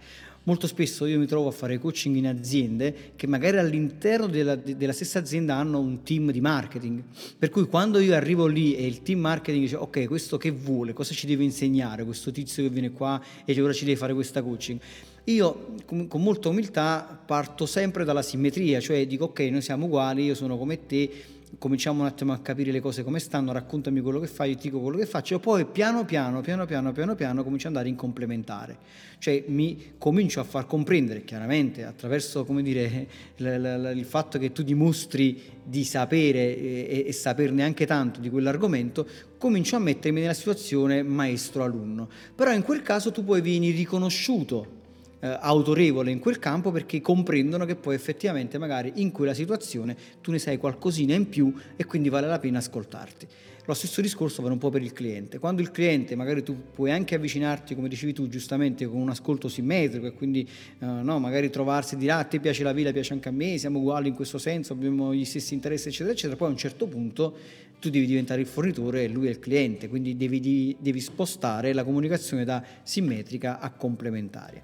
Molto 0.48 0.66
spesso 0.66 1.04
io 1.04 1.18
mi 1.18 1.26
trovo 1.26 1.48
a 1.48 1.50
fare 1.50 1.78
coaching 1.78 2.16
in 2.16 2.26
aziende 2.26 3.12
che 3.16 3.26
magari 3.26 3.58
all'interno 3.58 4.26
della, 4.28 4.56
della, 4.56 4.94
stessa 4.94 5.18
azienda 5.18 5.56
hanno 5.56 5.78
un 5.78 6.02
team 6.02 6.30
di 6.30 6.40
marketing, 6.40 7.02
per 7.38 7.50
cui 7.50 7.66
quando 7.66 7.98
io 7.98 8.14
arrivo 8.14 8.46
lì 8.46 8.74
e 8.74 8.86
il 8.86 9.02
team 9.02 9.20
marketing 9.20 9.64
dice 9.64 9.76
ok 9.76 10.06
questo 10.06 10.38
che 10.38 10.50
vuole, 10.50 10.94
cosa 10.94 11.12
ci 11.12 11.26
deve 11.26 11.44
insegnare 11.44 12.02
questo 12.02 12.30
tizio 12.30 12.62
che 12.62 12.70
viene 12.70 12.92
qua 12.92 13.22
e 13.44 13.60
ora 13.60 13.74
ci 13.74 13.84
deve 13.84 13.98
fare 13.98 14.14
questa 14.14 14.42
coaching, 14.42 14.80
io 15.24 15.74
con, 15.84 16.08
molta 16.14 16.48
umiltà 16.48 17.22
parto 17.26 17.66
sempre 17.66 18.04
dalla 18.04 18.22
simmetria, 18.22 18.80
cioè 18.80 19.06
dico 19.06 19.26
ok 19.26 19.40
noi 19.40 19.60
siamo 19.60 19.84
uguali, 19.84 20.24
io 20.24 20.34
sono 20.34 20.56
come 20.56 20.86
te, 20.86 21.10
cominciamo 21.56 22.02
un 22.02 22.06
attimo 22.06 22.32
a 22.32 22.38
capire 22.38 22.70
le 22.70 22.80
cose 22.80 23.02
come 23.02 23.18
stanno, 23.18 23.52
raccontami 23.52 24.00
quello 24.00 24.20
che 24.20 24.26
fai, 24.26 24.50
io 24.50 24.56
ti 24.56 24.68
dico 24.68 24.80
quello 24.80 24.98
che 24.98 25.06
faccio, 25.06 25.36
e 25.36 25.38
poi 25.38 25.64
piano 25.64 26.04
piano, 26.04 26.40
piano 26.40 26.66
piano, 26.66 26.92
piano 26.92 27.14
piano 27.14 27.42
comincio 27.42 27.68
ad 27.68 27.74
andare 27.74 27.88
in 27.88 27.96
complementare. 27.96 28.78
Cioè 29.18 29.44
mi 29.48 29.94
comincio 29.98 30.40
a 30.40 30.44
far 30.44 30.66
comprendere, 30.66 31.24
chiaramente, 31.24 31.84
attraverso, 31.84 32.44
come 32.44 32.62
dire, 32.62 33.08
l- 33.36 33.44
l- 33.44 33.92
il 33.96 34.04
fatto 34.04 34.38
che 34.38 34.52
tu 34.52 34.62
dimostri 34.62 35.40
di 35.64 35.84
sapere 35.84 36.56
e-, 36.56 37.04
e 37.06 37.12
saperne 37.12 37.62
anche 37.62 37.86
tanto 37.86 38.20
di 38.20 38.30
quell'argomento, 38.30 39.06
comincio 39.38 39.76
a 39.76 39.80
mettermi 39.80 40.20
nella 40.20 40.34
situazione 40.34 41.02
maestro-alunno. 41.02 42.08
Però 42.34 42.52
in 42.52 42.62
quel 42.62 42.82
caso 42.82 43.12
tu 43.12 43.24
poi 43.24 43.40
vieni 43.40 43.70
riconosciuto 43.70 44.76
eh, 45.20 45.38
autorevole 45.40 46.10
in 46.10 46.18
quel 46.18 46.38
campo 46.38 46.70
perché 46.70 47.00
comprendono 47.00 47.64
che 47.64 47.76
poi 47.76 47.94
effettivamente 47.94 48.58
magari 48.58 48.92
in 48.96 49.10
quella 49.10 49.34
situazione 49.34 49.96
tu 50.20 50.30
ne 50.30 50.38
sai 50.38 50.58
qualcosina 50.58 51.14
in 51.14 51.28
più 51.28 51.52
e 51.76 51.84
quindi 51.84 52.08
vale 52.08 52.26
la 52.26 52.38
pena 52.38 52.58
ascoltarti. 52.58 53.26
Lo 53.68 53.74
stesso 53.74 54.00
discorso 54.00 54.40
vale 54.40 54.54
un 54.54 54.58
po' 54.58 54.70
per 54.70 54.80
il 54.80 54.94
cliente. 54.94 55.38
Quando 55.38 55.60
il 55.60 55.70
cliente 55.70 56.16
magari 56.16 56.42
tu 56.42 56.56
puoi 56.72 56.90
anche 56.90 57.14
avvicinarti, 57.14 57.74
come 57.74 57.88
dicevi 57.88 58.14
tu 58.14 58.26
giustamente, 58.26 58.86
con 58.86 58.98
un 58.98 59.10
ascolto 59.10 59.46
simmetrico 59.46 60.06
e 60.06 60.14
quindi 60.14 60.48
eh, 60.78 60.86
no, 60.86 61.18
magari 61.18 61.50
trovarsi 61.50 61.94
e 61.94 61.98
dire 61.98 62.12
ah, 62.12 62.18
a 62.20 62.24
te 62.24 62.40
piace 62.40 62.62
la 62.62 62.72
villa, 62.72 62.92
piace 62.92 63.12
anche 63.12 63.28
a 63.28 63.32
me, 63.32 63.58
siamo 63.58 63.78
uguali 63.80 64.08
in 64.08 64.14
questo 64.14 64.38
senso, 64.38 64.72
abbiamo 64.72 65.12
gli 65.12 65.26
stessi 65.26 65.52
interessi, 65.52 65.88
eccetera, 65.88 66.12
eccetera. 66.12 66.36
Poi 66.36 66.48
a 66.48 66.50
un 66.50 66.56
certo 66.56 66.86
punto 66.86 67.36
tu 67.78 67.90
devi 67.90 68.06
diventare 68.06 68.40
il 68.40 68.46
fornitore 68.46 69.04
e 69.04 69.08
lui 69.08 69.26
è 69.26 69.30
il 69.30 69.38
cliente, 69.38 69.88
quindi 69.88 70.16
devi, 70.16 70.74
devi 70.80 71.00
spostare 71.00 71.74
la 71.74 71.84
comunicazione 71.84 72.44
da 72.44 72.64
simmetrica 72.82 73.60
a 73.60 73.70
complementaria. 73.70 74.62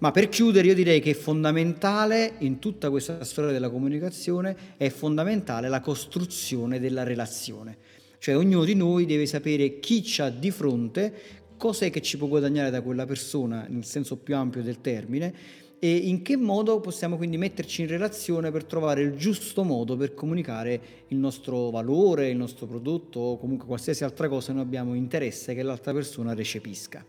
Ma 0.00 0.12
per 0.12 0.30
chiudere 0.30 0.68
io 0.68 0.74
direi 0.74 1.00
che 1.00 1.10
è 1.10 1.14
fondamentale 1.14 2.36
in 2.38 2.58
tutta 2.58 2.88
questa 2.88 3.22
storia 3.22 3.52
della 3.52 3.68
comunicazione, 3.68 4.56
è 4.78 4.88
fondamentale 4.88 5.68
la 5.68 5.80
costruzione 5.80 6.80
della 6.80 7.02
relazione. 7.02 7.76
Cioè 8.18 8.34
ognuno 8.34 8.64
di 8.64 8.74
noi 8.74 9.04
deve 9.04 9.26
sapere 9.26 9.78
chi 9.78 10.00
c'ha 10.02 10.30
di 10.30 10.50
fronte, 10.50 11.12
cos'è 11.58 11.90
che 11.90 12.00
ci 12.00 12.16
può 12.16 12.28
guadagnare 12.28 12.70
da 12.70 12.80
quella 12.80 13.04
persona 13.04 13.66
nel 13.68 13.84
senso 13.84 14.16
più 14.16 14.34
ampio 14.36 14.62
del 14.62 14.80
termine 14.80 15.34
e 15.78 15.94
in 15.94 16.22
che 16.22 16.38
modo 16.38 16.80
possiamo 16.80 17.18
quindi 17.18 17.36
metterci 17.36 17.82
in 17.82 17.88
relazione 17.88 18.50
per 18.50 18.64
trovare 18.64 19.02
il 19.02 19.16
giusto 19.16 19.64
modo 19.64 19.98
per 19.98 20.14
comunicare 20.14 20.80
il 21.08 21.18
nostro 21.18 21.68
valore, 21.68 22.30
il 22.30 22.36
nostro 22.38 22.64
prodotto 22.64 23.20
o 23.20 23.38
comunque 23.38 23.66
qualsiasi 23.66 24.02
altra 24.04 24.28
cosa 24.28 24.54
noi 24.54 24.62
abbiamo 24.62 24.94
interesse 24.94 25.54
che 25.54 25.62
l'altra 25.62 25.92
persona 25.92 26.32
recepisca. 26.32 27.04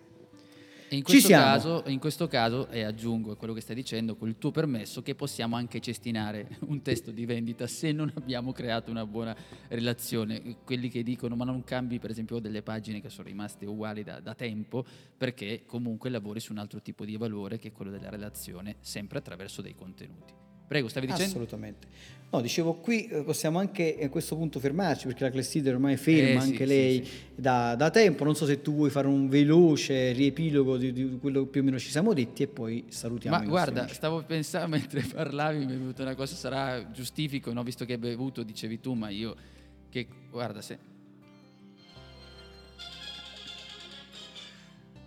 In 0.93 1.03
questo, 1.03 1.29
caso, 1.29 1.83
in 1.87 1.99
questo 1.99 2.27
caso, 2.27 2.67
e 2.67 2.83
aggiungo 2.83 3.31
a 3.31 3.37
quello 3.37 3.53
che 3.53 3.61
stai 3.61 3.75
dicendo, 3.75 4.17
con 4.17 4.27
il 4.27 4.37
tuo 4.37 4.51
permesso, 4.51 5.01
che 5.01 5.15
possiamo 5.15 5.55
anche 5.55 5.79
cestinare 5.79 6.57
un 6.67 6.81
testo 6.81 7.11
di 7.11 7.25
vendita 7.25 7.65
se 7.65 7.93
non 7.93 8.11
abbiamo 8.13 8.51
creato 8.51 8.91
una 8.91 9.05
buona 9.05 9.33
relazione. 9.69 10.57
Quelli 10.65 10.89
che 10.89 11.01
dicono 11.01 11.37
ma 11.37 11.45
non 11.45 11.63
cambi 11.63 11.97
per 11.97 12.09
esempio 12.09 12.39
delle 12.39 12.61
pagine 12.61 12.99
che 12.99 13.09
sono 13.09 13.29
rimaste 13.29 13.65
uguali 13.65 14.03
da, 14.03 14.19
da 14.19 14.35
tempo, 14.35 14.83
perché 15.17 15.63
comunque 15.65 16.09
lavori 16.09 16.41
su 16.41 16.51
un 16.51 16.57
altro 16.57 16.81
tipo 16.81 17.05
di 17.05 17.15
valore 17.15 17.57
che 17.57 17.69
è 17.69 17.71
quello 17.71 17.91
della 17.91 18.09
relazione, 18.09 18.75
sempre 18.81 19.19
attraverso 19.19 19.61
dei 19.61 19.75
contenuti. 19.75 20.40
Prego, 20.71 20.87
stavi 20.87 21.05
dicendo? 21.05 21.31
Assolutamente. 21.31 21.87
No, 22.29 22.39
dicevo, 22.39 22.75
qui 22.75 23.05
eh, 23.07 23.23
possiamo 23.23 23.59
anche 23.59 23.97
a 24.01 24.07
questo 24.07 24.37
punto 24.37 24.57
fermarci 24.57 25.05
perché 25.05 25.25
la 25.25 25.29
Clessidra 25.29 25.73
ormai 25.73 25.97
ferma, 25.97 26.41
eh, 26.41 26.45
anche 26.45 26.63
sì, 26.63 26.65
lei 26.65 27.03
sì, 27.03 27.11
sì. 27.11 27.19
Da, 27.35 27.75
da, 27.75 27.89
tempo. 27.89 28.23
Non 28.23 28.35
so 28.35 28.45
se 28.45 28.61
tu 28.61 28.73
vuoi 28.73 28.89
fare 28.89 29.07
un 29.07 29.27
veloce 29.27 30.13
riepilogo 30.13 30.77
di, 30.77 30.93
di, 30.93 31.17
quello 31.19 31.43
che 31.43 31.49
più 31.49 31.59
o 31.59 31.63
meno 31.65 31.77
ci 31.77 31.89
siamo 31.89 32.13
detti 32.13 32.43
e 32.43 32.47
poi 32.47 32.85
salutiamo. 32.87 33.35
Ma 33.35 33.43
guarda, 33.43 33.81
amici. 33.81 33.95
stavo 33.95 34.23
pensando 34.23 34.69
mentre 34.77 35.01
parlavi, 35.01 35.57
mi 35.57 35.73
è 35.73 35.77
venuta 35.77 36.03
una 36.03 36.15
cosa, 36.15 36.35
sarà 36.35 36.89
giustifico, 36.89 37.51
no? 37.51 37.63
visto 37.63 37.83
che 37.83 37.91
hai 37.91 37.99
bevuto, 37.99 38.41
dicevi 38.41 38.79
tu, 38.79 38.93
ma 38.93 39.09
io, 39.09 39.35
che 39.89 40.07
guarda, 40.29 40.61
se 40.61 40.79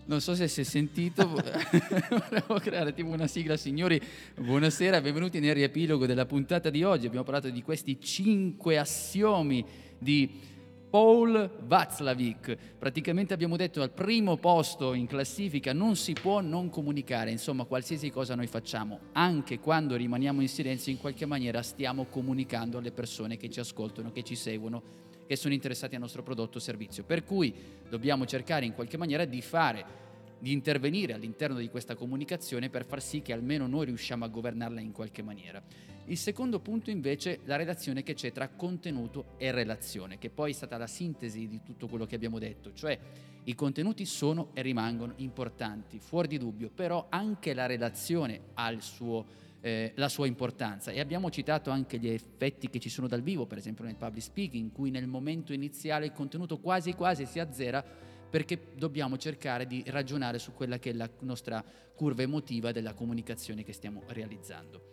Non 0.07 0.21
so 0.21 0.35
se 0.35 0.49
si 0.49 0.61
è 0.61 0.65
sentito, 0.65 1.27
volevo 1.33 2.61
creare 2.61 2.93
tipo 2.93 3.09
una 3.09 3.27
sigla. 3.27 3.57
Signori, 3.57 3.99
buonasera, 4.39 5.01
benvenuti 5.01 5.41
nel 5.41 5.55
riepilogo 5.55 6.05
della 6.05 6.27
puntata 6.27 6.69
di 6.69 6.83
oggi. 6.83 7.07
Abbiamo 7.07 7.25
parlato 7.25 7.49
di 7.49 7.63
questi 7.63 7.99
cinque 7.99 8.77
assiomi 8.77 9.65
di 9.99 10.53
Paul 10.91 11.51
Václavic. 11.65 12.55
Praticamente 12.79 13.33
abbiamo 13.33 13.57
detto 13.57 13.81
al 13.81 13.93
primo 13.93 14.37
posto 14.37 14.93
in 14.93 15.07
classifica 15.07 15.73
non 15.73 15.97
si 15.97 16.13
può 16.13 16.43
non 16.43 16.69
comunicare, 16.69 17.31
insomma 17.31 17.65
qualsiasi 17.65 18.11
cosa 18.11 18.35
noi 18.35 18.47
facciamo, 18.47 19.01
anche 19.13 19.59
quando 19.59 19.97
rimaniamo 19.97 20.43
in 20.43 20.49
silenzio, 20.49 20.93
in 20.93 20.99
qualche 20.99 21.25
maniera 21.25 21.63
stiamo 21.63 22.05
comunicando 22.05 22.77
alle 22.77 22.93
persone 22.93 23.39
che 23.39 23.49
ci 23.49 23.59
ascoltano, 23.59 24.13
che 24.13 24.23
ci 24.23 24.37
seguono, 24.37 24.83
che 25.27 25.37
sono 25.37 25.55
interessati 25.55 25.95
al 25.95 26.01
nostro 26.01 26.23
prodotto 26.23 26.59
o 26.59 26.61
servizio. 26.61 27.05
Per 27.05 27.25
cui 27.25 27.55
dobbiamo 27.89 28.27
cercare 28.27 28.65
in 28.65 28.75
qualche 28.75 28.97
maniera 28.97 29.25
di 29.25 29.41
fare 29.41 30.03
di 30.39 30.53
intervenire 30.53 31.15
all'interno 31.15 31.57
di 31.57 31.71
questa 31.71 31.95
comunicazione 31.95 32.69
per 32.69 32.85
far 32.85 33.01
sì 33.01 33.23
che 33.23 33.33
almeno 33.33 33.67
noi 33.67 33.87
riusciamo 33.87 34.27
a 34.27 34.29
governarla 34.29 34.81
in 34.81 34.93
qualche 34.93 35.23
maniera. 35.23 35.63
Il 36.07 36.19
secondo 36.19 36.61
punto 36.61 36.91
invece 36.91 37.37
è 37.37 37.39
la 37.45 37.57
relazione 37.57 38.03
che 38.03 38.13
c'è 38.13 38.31
tra 38.31 38.49
contenuto 38.49 39.37
e 39.39 39.51
relazione, 39.53 40.19
che 40.19 40.29
poi 40.29 40.51
è 40.51 40.55
stata 40.55 40.77
la 40.77 40.87
sintesi 40.87 41.49
di 41.49 41.63
tutto 41.65 41.89
quello 41.89 42.05
che 42.05 42.15
abbiamo 42.15 42.39
detto, 42.39 42.75
cioè 42.75 42.99
i 43.45 43.55
contenuti 43.55 44.05
sono 44.05 44.51
e 44.53 44.61
rimangono 44.61 45.15
importanti, 45.17 45.99
fuori 45.99 46.29
di 46.29 46.37
dubbio, 46.37 46.69
però 46.69 47.07
anche 47.09 47.55
la 47.55 47.65
relazione 47.65 48.41
ha 48.55 48.79
suo, 48.81 49.25
eh, 49.65 49.93
la 49.95 50.11
sua 50.11 50.27
importanza 50.27 50.91
e 50.91 51.01
abbiamo 51.01 51.31
citato 51.31 51.71
anche 51.71 51.97
gli 51.97 52.09
effetti 52.09 52.69
che 52.69 52.79
ci 52.79 52.91
sono 52.91 53.09
dal 53.09 53.23
vivo, 53.23 53.47
per 53.47 53.57
esempio 53.57 53.83
nel 53.85 53.97
public 53.97 54.23
speaking, 54.23 54.63
in 54.63 54.73
cui 54.73 54.91
nel 54.91 55.07
momento 55.07 55.55
iniziale 55.55 56.05
il 56.05 56.13
contenuto 56.13 56.59
quasi 56.59 56.93
quasi 56.93 57.25
si 57.25 57.39
azzera 57.39 57.83
perché 58.29 58.73
dobbiamo 58.77 59.17
cercare 59.17 59.67
di 59.67 59.83
ragionare 59.87 60.39
su 60.39 60.53
quella 60.53 60.79
che 60.79 60.91
è 60.91 60.93
la 60.93 61.09
nostra 61.21 61.65
curva 61.95 62.21
emotiva 62.21 62.73
della 62.73 62.93
comunicazione 62.93 63.63
che 63.63 63.73
stiamo 63.73 64.03
realizzando. 64.09 64.93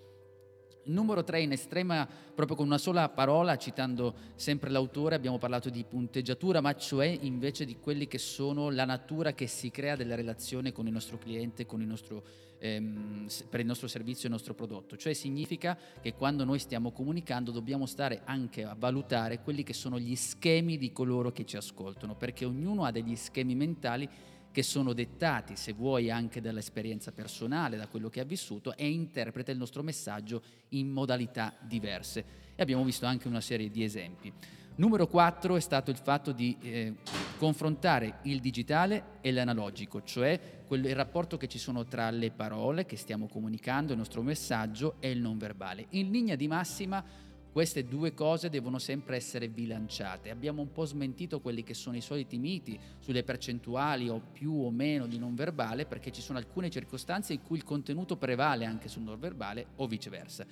Numero 0.85 1.23
3, 1.23 1.41
in 1.41 1.51
estrema, 1.51 2.07
proprio 2.33 2.55
con 2.55 2.65
una 2.65 2.77
sola 2.77 3.09
parola, 3.09 3.57
citando 3.57 4.15
sempre 4.35 4.69
l'autore, 4.69 5.15
abbiamo 5.15 5.37
parlato 5.37 5.69
di 5.69 5.83
punteggiatura, 5.83 6.61
ma 6.61 6.73
cioè 6.75 7.05
invece 7.05 7.65
di 7.65 7.77
quelli 7.77 8.07
che 8.07 8.17
sono 8.17 8.69
la 8.69 8.85
natura 8.85 9.33
che 9.33 9.47
si 9.47 9.69
crea 9.69 9.97
della 9.97 10.15
relazione 10.15 10.71
con 10.71 10.87
il 10.87 10.93
nostro 10.93 11.17
cliente, 11.17 11.67
il 11.69 11.85
nostro, 11.85 12.23
ehm, 12.61 13.27
per 13.49 13.59
il 13.59 13.65
nostro 13.65 13.87
servizio 13.87 14.23
e 14.23 14.27
il 14.27 14.33
nostro 14.33 14.53
prodotto. 14.53 14.95
Cioè 14.95 15.13
significa 15.13 15.77
che 15.99 16.13
quando 16.13 16.43
noi 16.45 16.59
stiamo 16.59 16.91
comunicando 16.91 17.51
dobbiamo 17.51 17.85
stare 17.85 18.21
anche 18.23 18.63
a 18.63 18.75
valutare 18.77 19.41
quelli 19.41 19.63
che 19.63 19.73
sono 19.73 19.99
gli 19.99 20.15
schemi 20.15 20.77
di 20.77 20.91
coloro 20.91 21.31
che 21.31 21.45
ci 21.45 21.57
ascoltano, 21.57 22.15
perché 22.15 22.45
ognuno 22.45 22.85
ha 22.85 22.91
degli 22.91 23.15
schemi 23.15 23.55
mentali 23.55 24.07
che 24.51 24.63
sono 24.63 24.93
dettati, 24.93 25.55
se 25.55 25.73
vuoi, 25.73 26.11
anche 26.11 26.41
dall'esperienza 26.41 27.11
personale, 27.11 27.77
da 27.77 27.87
quello 27.87 28.09
che 28.09 28.19
ha 28.19 28.25
vissuto, 28.25 28.75
e 28.75 28.87
interpreta 28.89 29.51
il 29.51 29.57
nostro 29.57 29.81
messaggio 29.81 30.43
in 30.69 30.89
modalità 30.89 31.53
diverse. 31.61 32.23
E 32.55 32.61
abbiamo 32.61 32.83
visto 32.83 33.05
anche 33.05 33.27
una 33.27 33.41
serie 33.41 33.71
di 33.71 33.83
esempi. 33.83 34.31
Numero 34.75 35.07
4 35.07 35.55
è 35.55 35.59
stato 35.59 35.89
il 35.89 35.97
fatto 35.97 36.31
di 36.31 36.57
eh, 36.61 36.95
confrontare 37.41 38.19
il 38.25 38.39
digitale 38.39 39.17
e 39.19 39.31
l'analogico, 39.31 40.03
cioè 40.03 40.61
quel, 40.67 40.85
il 40.85 40.93
rapporto 40.93 41.37
che 41.37 41.47
ci 41.47 41.57
sono 41.57 41.85
tra 41.85 42.11
le 42.11 42.29
parole 42.29 42.85
che 42.85 42.95
stiamo 42.95 43.27
comunicando, 43.27 43.93
il 43.93 43.97
nostro 43.97 44.21
messaggio 44.21 44.97
e 44.99 45.09
il 45.09 45.21
non 45.21 45.39
verbale. 45.39 45.87
In 45.89 46.11
linea 46.11 46.35
di 46.35 46.47
massima 46.47 47.03
queste 47.51 47.85
due 47.85 48.13
cose 48.13 48.51
devono 48.51 48.77
sempre 48.77 49.15
essere 49.15 49.49
bilanciate. 49.49 50.29
Abbiamo 50.29 50.61
un 50.61 50.71
po' 50.71 50.85
smentito 50.85 51.41
quelli 51.41 51.63
che 51.63 51.73
sono 51.73 51.97
i 51.97 52.01
soliti 52.01 52.37
miti 52.37 52.79
sulle 52.99 53.23
percentuali 53.23 54.07
o 54.07 54.21
più 54.31 54.53
o 54.53 54.69
meno 54.69 55.07
di 55.07 55.17
non 55.17 55.33
verbale, 55.33 55.87
perché 55.87 56.11
ci 56.11 56.21
sono 56.21 56.37
alcune 56.37 56.69
circostanze 56.69 57.33
in 57.33 57.41
cui 57.41 57.57
il 57.57 57.63
contenuto 57.63 58.17
prevale 58.17 58.65
anche 58.65 58.87
sul 58.87 59.01
non 59.01 59.19
verbale 59.19 59.65
o 59.77 59.87
viceversa. 59.87 60.45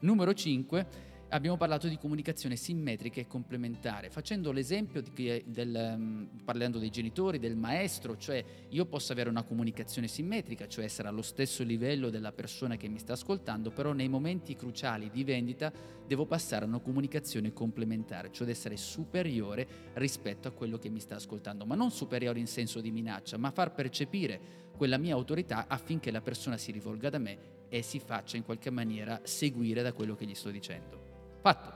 Numero 0.00 0.34
5 0.34 1.13
abbiamo 1.34 1.56
parlato 1.56 1.88
di 1.88 1.98
comunicazione 1.98 2.54
simmetrica 2.54 3.20
e 3.20 3.26
complementare, 3.26 4.08
facendo 4.08 4.52
l'esempio 4.52 5.02
di, 5.02 5.42
del, 5.44 5.94
um, 5.96 6.28
parlando 6.44 6.78
dei 6.78 6.90
genitori, 6.90 7.40
del 7.40 7.56
maestro, 7.56 8.16
cioè 8.16 8.42
io 8.68 8.86
posso 8.86 9.12
avere 9.12 9.28
una 9.28 9.42
comunicazione 9.42 10.06
simmetrica, 10.06 10.68
cioè 10.68 10.84
essere 10.84 11.08
allo 11.08 11.22
stesso 11.22 11.64
livello 11.64 12.08
della 12.08 12.30
persona 12.30 12.76
che 12.76 12.86
mi 12.86 13.00
sta 13.00 13.14
ascoltando, 13.14 13.72
però 13.72 13.92
nei 13.92 14.08
momenti 14.08 14.54
cruciali 14.54 15.10
di 15.10 15.24
vendita 15.24 15.72
devo 16.06 16.24
passare 16.24 16.66
a 16.66 16.68
una 16.68 16.78
comunicazione 16.78 17.52
complementare, 17.52 18.30
cioè 18.30 18.46
ad 18.46 18.52
essere 18.52 18.76
superiore 18.76 19.66
rispetto 19.94 20.46
a 20.46 20.52
quello 20.52 20.78
che 20.78 20.88
mi 20.88 21.00
sta 21.00 21.16
ascoltando, 21.16 21.66
ma 21.66 21.74
non 21.74 21.90
superiore 21.90 22.38
in 22.38 22.46
senso 22.46 22.80
di 22.80 22.92
minaccia, 22.92 23.38
ma 23.38 23.50
far 23.50 23.72
percepire 23.72 24.62
quella 24.76 24.98
mia 24.98 25.14
autorità 25.14 25.66
affinché 25.66 26.12
la 26.12 26.20
persona 26.20 26.56
si 26.56 26.70
rivolga 26.70 27.10
da 27.10 27.18
me 27.18 27.38
e 27.68 27.82
si 27.82 27.98
faccia 27.98 28.36
in 28.36 28.44
qualche 28.44 28.70
maniera 28.70 29.20
seguire 29.24 29.82
da 29.82 29.92
quello 29.92 30.14
che 30.14 30.26
gli 30.26 30.34
sto 30.34 30.50
dicendo. 30.50 31.03
Fatto. 31.44 31.72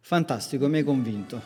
Fantastico, 0.00 0.66
mi 0.66 0.78
hai 0.78 0.82
convinto. 0.82 1.40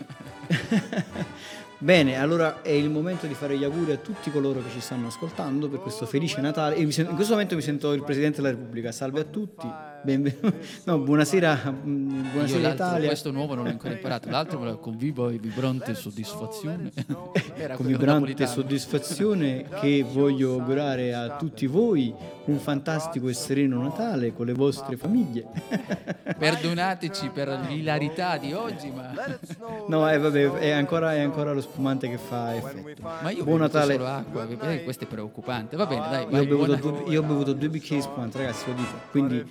Bene, 1.76 2.16
allora 2.16 2.62
è 2.62 2.70
il 2.70 2.88
momento 2.88 3.26
di 3.26 3.34
fare 3.34 3.58
gli 3.58 3.64
auguri 3.64 3.92
a 3.92 3.98
tutti 3.98 4.30
coloro 4.30 4.62
che 4.62 4.70
ci 4.70 4.80
stanno 4.80 5.08
ascoltando 5.08 5.68
per 5.68 5.80
questo 5.80 6.06
felice 6.06 6.40
Natale. 6.40 6.76
in 6.76 6.86
questo 6.86 7.32
momento 7.32 7.54
mi 7.54 7.60
sento 7.60 7.92
il 7.92 8.02
Presidente 8.04 8.40
della 8.40 8.54
Repubblica. 8.54 8.90
Salve 8.90 9.20
a 9.20 9.24
tutti. 9.24 9.66
Benvenuti. 10.06 10.54
No, 10.84 11.00
buonasera, 11.00 11.74
mm, 11.84 12.30
buonasera 12.30 12.72
Italia. 12.74 13.08
Questo 13.08 13.32
nuovo 13.32 13.56
non 13.56 13.64
l'ho 13.64 13.70
ancora 13.70 13.94
imparato, 13.94 14.30
l'altro 14.30 14.60
me 14.60 14.78
con 14.78 14.96
viva 14.96 15.32
e 15.32 15.38
vibrante 15.38 15.96
soddisfazione. 15.96 16.92
con 17.74 17.86
vibrante 17.86 18.46
soddisfazione 18.46 19.66
che 19.80 20.06
voglio 20.08 20.52
augurare 20.52 21.12
a 21.12 21.34
tutti 21.36 21.66
voi 21.66 22.14
un 22.44 22.58
fantastico 22.58 23.28
e 23.28 23.34
sereno 23.34 23.82
Natale 23.82 24.32
con 24.32 24.46
le 24.46 24.52
vostre 24.52 24.96
famiglie. 24.96 25.44
Perdonateci 26.38 27.30
per 27.30 27.48
l'ilarità 27.68 28.36
di 28.36 28.52
oggi, 28.52 28.90
ma... 28.90 29.12
No, 29.88 30.08
eh, 30.08 30.18
vabbè, 30.18 30.52
è 30.52 30.70
ancora, 30.70 31.14
è 31.14 31.20
ancora 31.20 31.52
lo 31.52 31.60
spumante 31.60 32.08
che 32.08 32.18
fa 32.18 32.54
effetto. 32.54 33.02
Ma 33.02 33.30
io 33.30 33.42
Buon 33.42 33.58
Natale. 33.58 33.94
solo 33.94 34.06
acqua, 34.06 34.46
eh, 34.48 34.84
questo 34.84 35.02
è 35.02 35.06
preoccupante. 35.08 35.76
Va 35.76 35.86
bene, 35.86 36.08
dai. 36.08 36.26
Io, 36.30 36.40
ho 36.42 36.44
bevuto, 36.44 36.76
due, 36.76 37.02
io 37.08 37.20
ho 37.22 37.24
bevuto 37.24 37.52
due 37.52 37.68
bicchieri 37.68 37.96
di 37.96 38.02
spumante, 38.02 38.38
ragazzi, 38.38 38.66
lo 38.66 38.74
dico. 38.74 39.00
Quindi 39.10 39.44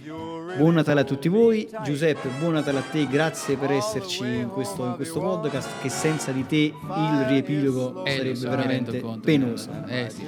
buon 0.58 0.76
Natale 0.76 1.02
a 1.02 1.04
tutti 1.04 1.28
voi. 1.28 1.68
Giuseppe, 1.84 2.30
buon 2.40 2.54
Natale 2.54 2.80
a 2.80 2.84
te, 2.84 3.06
grazie 3.08 3.58
per 3.58 3.72
esserci 3.72 4.24
in 4.24 4.48
questo, 4.50 4.86
in 4.86 4.94
questo 4.96 5.20
podcast 5.20 5.82
che 5.82 5.90
senza 5.90 6.32
di 6.32 6.46
te 6.46 6.56
il 6.56 7.26
riepilogo 7.28 8.06
eh, 8.06 8.12
sarebbe 8.12 8.36
so, 8.36 8.50
veramente 8.50 9.04
penoso. 9.22 9.70
Eh, 9.88 10.10
sì. 10.10 10.26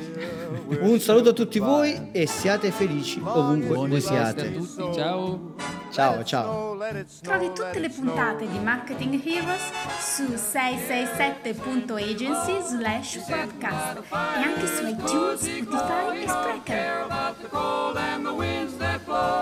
Un 0.80 1.00
saluto 1.00 1.30
a 1.30 1.34
tutti 1.34 1.60
voi 1.60 2.10
e 2.12 2.28
siate 2.28 2.72
felici 2.72 3.22
ovunque 3.24 3.74
Buone 3.74 3.90
voi 3.90 4.02
siate. 4.02 4.48
A 4.48 4.52
tutti, 4.52 4.94
ciao. 4.94 5.56
Ciao, 5.92 6.24
ciao. 6.24 6.78
Trovi 7.22 7.52
tutte 7.54 7.80
le 7.80 7.90
puntate 7.90 8.48
di 8.48 8.60
Marketing 8.60 9.20
Heroes 9.26 9.72
su 10.00 10.26
667.agency 10.26 12.62
slash 12.62 13.18
podcast 13.28 14.04
e 14.12 14.44
anche 14.44 14.68
su 14.68 14.86
iTunes, 14.86 15.40
Spotify 15.40 16.22
e 16.22 16.28
Spreaker. 16.28 17.08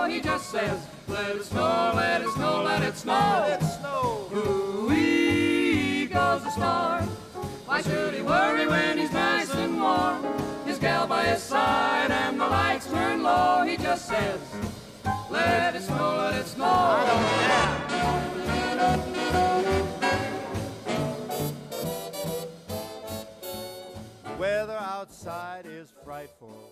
He 0.08 0.22
just 0.22 0.50
says, 0.50 0.86
let 1.08 1.36
it 1.36 1.44
snow, 1.44 1.92
let 1.94 2.22
it 2.22 2.30
snow, 2.30 2.62
let 2.62 2.82
it 2.82 2.96
snow. 2.96 3.44
Let 3.46 3.60
it 3.60 3.66
snow. 3.66 4.30
Ooh-wee 4.34 6.06
goes 6.06 6.42
the 6.42 6.50
star. 6.50 7.02
Why 7.66 7.82
should 7.82 8.14
he 8.14 8.22
worry 8.22 8.66
when 8.66 8.96
he's 8.96 9.12
nice 9.12 9.52
and 9.54 9.78
warm? 9.78 10.24
His 10.64 10.78
gal 10.78 11.06
by 11.06 11.24
his 11.26 11.42
side 11.42 12.10
and 12.10 12.40
the 12.40 12.46
lights 12.46 12.86
turn 12.90 13.22
low. 13.22 13.64
He 13.66 13.76
just 13.76 14.06
says, 14.06 14.40
Let 15.30 15.76
it 15.76 15.82
snow, 15.82 16.16
let 16.16 16.34
it 16.40 16.46
snow. 16.46 16.64
I 16.64 17.04
don't 17.06 17.24
care. 17.28 17.86
Weather 24.38 24.78
outside 24.80 25.66
is 25.66 25.92
frightful, 26.02 26.70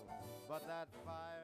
but 0.49 0.65
that 0.67 0.87
fire. 1.05 1.34